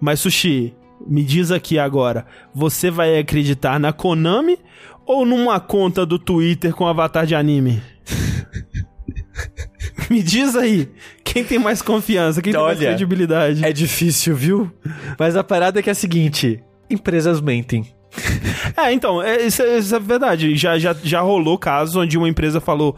[0.00, 0.74] Mas, Sushi,
[1.06, 2.24] me diz aqui agora,
[2.54, 4.58] você vai acreditar na Konami
[5.04, 7.82] ou numa conta do Twitter com avatar de anime?
[10.10, 10.88] me diz aí,
[11.24, 13.64] quem tem mais confiança, quem tem mais Olha, credibilidade?
[13.64, 14.70] É difícil, viu?
[15.18, 17.86] Mas a parada é que é a seguinte: empresas mentem.
[18.76, 20.54] É, então, é, isso, é, isso é verdade.
[20.54, 22.94] Já, já, já rolou casos onde uma empresa falou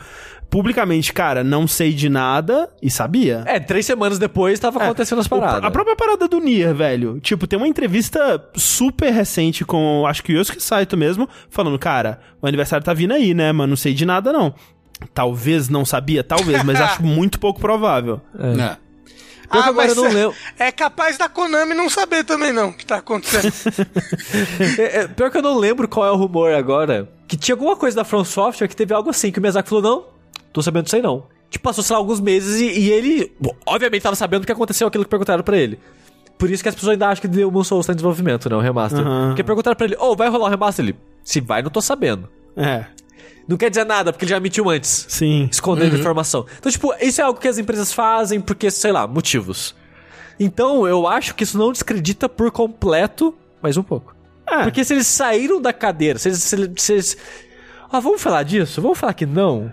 [0.51, 3.43] publicamente, cara, não sei de nada e sabia.
[3.47, 5.65] É, três semanas depois tava acontecendo as paradas.
[5.65, 7.21] A própria parada do Nier, velho.
[7.21, 12.21] Tipo, tem uma entrevista super recente com, acho que o Yosuke Saito mesmo, falando, cara,
[12.41, 14.55] o aniversário tá vindo aí, né, mas não sei de nada, não.
[15.15, 18.21] Talvez não sabia, talvez, mas acho muito pouco provável.
[18.39, 18.77] É.
[19.51, 20.37] Que agora eu não é- lembro.
[20.59, 23.53] é capaz da Konami não saber também, não, o que tá acontecendo.
[24.79, 27.09] É, é, pior que eu não lembro qual é o rumor agora.
[27.27, 29.83] Que tinha alguma coisa da From Software que teve algo assim, que o Miyazaki falou,
[29.83, 30.05] não,
[30.53, 31.25] tô sabendo disso aí não.
[31.51, 34.53] Tipo, passou, sei lá, alguns meses e, e ele, bom, obviamente, tava sabendo o que
[34.53, 35.79] aconteceu, aquilo que perguntaram pra ele.
[36.37, 38.55] Por isso que as pessoas ainda acham que The Demon Souls tá em desenvolvimento, né,
[38.57, 39.01] o remaster.
[39.01, 39.29] Aham.
[39.29, 40.85] Porque perguntaram pra ele, ô, vai rolar o remaster?
[40.85, 42.29] Ele, se vai, não tô sabendo.
[42.57, 42.85] É,
[43.49, 45.07] Não quer dizer nada, porque ele já mentiu antes.
[45.09, 45.49] sim.
[45.51, 46.45] Escondendo informação.
[46.59, 49.75] Então, tipo, isso é algo que as empresas fazem porque, sei lá, motivos.
[50.39, 54.15] Então, eu acho que isso não descredita por completo, mas um pouco.
[54.47, 54.63] É.
[54.65, 56.43] Porque se eles saíram da cadeira, se eles.
[56.43, 57.17] Se eles, se eles-
[57.91, 58.81] Ah, vamos falar disso?
[58.81, 59.73] Vamos falar que não?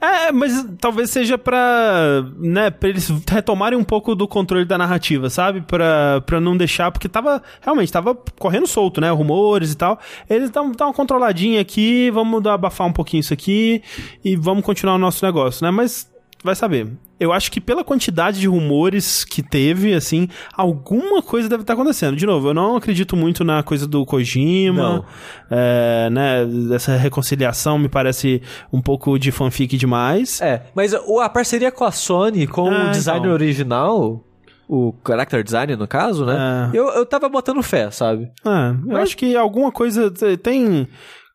[0.00, 5.28] É, mas talvez seja pra, né, pra eles retomarem um pouco do controle da narrativa,
[5.28, 5.60] sabe?
[5.60, 9.98] Pra, pra não deixar, porque tava, realmente, tava correndo solto, né, rumores e tal.
[10.30, 13.82] Eles dão, dão uma controladinha aqui, vamos abafar um pouquinho isso aqui
[14.24, 15.70] e vamos continuar o nosso negócio, né?
[15.72, 16.08] Mas,
[16.44, 16.86] vai saber.
[17.20, 22.16] Eu acho que pela quantidade de rumores que teve, assim, alguma coisa deve estar acontecendo.
[22.16, 25.04] De novo, eu não acredito muito na coisa do Kojima,
[25.50, 28.40] é, né, essa reconciliação me parece
[28.72, 30.40] um pouco de fanfic demais.
[30.40, 33.32] É, mas a parceria com a Sony, com Ah, o designer então.
[33.32, 34.24] original,
[34.68, 36.70] o character design no caso, né?
[36.72, 36.78] É.
[36.78, 38.30] Eu, eu tava botando fé, sabe?
[38.44, 40.86] Ah, eu Mas- acho que alguma coisa te- tem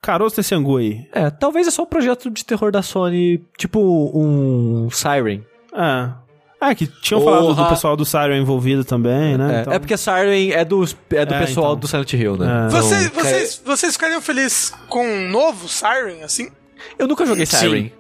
[0.02, 1.08] caroço desse angu aí.
[1.14, 3.80] É, talvez é só um projeto de terror da Sony, tipo
[4.14, 5.42] um Siren.
[5.76, 6.16] Ah.
[6.62, 7.38] Ah, que tinham Porra.
[7.42, 9.58] falado do pessoal do Siren envolvido também, né?
[9.58, 11.80] É, Então- é porque Siren é do, é do É, pessoal então.
[11.80, 12.68] do Silent Hill, né?
[12.68, 12.70] É.
[12.70, 16.50] Vocês, Então, vocês, vocês ficariam felizes com um novo Siren, assim?
[16.98, 17.58] Eu nunca joguei Sim.
[17.58, 17.92] Siren.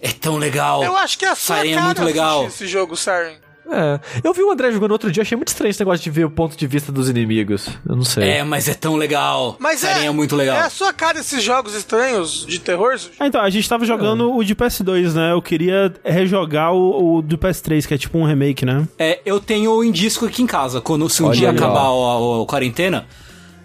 [0.00, 0.82] É tão legal.
[0.82, 2.46] Eu acho que é a sua Siren é muito legal.
[2.46, 3.36] esse jogo, Siren.
[3.70, 4.00] É.
[4.22, 6.30] Eu vi o André jogando outro dia, achei muito estranho esse negócio de ver o
[6.30, 7.68] ponto de vista dos inimigos.
[7.88, 8.28] Eu não sei.
[8.28, 9.56] É, mas é tão legal.
[9.58, 10.56] Mas é, é muito legal.
[10.56, 12.94] É a sua cara esses jogos estranhos de terror?
[13.18, 15.32] Ah, então, a gente tava jogando o de PS2, né?
[15.32, 18.86] Eu queria rejogar o, o do PS3, que é tipo um remake, né?
[18.98, 20.80] É, eu tenho em disco aqui em casa.
[20.80, 22.40] Quando se um Olha dia aí, acabar ó.
[22.40, 23.06] a, a quarentena,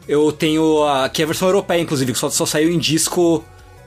[0.08, 3.44] eu tenho a, que é a versão europeia, inclusive, que só, só saiu em disco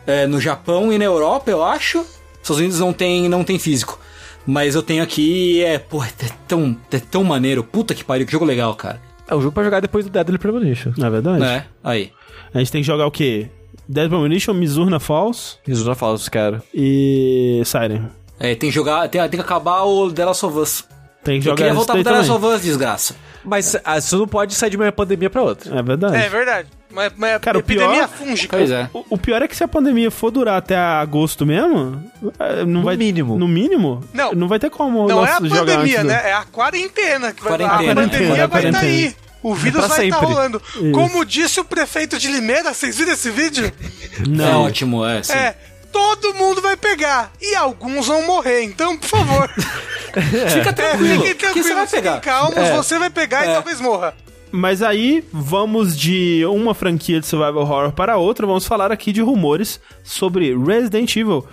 [0.07, 2.05] é, no Japão e na Europa, eu acho.
[2.43, 3.99] Estados Unidos não tem, não tem físico.
[4.47, 6.09] Mas eu tenho aqui e é, pô, é
[6.49, 7.63] tão, é tão maneiro.
[7.63, 9.01] Puta que pariu, que jogo legal, cara.
[9.29, 10.93] É um jogo pra jogar depois do Deadly Premonition.
[10.97, 11.41] Na verdade.
[11.41, 11.67] Né?
[11.85, 12.13] Aí.
[12.53, 13.49] A gente tem que jogar o quê?
[13.89, 16.63] Dead Premonition, Mizurna Falls Isso não fala dos caras.
[16.73, 18.09] e Siren.
[18.39, 20.85] É, tem que jogar, tem, tem que acabar o The Last of Us.
[21.23, 23.17] Tem que Eu jogar queria esse voltar pro The Last of Us, desgraça.
[23.45, 25.79] Mas ah, você não pode sair de uma pandemia pra outra.
[25.79, 26.17] É verdade.
[26.17, 26.69] É verdade.
[26.93, 28.57] Mas, mas Cara, o epidemia pior- fúngica.
[28.57, 28.91] Pois é.
[28.93, 32.03] O, o pior é que se a pandemia for durar até agosto mesmo,
[32.39, 33.39] é, não No vai mínimo.
[33.39, 34.03] No mínimo?
[34.13, 34.33] Não.
[34.33, 36.21] Não vai ter como Não é a jogar pandemia, do- né?
[36.31, 37.75] É a quarentena que vai Quarentena.
[37.93, 38.81] A pandemia Quarentena, vai estar quarentena.
[38.83, 39.17] aí.
[39.43, 40.35] O vírus Pra vai estar sempre.
[40.35, 40.63] rolando.
[40.93, 43.73] Como disse o prefeito de Limeira, vocês viram esse vídeo?
[44.19, 44.65] É Não.
[44.65, 45.23] ótimo, é.
[45.23, 45.33] Sim.
[45.33, 45.55] É,
[45.91, 47.33] todo mundo vai pegar.
[47.41, 48.63] E alguns vão morrer.
[48.65, 49.49] Então, por favor.
[50.13, 51.25] Fica É, tranquilo.
[51.25, 52.15] fiquem que você vai tranquilos, pegar.
[52.17, 52.77] fiquem calmos, É.
[52.77, 54.13] você vai pegar e talvez morra.
[54.53, 59.21] Mas aí, vamos de uma franquia de survival horror para outra, vamos falar aqui de
[59.21, 61.45] rumores sobre Resident Evil.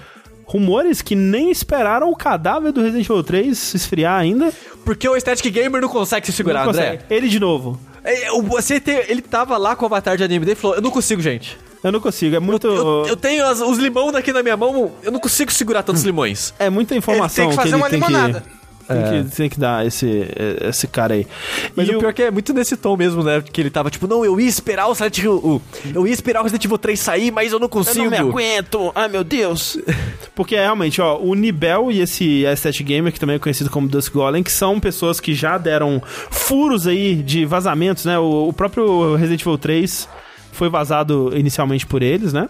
[0.45, 4.51] Rumores que nem esperaram o cadáver do Resident Evil 3 esfriar ainda.
[4.85, 6.85] Porque o Aesthetic Gamer não consegue se segurar, Não André.
[6.97, 7.03] consegue.
[7.13, 7.79] Ele de novo.
[8.03, 10.77] É, o- Você tem, ele tava lá com o avatar de anime dele e falou:
[10.77, 11.57] Eu não consigo, gente.
[11.83, 12.65] Eu não consigo, é muito.
[12.65, 16.03] Eu, eu tenho as- os limão daqui na minha mão, eu não consigo segurar tantos
[16.03, 16.53] limões.
[16.57, 18.41] É muita informação Ele tem que fazer ele uma tem limonada.
[18.41, 18.56] que.
[18.87, 20.25] Tem, que, tem que dar esse,
[20.61, 21.27] esse cara aí.
[21.75, 23.41] Mas E o pior é que é muito nesse tom mesmo, né?
[23.41, 25.33] Que ele tava tipo, não, eu ia esperar o Silent Hill.
[25.35, 25.61] o-
[25.93, 28.03] Eu ia esperar o Resident Evil 3 sair, mas eu não Eu consigo.
[28.05, 29.77] não me aguento, ai meu Deus.
[30.35, 34.13] Porque realmente, ó, o Nibel e esse Aesthetic Gamer, que também é conhecido como Dusk
[34.13, 38.17] Golem, que são pessoas que já deram furos aí de vazamentos, né?
[38.19, 40.07] O, o próprio Resident Evil 3
[40.51, 42.47] foi vazado inicialmente por eles, né?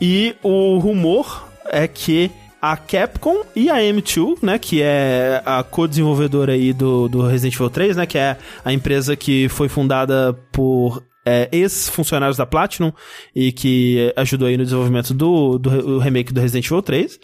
[0.00, 2.30] E o rumor é que
[2.72, 7.70] a Capcom e a M2, né, que é a co-desenvolvedora aí do, do Resident Evil
[7.70, 12.92] 3, né, que é a empresa que foi fundada por é, ex-funcionários da Platinum
[13.34, 17.18] e que ajudou aí no desenvolvimento do, do, re- o remake do Resident Evil 3,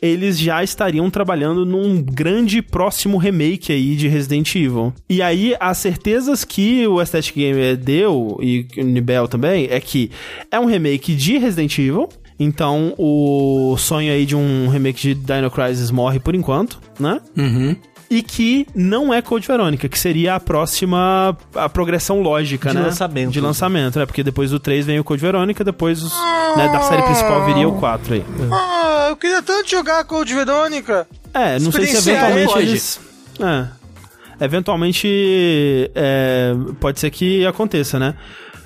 [0.00, 4.92] eles já estariam trabalhando num grande próximo remake aí de Resident Evil.
[5.08, 10.10] E aí, as certezas que o Aesthetic Gamer deu, e o Nibel também, é que
[10.50, 12.08] é um remake de Resident Evil,
[12.38, 17.20] então o sonho aí de um remake de Dino Crisis morre por enquanto, né?
[17.36, 17.76] Uhum.
[18.10, 22.82] E que não é Code Verônica, que seria a próxima a progressão lógica, De né?
[22.82, 23.30] lançamento.
[23.30, 24.06] De lançamento, né?
[24.06, 26.12] Porque depois do 3 vem o Code Verônica, depois os,
[26.56, 28.24] né, da série principal viria o 4 aí.
[28.50, 31.06] Ah, eu queria tanto jogar Code Verônica.
[31.34, 32.66] É, não sei se eventualmente pode.
[32.66, 33.00] eles.
[33.40, 34.44] É.
[34.44, 35.90] Eventualmente.
[35.94, 38.14] é, pode ser que aconteça, né?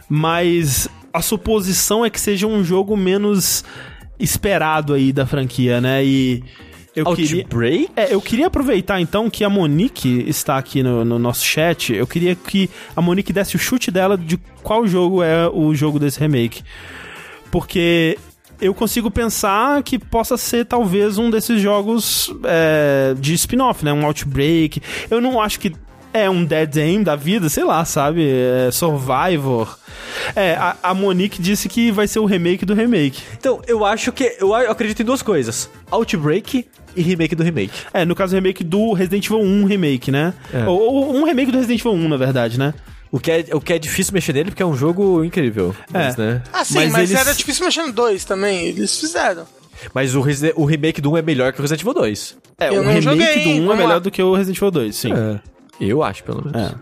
[0.09, 3.65] Mas a suposição é que seja um jogo menos
[4.19, 6.05] esperado aí da franquia, né?
[6.05, 6.43] E.
[6.95, 7.43] Eu queria.
[7.43, 7.89] Outbreak?
[7.97, 11.95] É, eu queria aproveitar então que a Monique está aqui no, no nosso chat.
[11.95, 15.99] Eu queria que a Monique desse o chute dela de qual jogo é o jogo
[15.99, 16.63] desse remake.
[17.51, 18.19] Porque
[18.61, 23.93] eu consigo pensar que possa ser talvez um desses jogos é, de spin-off, né?
[23.93, 24.83] Um Outbreak.
[25.11, 25.73] Eu não acho que
[26.13, 28.29] é um Dead Aim da vida, sei lá, sabe?
[28.29, 29.79] É Survivor.
[30.37, 33.23] É, a, a Monique disse que vai ser o remake do remake.
[33.39, 34.37] Então, eu acho que.
[34.39, 37.73] Eu, acredito em duas coisas: Outbreak e remake do remake.
[37.93, 40.35] É, no caso, o remake do Resident Evil 1 remake, né?
[40.53, 40.65] É.
[40.67, 42.75] Ou, ou um remake do Resident Evil 1, na verdade, né?
[43.11, 45.75] O que, é, o que é difícil mexer nele porque é um jogo incrível.
[45.91, 46.43] Mas, né?
[46.53, 48.69] Ah, sim, Mas mas, eles- era difícil mexer no 2 também.
[48.69, 49.45] Eles fizeram.
[49.95, 52.37] Mas o, Resi- o remake do 1 é melhor que o Resident Evil 2.
[52.59, 53.99] É, Eu o remake joguei, do 1 é melhor lá.
[53.99, 55.13] do que o Resident Evil 2, sim.
[55.13, 55.41] É.
[55.85, 56.71] Eu acho, pelo menos.
[56.73, 56.75] É.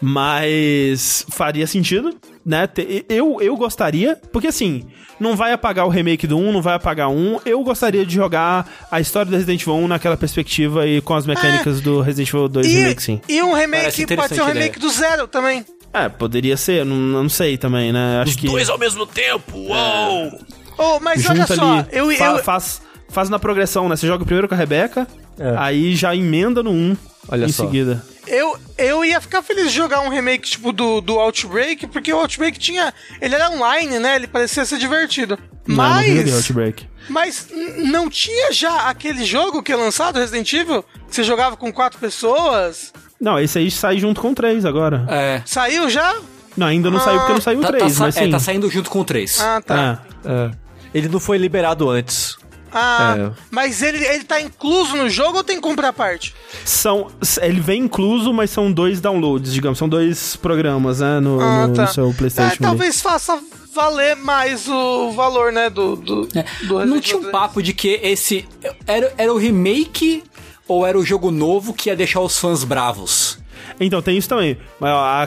[0.00, 2.14] Mas faria sentido,
[2.44, 2.68] né?
[3.08, 4.84] Eu, eu gostaria, porque assim,
[5.20, 7.38] não vai apagar o remake do 1, não vai apagar um.
[7.44, 11.26] Eu gostaria de jogar a história do Resident Evil 1 naquela perspectiva e com as
[11.26, 13.20] mecânicas do Resident Evil 2 remake, sim.
[13.28, 15.64] E, e um remake pode ser um remake do zero também.
[15.92, 18.20] É, poderia ser, não, não sei também, né?
[18.22, 20.40] Acho que ao mesmo tempo, uou!
[20.78, 22.80] Oh, mas olha junta só, ali, eu, fa- eu, faz,
[23.10, 23.94] faz na progressão, né?
[23.96, 25.06] Você joga primeiro com a Rebeca,
[25.38, 25.54] É.
[25.58, 26.96] aí já emenda no 1
[27.28, 27.64] Olha em só.
[27.66, 28.02] seguida.
[28.26, 32.18] Eu, eu ia ficar feliz de jogar um remake tipo do, do Outbreak, porque o
[32.18, 32.92] Outbreak tinha.
[33.20, 34.16] Ele era online, né?
[34.16, 35.38] Ele parecia ser divertido.
[35.66, 36.34] Não, não Mas.
[36.34, 36.86] Outbreak.
[37.08, 40.82] Mas não tinha já aquele jogo que é lançado, Resident Evil?
[41.08, 42.92] Que você jogava com quatro pessoas?
[43.20, 45.04] Não, esse aí sai junto com o 3 agora.
[45.08, 45.42] É.
[45.44, 46.16] Saiu já?
[46.56, 48.30] Não, ainda não saiu porque não saiu o Tá, 3, tá mas é, sim.
[48.30, 49.40] tá saindo junto com o 3.
[49.40, 50.02] Ah, tá.
[50.24, 50.32] É.
[50.32, 50.50] É.
[50.94, 52.36] Ele não foi liberado antes.
[52.72, 53.30] Ah, É.
[53.50, 56.34] mas ele, ele tá incluso no jogo ou tem que comprar a parte?
[56.64, 57.08] São,
[57.40, 61.74] ele vem incluso, mas são dois downloads, digamos, são dois programas, né, no, Ah, no-
[61.74, 61.82] tá.
[61.82, 62.50] no seu É, PlayStation.
[62.54, 62.58] ali.
[62.58, 63.38] talvez faça
[63.74, 67.98] valer mais o valor, né, do, do, É, do Não tinha um papo de que
[68.02, 68.46] esse.
[68.86, 70.22] Era, era o remake
[70.68, 73.38] ou era o jogo novo que ia deixar os fãs bravos?
[73.80, 74.56] Então, tem isso também.
[74.80, 75.22] Mas, ó, a,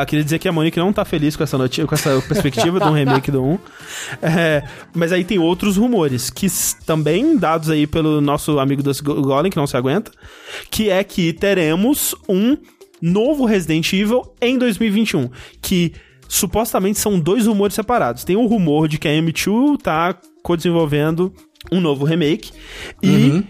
[0.00, 2.78] a- queria dizer que a Monique não tá feliz com essa notícia, com essa perspectiva
[2.80, 3.58] de um remake do 1.
[4.22, 4.62] É,
[4.94, 6.46] mas aí tem outros rumores, que
[6.86, 10.10] também dados aí pelo nosso amigo do Golem, que não se aguenta,
[10.70, 12.56] que é que teremos um
[13.00, 15.30] novo Resident Evil em 2021,
[15.62, 15.92] que
[16.28, 18.24] supostamente são dois rumores separados.
[18.24, 21.32] Tem o rumor de que a M2 tá co-desenvolvendo
[21.72, 22.50] um novo remake
[23.02, 23.42] e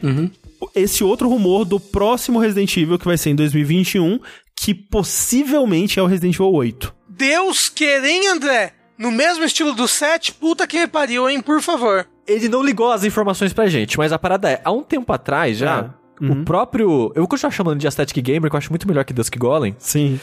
[0.74, 4.18] esse outro rumor do próximo Resident Evil que vai ser em 2021,
[4.56, 6.94] que possivelmente é o Resident Evil 8.
[7.08, 12.06] Deus querem, André, no mesmo estilo do 7, puta que me pariu, hein, por favor.
[12.26, 15.56] Ele não ligou as informações pra gente, mas a parada é, há um tempo atrás
[15.58, 16.24] já, É.
[16.30, 17.10] o próprio...
[17.14, 19.74] Eu vou continuar chamando de Aesthetic Gamer, que eu acho muito melhor que Dusk Golem.
[19.78, 20.20] Sim.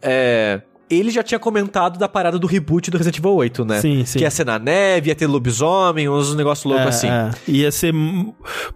[0.00, 0.60] É,
[0.90, 3.80] ele já tinha comentado da parada do reboot do Resident Evil 8, né?
[3.80, 4.18] Sim, sim.
[4.18, 7.08] Que ia ser na neve, ia ter lobisomem, uns negócios loucos É, assim.
[7.08, 7.30] é.
[7.48, 7.94] Ia ser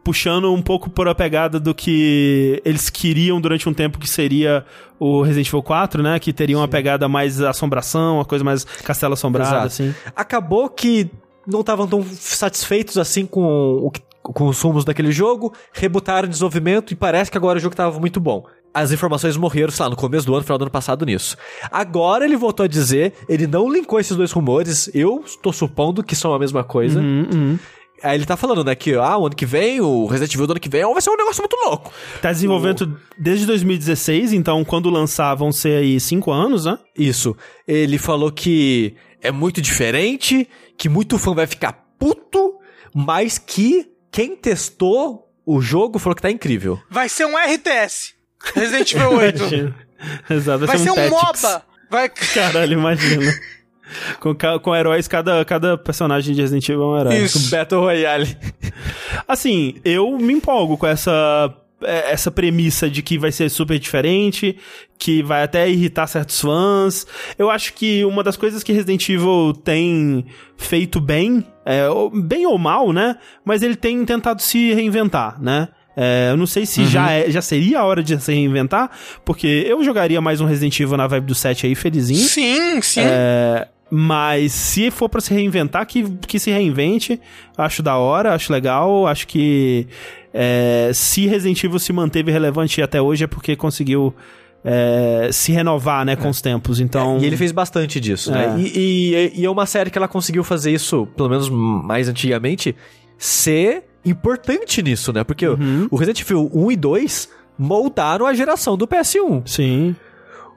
[0.03, 4.65] puxando um pouco por a pegada do que eles queriam durante um tempo que seria
[4.99, 6.19] o Resident Evil 4, né?
[6.19, 9.66] Que teria uma pegada mais assombração, uma coisa mais castelo assombrado, Exato.
[9.66, 9.95] assim.
[10.15, 11.11] Acabou que
[11.47, 13.45] não estavam tão satisfeitos assim com,
[13.82, 17.61] o que- com os rumos daquele jogo, rebutaram o desenvolvimento e parece que agora o
[17.61, 18.45] jogo tava muito bom.
[18.74, 21.36] As informações morreram, sei lá, no começo do ano, final do ano passado nisso.
[21.70, 26.16] Agora ele voltou a dizer, ele não linkou esses dois rumores, eu estou supondo que
[26.16, 26.98] são a mesma coisa.
[26.98, 27.59] Uhum, uhum.
[28.02, 30.52] Aí ele tá falando, né, que ah, o ano que vem, o Resident Evil do
[30.55, 31.92] ano que vem vai ser um negócio muito louco.
[32.20, 36.78] Tá desenvolvendo desde 2016, então quando lançar vão ser aí cinco anos, né?
[36.98, 37.34] Isso.
[37.66, 42.56] Ele falou que é muito diferente, que muito fã vai ficar puto,
[42.94, 46.78] mas que quem testou o jogo falou que tá incrível.
[46.90, 48.14] Vai ser um RTS.
[48.54, 49.74] Resident Evil 8.
[50.30, 51.42] Exato, Vai ser um Tactics.
[51.42, 51.62] MOBA.
[51.90, 52.08] Vai...
[52.08, 53.32] Caralho, imagina.
[54.20, 57.16] com, com heróis, cada, cada personagem de Resident Evil é um herói.
[57.16, 57.50] Isso.
[57.50, 58.36] Battle Royale.
[59.26, 61.54] Assim, eu me empolgo com essa
[61.84, 64.56] é, essa premissa de que vai ser super diferente,
[64.98, 67.06] que vai até irritar certos fãs.
[67.38, 70.24] Eu acho que uma das coisas que Resident Evil tem
[70.56, 71.86] feito bem, é,
[72.22, 73.18] bem ou mal, né?
[73.44, 75.68] Mas ele tem tentado se reinventar, né?
[75.96, 78.90] É, eu não sei se já, é- já seria a hora de se reinventar,
[79.24, 82.18] porque eu jogaria mais um Resident Evil na vibe do 7 aí, felizinho.
[82.28, 83.00] Sim, sim.
[83.00, 87.20] É, mas se for pra se reinventar, que, que se reinvente.
[87.56, 89.06] Acho da hora, acho legal.
[89.06, 89.86] Acho que
[90.32, 94.12] é, se Resident Evil se manteve relevante até hoje é porque conseguiu
[94.64, 96.80] é, se renovar, né, com os tempos.
[96.80, 97.18] Então.
[97.20, 98.56] E ele fez bastante disso, né?
[98.56, 98.60] É.
[98.60, 102.74] E, e- e é uma série que ela conseguiu fazer isso, pelo menos mais antigamente,
[103.18, 105.24] ser importante nisso, né?
[105.24, 105.89] Porque Uhum.
[105.90, 107.28] o Resident Evil 1 e 2
[107.59, 109.43] moldaram a geração do PS1.
[109.47, 109.97] Sim.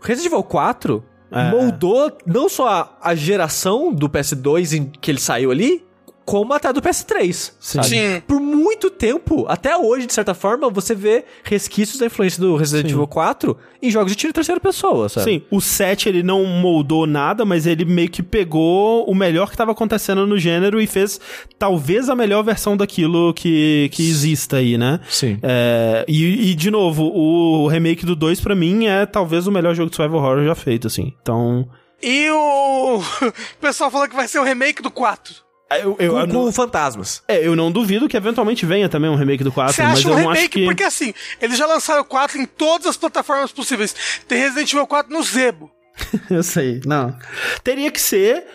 [0.02, 1.52] O Resident Evil 4 É.
[1.52, 5.84] moldou não só a, a geração do PS2 em que ele saiu ali,
[6.28, 7.32] como até a do PS3.
[7.32, 7.54] Sim.
[7.58, 7.88] sabe?
[7.88, 8.22] Sim.
[8.28, 12.88] Por muito tempo, até hoje, de certa forma, você vê resquícios da influência do Resident
[12.88, 12.96] Sim.
[12.96, 15.24] Evil 4 em jogos de tiro em terceira pessoa, sabe?
[15.24, 19.54] Sim, o 7 ele não moldou nada, mas ele meio que pegou o melhor que
[19.54, 21.18] estava acontecendo no gênero e fez
[21.58, 25.00] talvez a melhor versão daquilo que, que exista aí, né?
[25.08, 25.40] Sim.
[25.42, 29.74] É, e, e, de novo, o remake do 2 pra mim é talvez o melhor
[29.74, 31.14] jogo de survival horror já feito, assim.
[31.22, 31.70] Então.
[32.04, 32.98] E o...
[32.98, 33.02] o
[33.62, 35.47] pessoal falou que vai ser o remake do 4.
[35.70, 37.22] Eu, eu, com, eu não, com fantasmas.
[37.28, 40.14] é, eu não duvido que eventualmente venha também um remake do 4, Você acha eu
[40.14, 40.48] um remake?
[40.50, 40.66] que.
[40.66, 43.94] Porque assim, eles já lançaram o 4 em todas as plataformas possíveis.
[44.28, 45.70] Tem Resident Evil 4 no Zebo.
[46.30, 47.16] Eu sei, não.
[47.64, 48.46] Teria que ser.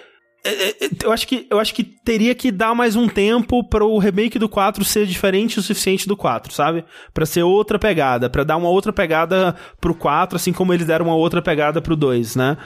[0.45, 3.63] é, é, é, Eu acho, que, eu acho que teria que dar mais um tempo
[3.69, 6.85] para o remake do 4 ser diferente o suficiente do 4, sabe?
[7.13, 11.07] Pra ser outra pegada, pra dar uma outra pegada pro 4, assim como eles deram
[11.07, 12.57] uma outra pegada pro 2, né?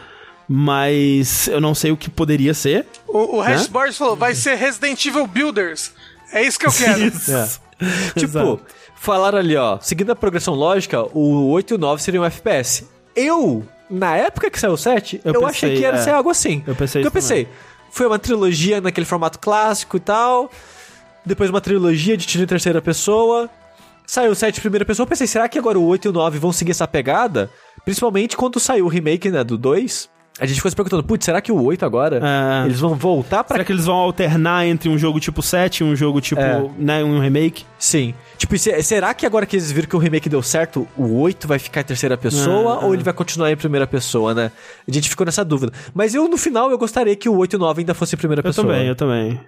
[0.49, 2.87] Mas eu não sei o que poderia ser.
[3.07, 3.49] O, o Né?
[3.49, 5.93] Hash Boys falou, vai ser Resident Evil Builders.
[6.33, 7.03] É isso que eu quero.
[7.07, 7.33] Isso.
[7.33, 7.49] É.
[8.19, 8.61] Tipo, Exato.
[8.95, 12.87] falaram ali, ó, seguindo a progressão lógica, o 8 e o 9 seriam FPS.
[13.15, 16.03] Eu, na época que saiu o 7, eu, Eu achei pensei, que ia é.
[16.03, 16.63] ser algo assim.
[16.67, 17.49] Eu pensei Porque eu pensei,
[17.91, 20.51] foi uma trilogia naquele formato clássico e tal,
[21.25, 23.51] depois uma trilogia de tiro em terceira pessoa,
[24.07, 26.13] saiu o 7 em primeira pessoa, eu pensei, será que agora o 8 e o
[26.13, 27.51] 9 vão seguir essa pegada?
[27.85, 30.09] Principalmente quando saiu o remake, né, do 2,
[30.41, 32.67] a gente ficou se perguntando, putz, será que o 8 agora, É.
[32.67, 35.85] eles vão voltar pra Será que eles vão alternar entre um jogo tipo 7 e
[35.85, 36.69] um jogo tipo, É.
[36.79, 37.65] né, um remake?
[37.79, 38.15] Sim.
[38.37, 41.49] Tipo, se- será que agora que eles viram que o remake deu certo, o 8
[41.49, 42.95] vai ficar em terceira pessoa Ah, ou ah.
[42.95, 44.53] ele vai continuar em primeira pessoa, né?
[44.87, 45.73] A gente ficou nessa dúvida.
[45.95, 48.19] Mas eu, no final, eu gostaria que o 8 e o 9 ainda fosse em
[48.19, 48.67] primeira Eu pessoa.
[48.67, 49.41] também, eu também.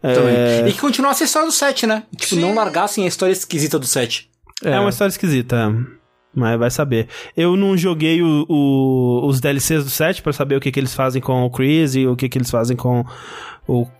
[0.00, 0.34] Também.
[0.34, 2.02] É, E que continuasse a história do 7, né?
[2.16, 2.40] Tipo, Sim.
[2.40, 4.28] não largassem a história esquisita do 7.
[4.64, 4.78] é.
[4.80, 6.01] uma história esquisita, é.
[6.34, 7.08] Mas vai saber.
[7.36, 10.94] Eu não joguei o- o- os DLCs do 7 pra saber o que, que eles
[10.94, 13.04] fazem com o Chris e o que, que eles fazem com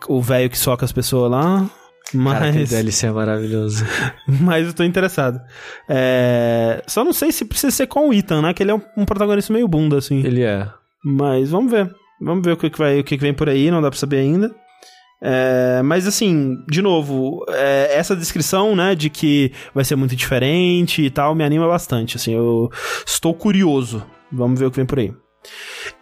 [0.08, 1.68] o velho que soca as pessoas lá.
[2.12, 3.84] Cara, aquele Mas, DLC é maravilhoso.
[4.28, 5.40] mas eu tô interessado.
[5.88, 8.52] É, só não sei se precisa ser com o Ethan, né?
[8.52, 10.18] Que ele é um, um protagonista meio bunda, assim.
[10.24, 10.68] Ele é.
[11.04, 11.90] Mas vamos ver.
[12.20, 13.98] Vamos ver o que, que vai, o que, que vem por aí, não dá pra
[13.98, 14.54] saber ainda.
[15.24, 21.02] É, mas assim, de novo, é, essa descrição, né, de que vai ser muito diferente
[21.02, 22.16] e tal, me anima bastante.
[22.16, 22.68] Assim, eu
[23.06, 24.04] estou curioso.
[24.32, 25.14] Vamos ver o que vem por aí.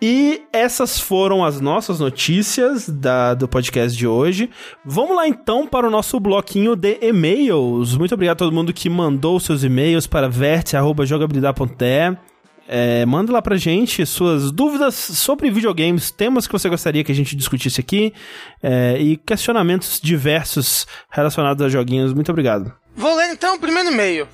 [0.00, 4.48] E essas foram as nossas notícias da, do podcast de hoje.
[4.84, 7.96] Vamos lá então para o nosso bloquinho de e-mails.
[7.96, 12.29] Muito obrigado a todo mundo que mandou seus e-mails para verte.jogabilidade.de.
[12.72, 17.14] É, manda lá pra gente suas dúvidas sobre videogames, temas que você gostaria que a
[17.14, 18.14] gente discutisse aqui
[18.62, 22.12] é, e questionamentos diversos relacionados a joguinhos.
[22.12, 22.72] Muito obrigado.
[22.94, 24.28] Vou ler então o primeiro e-mail.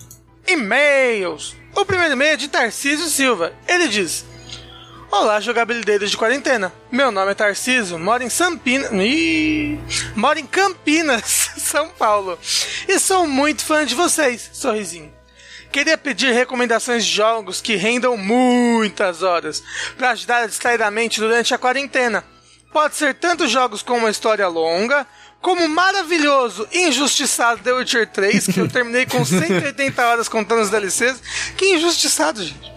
[0.46, 1.56] E-mails.
[1.74, 3.54] O primeiro e-mail é de Tarcísio Silva.
[3.66, 4.26] Ele diz:
[5.10, 6.70] Olá, jogabilideiros de quarentena.
[6.92, 8.90] Meu nome é Tarciso, moro em Sampina...
[10.14, 11.24] Moro em Campinas,
[11.56, 12.38] São Paulo.
[12.86, 15.15] E sou muito fã de vocês, sorrisinho.
[15.70, 19.62] Queria pedir recomendações de jogos que rendam muitas horas
[19.96, 22.24] para ajudar a distrair a mente durante a quarentena.
[22.72, 25.06] Pode ser tanto jogos com uma história longa,
[25.40, 30.70] como o maravilhoso Injustiçado The Witcher 3, que eu terminei com 180 horas contando os
[30.70, 31.22] DLCs.
[31.56, 32.72] Que injustiçado, gente.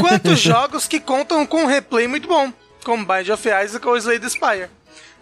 [0.00, 2.52] Quanto jogos que contam com um replay muito bom,
[2.84, 4.70] como Bind of Isaac ou Slay the Spire.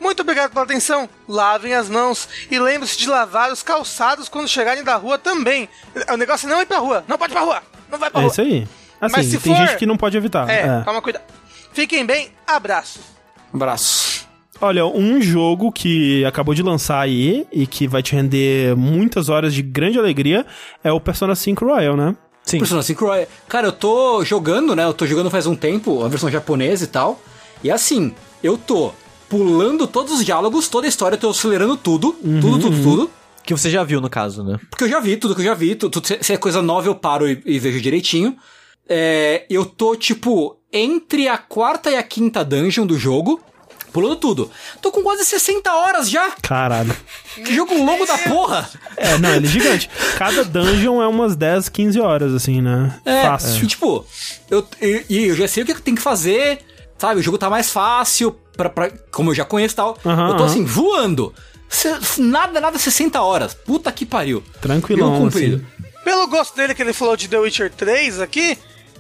[0.00, 1.08] Muito obrigado pela atenção.
[1.28, 5.68] Lavem as mãos e lembre-se de lavar os calçados quando chegarem da rua também.
[6.10, 7.04] O negócio é não ir pra rua.
[7.06, 7.62] Não pode ir pra rua.
[7.90, 8.32] Não vai pra É rua.
[8.32, 8.66] isso aí.
[9.00, 10.48] Assim, Mas se tem for- gente que não pode evitar.
[10.48, 10.80] É, é.
[10.84, 11.24] toma cuidado.
[11.72, 12.30] Fiquem bem.
[12.46, 13.00] Abraço.
[13.52, 14.26] Abraço.
[14.60, 19.54] Olha, um jogo que acabou de lançar aí e que vai te render muitas horas
[19.54, 20.44] de grande alegria
[20.84, 22.14] é o Persona 5 Royal, né?
[22.42, 22.58] Sim.
[22.58, 23.26] Persona 5 Royal.
[23.48, 24.84] Cara, eu tô jogando, né?
[24.84, 27.18] Eu tô jogando faz um tempo, a versão japonesa e tal.
[27.64, 28.92] E assim, eu tô
[29.30, 32.12] pulando todos os diálogos, toda a história, eu tô acelerando tudo.
[32.40, 33.10] tudo, tudo, tudo.
[33.44, 34.58] Que você já viu, no caso, né?
[34.68, 35.74] Porque eu já vi tudo que eu já vi.
[35.74, 38.36] Tudo, se é coisa nova, eu paro e, e vejo direitinho.
[38.88, 43.40] É, eu tô, tipo, entre a quarta e a quinta dungeon do jogo.
[43.92, 44.50] Pulando tudo.
[44.80, 46.30] Tô com quase 60 horas já.
[46.42, 46.94] Caralho.
[47.34, 48.68] Que jogo longo da porra.
[48.96, 49.90] É, não, ele é gigante.
[50.16, 53.00] Cada dungeon é umas 10, 15 horas, assim, né?
[53.04, 53.66] É, Fácil.
[53.66, 54.06] tipo,
[54.48, 56.60] eu, e e eu já sei o que tem que fazer,
[56.98, 57.18] sabe?
[57.18, 59.98] O jogo tá mais fácil, pra, pra- como eu já conheço e tal.
[60.04, 61.34] Aham, eu tô assim, voando.
[61.68, 63.54] Se- nada, nada 60 horas.
[63.54, 64.42] Puta que pariu.
[64.60, 65.56] Tranquilão, Jogo comprido.
[65.56, 65.90] assim.
[66.04, 68.58] Pelo gosto dele que ele falou de The Witcher 3 aqui,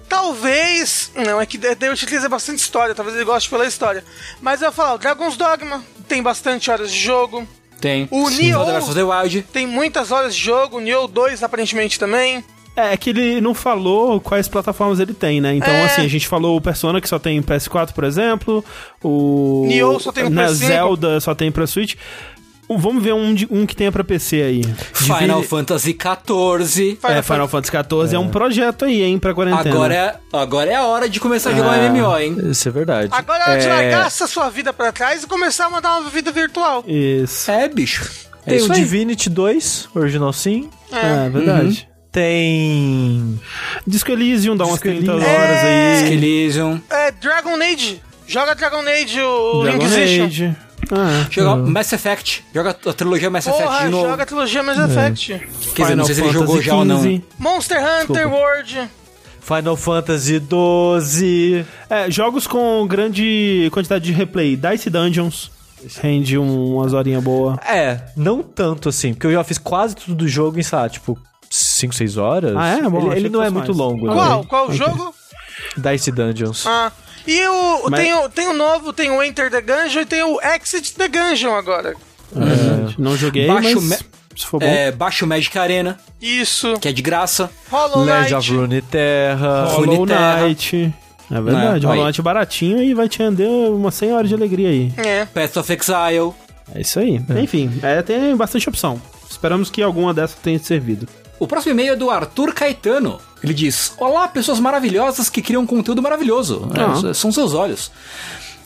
[0.08, 1.10] talvez.
[1.14, 4.04] Não, é que The Witcher 3 é bastante história, talvez ele goste pela história.
[4.40, 7.46] Mas eu ia falar, o Dragon's Dogma tem bastante horas de jogo.
[7.80, 8.06] Tem.
[8.10, 8.52] O Sim.
[8.52, 9.42] Nioh-.
[9.52, 12.44] Tem muitas horas de jogo, o Nioh 2 aparentemente também.
[12.88, 15.54] É, é que ele não falou quais plataformas ele tem, né?
[15.54, 15.84] Então, É.
[15.86, 18.64] assim, a gente falou o Persona que só tem PS4, por exemplo.
[19.02, 19.64] O.
[19.66, 20.54] Nioh só tem no né, PS5.
[20.54, 21.94] Zelda só tem pra Switch.
[22.68, 24.62] O- Vamos ver um, um que tenha pra PC aí.
[24.94, 26.98] Final Divine- Fantasy XIV.
[27.02, 28.18] É, Final Fantasy XIV é.
[28.18, 29.74] um projeto aí, hein, pra quarentena.
[29.74, 32.36] Agora é, agora é a hora de começar a jogar um MMO, hein?
[32.50, 33.08] Isso é verdade.
[33.10, 36.08] Agora é hora de largar essa sua vida pra trás e começar a mandar uma
[36.10, 36.84] vida virtual.
[36.86, 37.50] Isso.
[37.50, 38.08] É, bicho.
[38.46, 38.78] É Tem isso o aí.
[38.78, 40.70] Divinity 2, Original Sim.
[40.92, 41.88] É, verdade.
[42.12, 43.40] Tem.
[43.86, 45.30] Disco Elysium dá umas Disco 30 Elysium.
[45.34, 45.98] horas aí.
[46.00, 46.80] Disco Elysium.
[46.90, 48.02] É Dragon Age.
[48.26, 50.24] Joga Dragon Age, o Dragon Inquisition.
[50.24, 50.56] Age.
[50.92, 52.44] Ah, Joga Mass Effect.
[52.54, 54.08] Joga a trilogia Mass Effect Porra, de novo.
[54.08, 55.40] joga a trilogia Mass Effect.
[55.74, 57.22] Quer dizer, não sei se ele jogou já ou não.
[57.38, 58.88] Monster Hunter World.
[59.40, 61.64] Final Fantasy 12.
[61.88, 64.56] É, jogos com grande quantidade de replay.
[64.56, 65.50] Dice Dungeons.
[66.02, 67.56] Rende um- umas horinhas boas.
[67.66, 70.88] É, não tanto assim, porque eu já fiz quase tudo do jogo em, sei lá,
[70.88, 71.18] tipo,
[71.80, 72.54] 5, 6 horas.
[72.56, 72.82] Ah, é?
[72.88, 73.76] Bom, ele ele não é muito mais.
[73.78, 74.06] longo.
[74.06, 74.12] né?
[74.14, 74.44] Qual?
[74.44, 75.14] Qual o jogo?
[75.76, 76.66] Dice Dungeons.
[76.66, 76.90] Ah.
[77.26, 77.90] E o.
[77.90, 80.94] Mas- Tem, o tem o novo, tem o Enter the Gungeon e tem o Exit
[80.94, 81.94] the Gungeon agora.
[82.34, 82.94] É.
[82.98, 84.66] Não joguei, Baixo mas me- se for bom.
[84.66, 86.74] É, baixa o Magic Arena, Isso.
[86.80, 87.50] que é de graça.
[87.70, 88.34] Hollow Legend Knight.
[88.36, 89.64] of Runeterra.
[89.66, 90.42] Hollow Runeterra.
[90.46, 90.94] Knight.
[91.30, 92.06] É verdade, É, Hollow aí.
[92.06, 94.92] Knight baratinho e vai te render umas 100 horas de alegria aí.
[94.96, 95.24] É.
[95.26, 96.32] Path of Exile.
[96.74, 97.20] É isso aí.
[97.42, 99.00] Enfim, é, tem bastante opção.
[99.28, 101.06] Esperamos que alguma dessas tenha te servido.
[101.40, 103.18] O próximo e-mail é do Arthur Caetano.
[103.42, 106.68] Ele diz: Olá, pessoas maravilhosas que criam conteúdo maravilhoso.
[106.74, 107.14] É, Ah.
[107.14, 107.90] são seus olhos.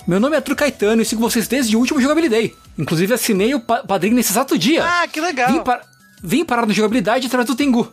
[0.06, 2.52] Meu nome é Arthur Caetano e sigo vocês desde o último Jogabilidade.
[2.78, 4.84] Inclusive assinei o pa padrinho nesse exato dia.
[4.84, 5.50] Ah, que legal.
[5.52, 5.80] Vim, par-
[6.22, 7.90] vim parar no Jogabilidade através do Tengu.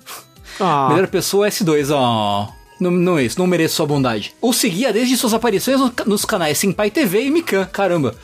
[0.60, 2.50] Ah, Melhor pessoa S2, ó.
[2.82, 4.34] Não, não é isso, não mereço sua bondade.
[4.42, 8.16] O seguia desde suas aparições no- nos canais Senpai TV e Mikan, caramba.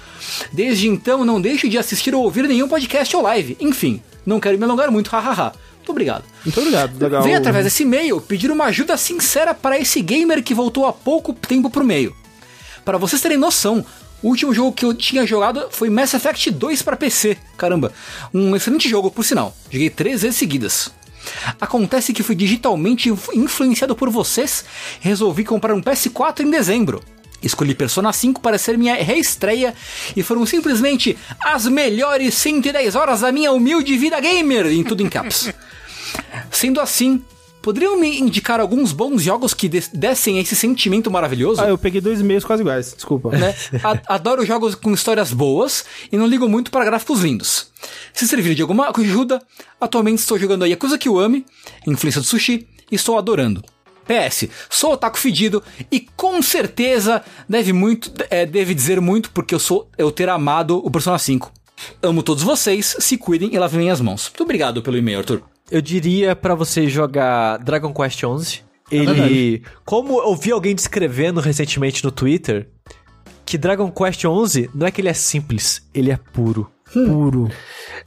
[0.51, 3.55] Desde então, não deixo de assistir ou ouvir nenhum podcast ou live.
[3.61, 5.53] Enfim, não quero me alongar muito, hahaha.
[5.88, 6.23] Muito obrigado.
[6.43, 7.01] muito obrigado.
[7.01, 7.23] Legal.
[7.23, 11.34] Venho através desse e-mail pedir uma ajuda sincera para esse gamer que voltou há pouco
[11.34, 12.15] tempo pro meio.
[12.85, 13.85] Para vocês terem noção,
[14.23, 17.38] o último jogo que eu tinha jogado foi Mass Effect 2 para PC.
[17.57, 17.91] Caramba,
[18.34, 19.55] um excelente jogo, por sinal.
[19.69, 20.91] Joguei três vezes seguidas.
[21.59, 24.64] Acontece que fui digitalmente influ- influenciado por vocês
[25.03, 27.03] e resolvi comprar um PS4 em dezembro.
[27.43, 29.76] Escolhi Persona 5 para ser minha reestreia
[30.15, 35.09] e foram simplesmente as melhores 110 horas da minha humilde vida gamer, em tudo em
[35.09, 35.53] caps.
[36.51, 37.21] Sendo assim,
[37.61, 41.61] poderiam me indicar alguns bons jogos que des- dessem esse sentimento maravilhoso?
[41.61, 43.29] Ah, eu peguei dois e-mails quase iguais, desculpa.
[43.38, 43.53] né?
[44.07, 47.71] Adoro jogos com histórias boas e não ligo muito para gráficos lindos.
[48.13, 49.41] Se servir de alguma ajuda,
[49.79, 51.45] atualmente estou jogando a Yakuza Kiwami,
[51.85, 53.63] influência do sushi, e estou adorando.
[54.07, 55.61] PS, sou otaku fedido
[55.91, 60.77] e com certeza deve muito, é, deve dizer muito porque eu sou eu ter amado
[60.77, 61.51] o Persona 5.
[62.01, 64.29] Amo todos vocês, se cuidem e lavem as mãos.
[64.29, 65.43] Muito obrigado pelo e-mail, Arthur.
[65.69, 68.61] Eu diria pra você jogar Dragon Quest 11.
[68.89, 69.64] Ele.
[69.84, 72.69] como eu vi alguém descrevendo recentemente no Twitter,
[73.45, 76.72] que Dragon Quest XI não é que ele é simples, ele é puro.
[76.94, 77.52] Puro.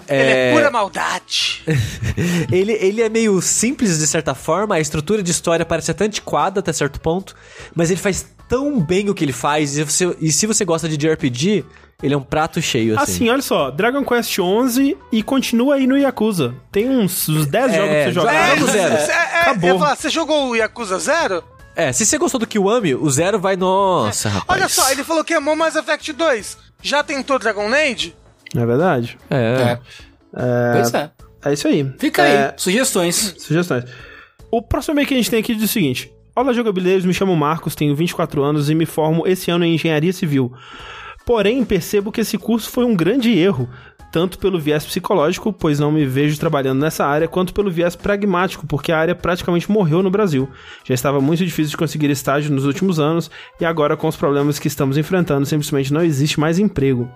[0.08, 1.62] Ele é pura maldade.
[2.50, 6.60] ele, ele é meio simples de certa forma, a estrutura de história parece até antiquada
[6.60, 7.36] até certo ponto,
[7.74, 10.88] mas ele faz tão bem o que ele faz, e, você- e se você gosta
[10.88, 11.62] de JRPG,
[12.02, 13.12] ele é um prato cheio, assim.
[13.12, 16.54] Assim, olha só, Dragon Quest 11 e continua aí no Yakuza.
[16.72, 18.32] Tem uns, uns 10 É, jogos pra você jogar.
[18.32, 18.94] já- Vamos, Zero.
[18.94, 19.78] é, é, Acabou.
[19.78, 21.44] falar, você jogou o Yakuza Zero?
[21.76, 23.56] É, se você gostou do Kiwami, o zero vai.
[23.56, 24.60] Nossa, rapaz.
[24.60, 26.58] Olha só, ele falou que amou Mass Effect 2.
[26.82, 28.14] Já tentou Dragon Age?
[28.54, 29.16] É verdade.
[29.30, 29.78] É.
[30.36, 30.72] É.
[30.74, 31.10] Pois é.
[31.44, 31.90] É isso aí.
[31.98, 33.34] Fica É, aí, sugestões.
[33.38, 33.84] Sugestões.
[34.50, 37.34] O próximo e-mail que a gente tem aqui diz o seguinte: Olá, jogabileiros, me chamo
[37.36, 40.52] Marcos, tenho 24 anos e me formo esse ano em engenharia civil.
[41.24, 43.68] Porém, percebo que esse curso foi um grande erro,
[44.10, 48.66] tanto pelo viés psicológico, pois não me vejo trabalhando nessa área, quanto pelo viés pragmático,
[48.66, 50.48] porque a área praticamente morreu no Brasil.
[50.84, 53.30] Já estava muito difícil de conseguir estágio nos últimos anos
[53.60, 57.08] e agora, com os problemas que estamos enfrentando, simplesmente não existe mais emprego.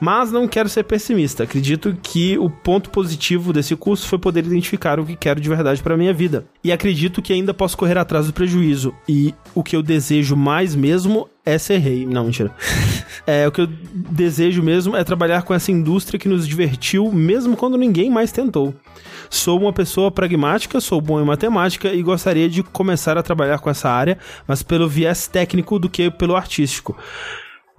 [0.00, 1.44] Mas não quero ser pessimista.
[1.44, 5.82] Acredito que o ponto positivo desse curso foi poder identificar o que quero de verdade
[5.82, 6.46] para minha vida.
[6.62, 8.94] E acredito que ainda posso correr atrás do prejuízo.
[9.08, 12.04] E o que eu desejo mais mesmo é ser rei.
[12.04, 12.50] Não, mentira.
[13.24, 17.56] é, o que eu desejo mesmo é trabalhar com essa indústria que nos divertiu, mesmo
[17.56, 18.74] quando ninguém mais tentou.
[19.30, 23.70] Sou uma pessoa pragmática, sou bom em matemática e gostaria de começar a trabalhar com
[23.70, 26.96] essa área, mas pelo viés técnico do que pelo artístico.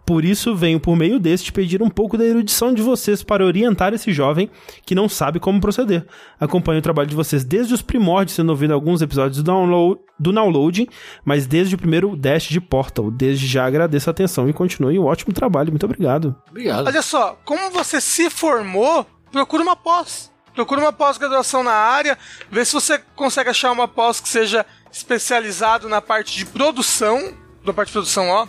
[0.07, 3.93] Por isso, venho por meio deste pedir um pouco da erudição de vocês para orientar
[3.93, 4.49] esse jovem
[4.85, 6.07] que não sabe como proceder.
[6.39, 10.31] Acompanho o trabalho de vocês desde os primórdios, sendo ouvido alguns episódios do download, do
[10.31, 10.87] downloading,
[11.25, 13.11] mas desde o primeiro dash de Portal.
[13.11, 15.71] Desde já agradeço a atenção e continue um ótimo trabalho.
[15.71, 16.33] Muito obrigado.
[16.49, 16.87] Obrigado.
[16.87, 20.31] Olha só, como você se formou, procura uma pós.
[20.55, 22.17] Procura uma pós-graduação na área,
[22.49, 27.33] vê se você consegue achar uma pós que seja especializado na parte de produção,
[27.65, 28.47] da parte de produção, ó,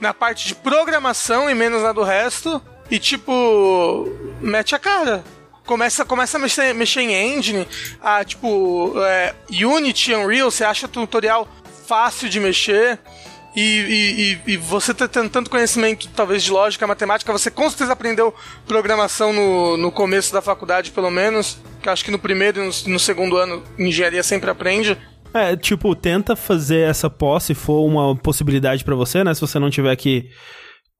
[0.00, 2.60] na parte de programação e menos na do resto,
[2.90, 4.08] e tipo,
[4.40, 5.24] mete a cara.
[5.64, 7.66] Começa, começa a mexer, mexer em engine,
[8.00, 11.48] a, tipo, é, Unity, Unreal, você acha tutorial
[11.88, 12.98] fácil de mexer.
[13.56, 17.94] E, e- e- você tá tendo tanto conhecimento, talvez, de lógica, matemática, você com certeza
[17.94, 18.34] aprendeu
[18.66, 21.58] programação no, no começo da faculdade, pelo menos.
[21.82, 24.96] Que acho que no primeiro e no, no segundo ano, engenharia sempre aprende.
[25.36, 29.32] É, tipo, tenta fazer essa pós se for uma possibilidade pra você, né?
[29.34, 30.26] Se você não tiver que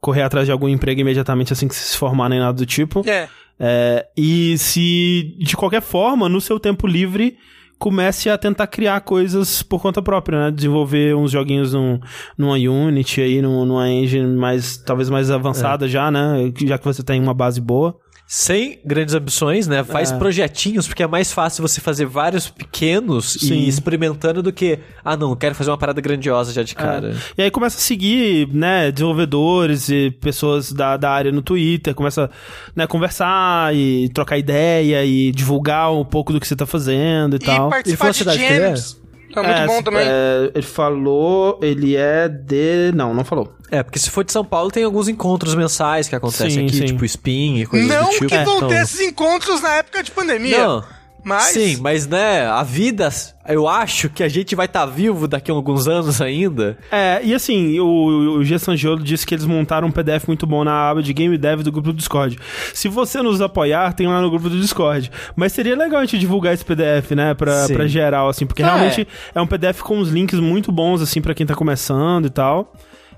[0.01, 3.03] correr atrás de algum emprego imediatamente assim que se formar nem nada do tipo.
[3.09, 3.29] É.
[3.59, 7.37] É, e se, de qualquer forma, no seu tempo livre,
[7.79, 10.51] comece a tentar criar coisas por conta própria, né?
[10.51, 11.99] Desenvolver uns joguinhos num,
[12.37, 16.53] numa Unity aí, num- numa engine mais, talvez mais avançada já, né?
[16.65, 17.97] Já que você tem uma base boa.
[18.28, 19.85] Sem grandes ambições, né?
[19.85, 20.19] Faz É.
[20.19, 23.55] projetinhos, porque é mais fácil você fazer vários pequenos Sim.
[23.55, 27.15] e ir experimentando do que, ah, não, quero fazer uma parada grandiosa já de cara.
[27.39, 32.28] E aí começa a seguir, né, desenvolvedores e pessoas da, da área no Twitter, começa,
[32.74, 37.36] né, conversar e trocar ideia e divulgar um pouco do que você tá fazendo e,
[37.36, 37.70] E tal.
[37.70, 38.69] participar E de a que ele é?
[38.70, 39.06] jams.
[39.43, 40.07] Tá muito bom também.
[40.07, 42.93] é, ele falou, ele é de...
[42.95, 43.53] Não, não falou.
[43.71, 46.77] É, porque se for de São Paulo, tem alguns encontros mensais que acontecem Sim, aqui,
[46.77, 46.85] sim.
[46.87, 48.27] tipo Spin e coisas Não do tipo.
[48.27, 50.59] que vão Então- ter esses encontros na época de pandemia.
[50.67, 50.85] Não.
[51.27, 51.47] Mas.
[51.47, 53.09] Sim, mas né, a vida,
[53.48, 56.78] eu acho que a gente vai estar vivo daqui a alguns anos ainda.
[56.90, 58.57] É, e assim, o, o G.
[58.61, 61.73] Sangiolo disse que eles montaram um PDF muito bom na aba de Game Dev do
[61.73, 62.39] grupo do Discord.
[62.73, 65.11] Se você nos apoiar, tem lá no grupo do Discord.
[65.35, 67.74] Mas seria legal a gente divulgar esse PDF, né, pra, Sim.
[67.74, 69.40] pra geral, assim, porque Ah, realmente é.
[69.40, 72.73] um PDF com uns links muito bons, assim, pra quem tá começando e tal.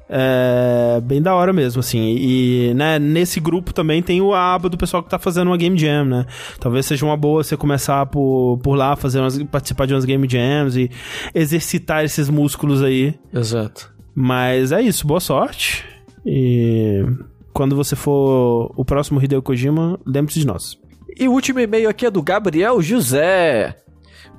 [0.08, 2.16] É bem da hora mesmo, assim.
[2.18, 5.56] E, né, nesse grupo também tem o- a aba do pessoal que tá fazendo uma
[5.56, 6.26] Game Jam, né?
[6.58, 10.26] Talvez seja uma boa você começar por, por lá, fazer umas, participar de umas Game
[10.28, 10.90] Jams e
[11.34, 13.14] exercitar esses músculos aí.
[13.32, 13.92] Exato.
[14.14, 15.84] Mas é isso, boa sorte.
[16.24, 17.04] E
[17.52, 20.76] quando você for o próximo Hideo Kojima, lembre-se de nós.
[21.18, 23.76] E o último e-mail aqui é do Gabriel José.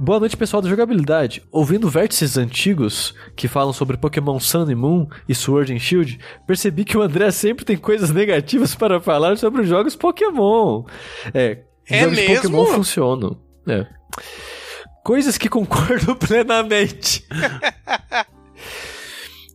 [0.02, 1.44] Boa noite, pessoal da jogabilidade.
[1.52, 6.18] Ouvindo vértices antigos que falam sobre Pokémon Sun e Moon e Sword and Shield,
[6.48, 10.86] percebi que o André sempre tem coisas negativas para falar sobre os jogos Pokémon.
[11.34, 12.36] É, É jogos mesmo?
[12.36, 13.38] Pokémon funcionam.
[13.68, 13.86] É.
[15.04, 17.26] Coisas que concordo plenamente.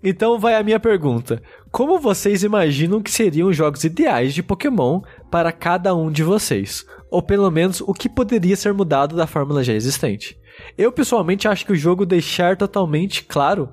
[0.07, 1.43] Então vai a minha pergunta.
[1.73, 5.01] Como vocês imaginam que seriam os jogos ideais de Pokémon
[5.35, 6.87] para cada um de vocês?
[7.11, 10.39] Ou pelo menos o que poderia ser mudado da fórmula já existente?
[10.79, 13.69] Eu pessoalmente acho que o jogo deixar totalmente claro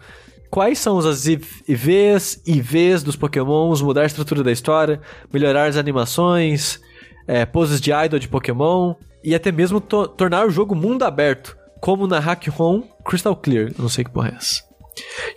[0.49, 4.99] quais são as IVs, IVs dos Pokémons, mudar a estrutura da história,
[5.31, 6.79] melhorar as animações,
[7.27, 11.55] é, poses de idol de Pokémon e até mesmo to- tornar o jogo mundo aberto,
[11.79, 14.63] como na Hack Home Crystal Clear, não sei que porra é essa.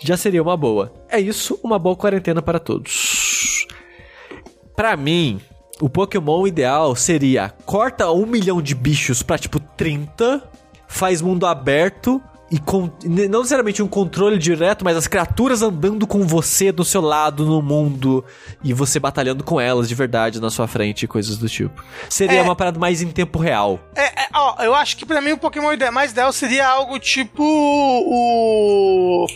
[0.02, 0.90] Já seria uma boa.
[1.06, 3.66] É isso, uma boa quarentena para todos.
[4.74, 5.38] Pra mim,
[5.80, 10.42] o Pokémon ideal seria corta um milhão de bichos pra tipo 30,
[10.86, 16.24] faz mundo aberto e com, não necessariamente um controle direto, mas as criaturas andando com
[16.24, 18.24] você do seu lado no mundo
[18.62, 21.82] e você batalhando com elas de verdade na sua frente e coisas do tipo.
[22.09, 22.42] Seria É.
[22.42, 23.80] uma parada mais em tempo real.
[23.96, 27.42] É, é, ó, eu acho que pra mim o Pokémon mais ideal seria algo tipo
[27.42, 29.26] o.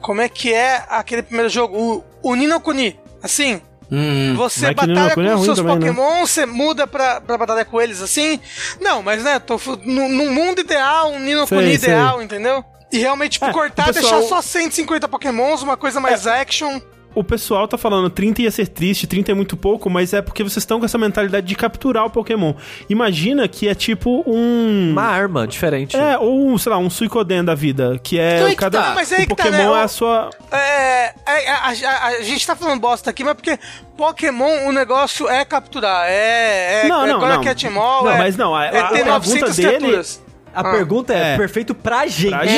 [0.00, 2.02] Como é que é aquele primeiro jogo?
[2.22, 2.98] O, o Nino Kuni.
[3.22, 3.60] Assim,
[3.90, 5.86] Hum, você no batalha Kuni com é seus também, né?
[5.86, 8.38] Pokémon, você muda pra, pra batalhar com eles assim.
[8.80, 11.88] Não, mas né, tô, no, no mundo ideal, um Nino Sei, Kuni sei.
[11.90, 12.64] ideal, entendeu?
[12.92, 16.40] E realmente, tipo, É, cortar, pessoal- deixar só 150 Pokémons, uma coisa mais É.
[16.40, 16.80] action.
[17.18, 20.42] O pessoal tá falando 30 ia ser triste, 30 é muito pouco, mas é porque
[20.42, 22.54] vocês estão com essa mentalidade de capturar o Pokémon.
[22.88, 24.90] Imagina que é tipo um.
[24.92, 25.96] Uma arma diferente.
[25.96, 28.82] É, ou, sei lá, um Suicoden da vida, que é Então aí que cada.
[28.82, 28.92] tá.
[28.94, 29.64] Mas aí o que tá, Pokémon né?
[29.64, 30.30] é O- a sua.
[30.52, 33.58] É, é, a, a- a gente tá falando bosta aqui, mas porque
[33.96, 36.06] Pokémon, o negócio é capturar.
[36.08, 36.84] É.
[36.84, 37.42] é Não, não, agora não.
[37.44, 40.22] Cat Mall, Não, é, mas não, a- é a ter pergunta 900 dele- criaturas.
[40.54, 40.70] A Ah.
[40.72, 41.36] pergunta é, É.
[41.36, 42.30] perfeito pra gente.
[42.30, 42.48] Pra É,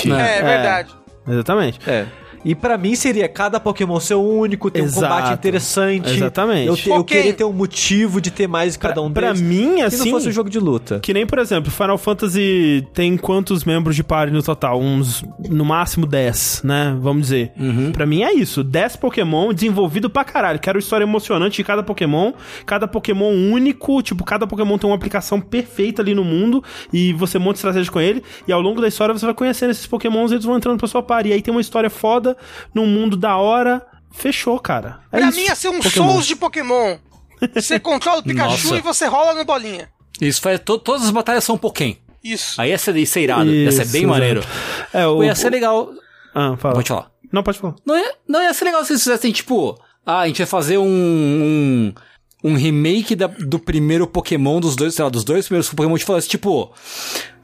[0.00, 0.12] gente.
[0.12, 0.42] é, É.
[0.42, 0.94] verdade.
[1.26, 1.78] Exatamente.
[1.88, 2.06] É.
[2.44, 5.02] E pra mim seria cada Pokémon ser único, ter um Exato.
[5.14, 6.10] combate interessante.
[6.10, 6.66] Exatamente.
[6.68, 9.26] Eu, te- eu queria ter um motivo de ter mais de cada Pra, um pra
[9.32, 9.40] deles.
[9.42, 9.98] mim, Se assim.
[9.98, 11.00] não fosse um jogo de luta.
[11.00, 14.80] Que nem, por exemplo, Final Fantasy tem quantos membros de party no total?
[14.80, 16.96] Uns, no máximo 10, né?
[17.00, 17.52] Vamos dizer.
[17.92, 18.62] Pra mim é isso.
[18.64, 20.58] 10 Pokémon desenvolvido pra caralho.
[20.58, 22.32] Quero história emocionante de cada Pokémon.
[22.66, 24.02] Cada Pokémon único.
[24.02, 26.62] Tipo, cada Pokémon tem uma aplicação perfeita ali no mundo.
[26.92, 28.22] E você monta estratégia com ele.
[28.46, 30.88] E ao longo da história você vai conhecendo esses Pokémons e eles vão entrando pra
[30.88, 31.28] sua party.
[31.30, 32.27] E aí tem uma história foda,
[32.74, 33.84] num mundo da hora.
[34.12, 35.00] Fechou, cara.
[35.12, 35.38] É pra isso.
[35.38, 36.08] mim ia ser um Pokémon.
[36.08, 36.96] Souls de Pokémon.
[37.54, 38.76] Você controla o Pikachu Nossa.
[38.76, 39.88] e você rola no bolinha.
[40.20, 40.58] Isso faz.
[40.60, 41.94] to- todas as batalhas são Pokémon.
[42.24, 42.60] Isso.
[42.60, 43.48] Aí ia ser, ia ser irado.
[43.50, 44.42] ia ser Isso, bem maneiro.
[44.92, 45.22] É, o.
[45.22, 45.90] Ia ser legal.
[46.34, 46.74] Ah, fala.
[46.74, 47.10] Pode falar.
[47.32, 47.74] Não, pode falar.
[47.86, 50.78] Não ia, não ia ser legal se eles fizessem, tipo, ah, a gente vai fazer
[50.78, 50.84] um.
[50.84, 51.92] um
[52.44, 56.06] um remake da- do primeiro Pokémon, dos dois, sei lá, dos dois primeiros Pokémon, tipo,
[56.06, 56.72] falasse, tipo,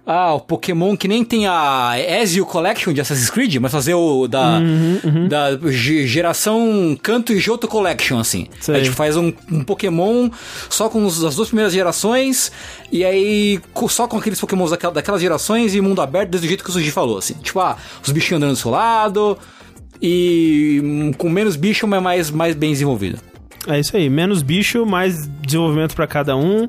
[0.07, 4.29] ah, o Pokémon que nem tem a Ezio Collection de Assassin's Creed, mas fazer o
[4.29, 8.47] da, Uhum, da ge- geração Canto e Johto Collection, assim.
[8.61, 8.75] Sei.
[8.77, 10.29] A gente faz um, um Pokémon
[10.69, 12.53] só com os- as duas primeiras gerações,
[12.93, 16.71] e aí só com aqueles Pokémons daquela, daquelas gerações e mundo aberto, desse jeito que
[16.71, 17.35] o Suji falou, assim.
[17.35, 19.39] Tipo, ah, os bichinhos andando do seu lado,
[20.03, 23.19] e hum, com menos bicho, mas mais, mais bem desenvolvido.
[23.67, 26.69] É isso aí, menos bicho, mais desenvolvimento pra cada um.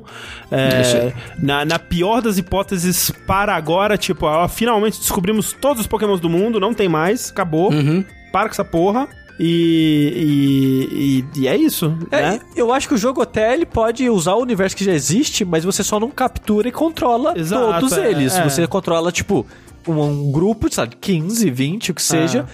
[0.50, 1.14] É, aí.
[1.38, 6.28] na, na pior das hipóteses, para agora, tipo, ó, finalmente descobrimos todos os pokémons do
[6.30, 7.72] mundo, não tem mais, acabou.
[7.72, 8.04] Uhum.
[8.32, 9.08] Para com essa porra.
[9.38, 12.40] E, e, e é isso, É, né?
[12.56, 15.62] Eu acho que o jogo até ele pode usar o universo que já existe, mas
[15.62, 18.34] você só não captura e controla Exato, todos é, eles.
[18.34, 18.42] é.
[18.42, 19.46] Você controla, tipo,
[19.86, 22.46] um, um grupo, sabe, 15, 20, o que seja.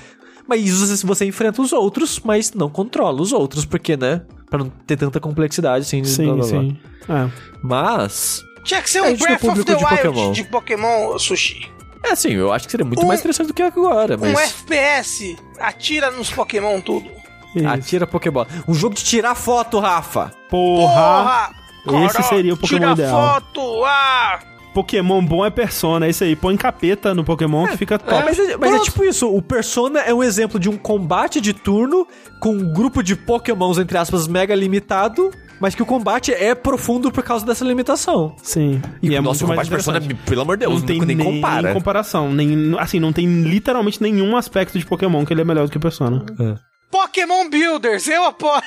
[0.48, 4.22] Mas você, você enfrenta os outros, mas não controla os outros, porque, né?
[4.50, 6.02] Pra não ter tanta complexidade, assim.
[6.02, 6.44] blá, Sim, blá, blá.
[6.44, 6.78] sim.
[7.08, 7.30] É.
[7.62, 8.44] Mas.
[8.64, 10.32] Tinha que ser um tem Breath of the de Wild Pokémon.
[10.32, 11.70] de Pokémon Sushi.
[12.04, 14.50] É assim, eu acho que seria muito Um- mais interessante do que agora, Um mas.
[14.50, 17.08] FPS, atira nos Pokémon tudo.
[17.54, 17.68] Isso.
[17.68, 18.46] Atira Pokébola.
[18.66, 20.32] Um jogo de tirar foto, Rafa.
[20.48, 21.50] Porra!
[21.84, 22.06] Porra!
[22.06, 23.34] Esse seria o Pokémon tira ideal.
[23.34, 23.84] foto!
[23.84, 24.38] Ah!
[24.74, 26.34] Pokémon bom é Persona, é isso aí.
[26.34, 28.24] Põe capeta no Pokémon que fica É, top.
[28.24, 31.52] mas é, mas é tipo isso, o Persona é um exemplo de um combate de
[31.52, 32.06] turno
[32.40, 35.30] com um grupo de pokémons, entre aspas, mega limitado,
[35.60, 38.34] mas que o combate é profundo por causa dessa limitação.
[38.42, 38.80] Sim.
[39.02, 41.00] E, é nossa, muito o mais combate de Persona, pelo amor de Deus, não tem
[41.00, 41.72] nem, nem compara.
[41.72, 42.32] comparação.
[42.32, 45.78] Nem, assim, não tem literalmente nenhum aspecto de Pokémon que ele é melhor do que
[45.78, 46.24] Persona.
[46.90, 48.62] Pokémon Builders, eu apoio.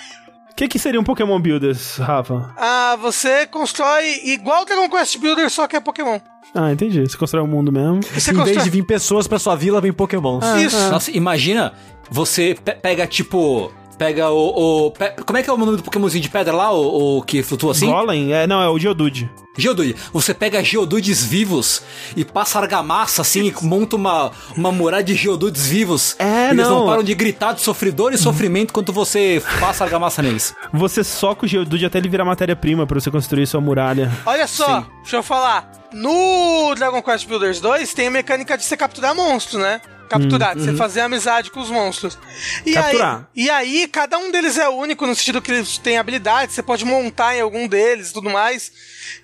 [0.56, 2.50] O que, que seria um Pokémon Builders, Rafa?
[2.56, 6.18] Ah, você constrói igual o Dragon Quest Builder, só que é Pokémon.
[6.54, 7.02] Ah, entendi.
[7.02, 8.00] Você constrói o mundo mesmo.
[8.02, 8.64] Você em vez constrói...
[8.64, 10.46] de vir pessoas pra sua vila, vem pokémons.
[10.62, 10.78] Isso.
[10.90, 11.74] Nossa, imagina
[12.10, 13.70] você pe- pega, tipo.
[13.98, 14.88] Pega o.
[14.88, 16.72] o- pe- como é que é o nome do Pokémonzinho de pedra lá?
[16.72, 17.86] O, o que flutua assim?
[17.88, 18.34] Golem?
[18.34, 19.30] É, não, é o Geodude.
[19.58, 19.96] Geodude.
[20.12, 21.82] Você pega Geodudes vivos
[22.14, 26.14] e passa argamassa assim e monta uma, uma muralha de Geodudes vivos.
[26.20, 26.80] É, Eles não.
[26.80, 26.86] não.
[26.88, 30.54] param de gritar de sofredor e sofrimento enquanto você passa argamassa neles.
[30.74, 34.12] Você soca o Geodude até ele virar matéria-prima pra você construir sua muralha.
[34.26, 34.88] Olha só, Sim.
[35.04, 35.72] deixa eu falar.
[35.94, 39.80] No Dragon Quest Builders 2 tem a mecânica de você capturar monstro, né?
[40.10, 42.18] Capturar, você fazer amizade com os monstros.
[42.66, 43.28] E Capturar.
[43.36, 46.64] Aí, e aí, cada um deles é único no sentido que eles têm habilidades, você
[46.64, 48.72] pode montar em algum deles e tudo mais.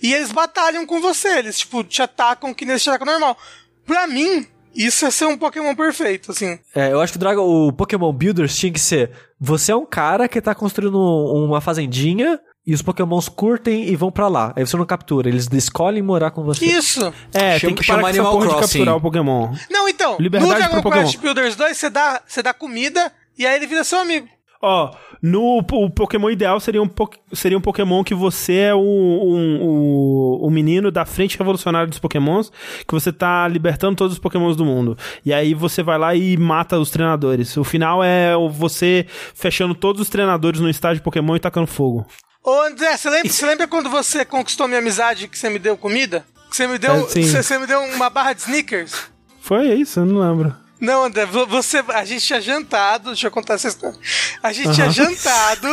[0.02, 3.38] E eles batalham com você, eles, tipo, te atacam que nem eles te atacam normal.
[3.86, 4.46] Pra mim,
[4.76, 6.58] isso é ser um Pokémon perfeito, assim.
[6.74, 9.86] É, eu acho que o, Dragon, o Pokémon Builders tinha que ser: você é um
[9.86, 14.54] cara que tá construindo um- uma fazendinha e os pokémons curtem e vão pra lá.
[14.56, 16.66] Aí você não captura, eles escolhem morar com você.
[16.66, 17.02] Isso.
[17.34, 19.54] É, Chama- tem que parar com essa Animal porra de capturar o Pokémon.
[19.70, 21.18] Não, então, Liberdade no Dragon pro Quest.
[21.20, 24.28] Builders 2, você dá, você dá comida e aí ele vira seu amigo.
[24.64, 24.92] Ó,
[25.24, 26.90] no o Pokémon ideal seria um,
[27.34, 31.98] seria um Pokémon que você é o, um, o, o menino da frente revolucionária dos
[31.98, 32.52] Pokémons,
[32.88, 34.96] que você tá libertando todos os Pokémons do mundo.
[35.26, 37.58] E aí você vai lá e mata os treinadores.
[37.58, 42.06] O final é o- você fechando todos os treinadores no estádio Pokémon e tacando fogo.
[42.44, 45.78] Ô André, você lembra, você lembra quando você conquistou minha amizade que você me deu
[45.78, 46.26] comida?
[46.50, 47.24] Que você me deu, É, sim.
[47.24, 48.94] você, você me deu uma barra de sneakers?
[49.42, 50.00] Foi isso?
[50.00, 50.56] Eu não lembro.
[50.80, 53.98] Não, André, vo- você, a gente tinha jantado, deixa eu contar essa história.
[54.42, 55.68] A gente tinha jantado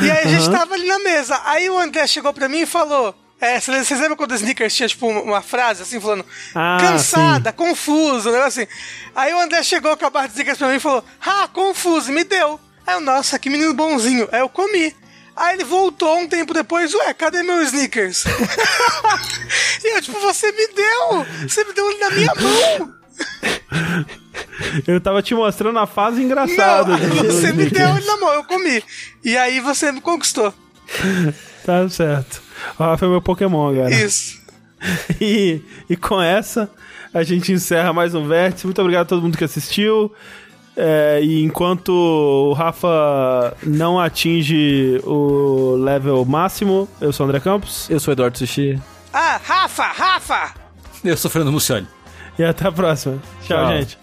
[0.00, 1.38] e aí a gente tava ali na mesa.
[1.44, 4.88] Aí o André chegou pra mim e falou: é, vocês lembram quando o Snickers tinha,
[4.88, 6.24] tipo, uma- frase assim, falando
[6.54, 8.42] Ah, cansada, confuso, né?
[8.44, 8.66] Assim.
[9.14, 12.10] Aí o André chegou com a barra de Snickers pra mim e falou: ah, confuso,
[12.10, 12.58] me deu.
[12.86, 14.26] Aí eu, nossa, que menino bonzinho.
[14.32, 14.96] Aí eu comi.
[15.38, 18.24] Aí ele voltou um tempo depois, ué, cadê meu Snickers?
[19.84, 21.26] e eu, tipo, você me deu!
[21.48, 22.94] Você me deu ele na minha mão!
[24.86, 26.94] Eu tava te mostrando a fase Não, engraçada.
[26.96, 28.82] aí você me deu ele na mão, eu comi.
[29.24, 30.52] E aí você me conquistou.
[31.64, 32.42] Tá certo.
[32.78, 33.90] O Rafa é meu Pokémon, cara.
[33.90, 34.40] Isso.
[35.20, 36.70] E, e com essa,
[37.12, 38.66] a gente encerra mais um Vértice.
[38.66, 40.12] Muito obrigado a todo mundo que assistiu.
[40.80, 47.90] É, e enquanto o Rafa não atinge o level máximo, eu sou o André Campos.
[47.90, 48.80] Eu sou o Eduardo Sushi.
[49.12, 50.54] Ah, Rafa, Rafa!
[51.04, 51.86] Eu sou o Fernando Mucioli.
[52.38, 53.18] E até a próxima.
[53.44, 53.76] Tchau, Tchau.
[53.76, 53.98] gente.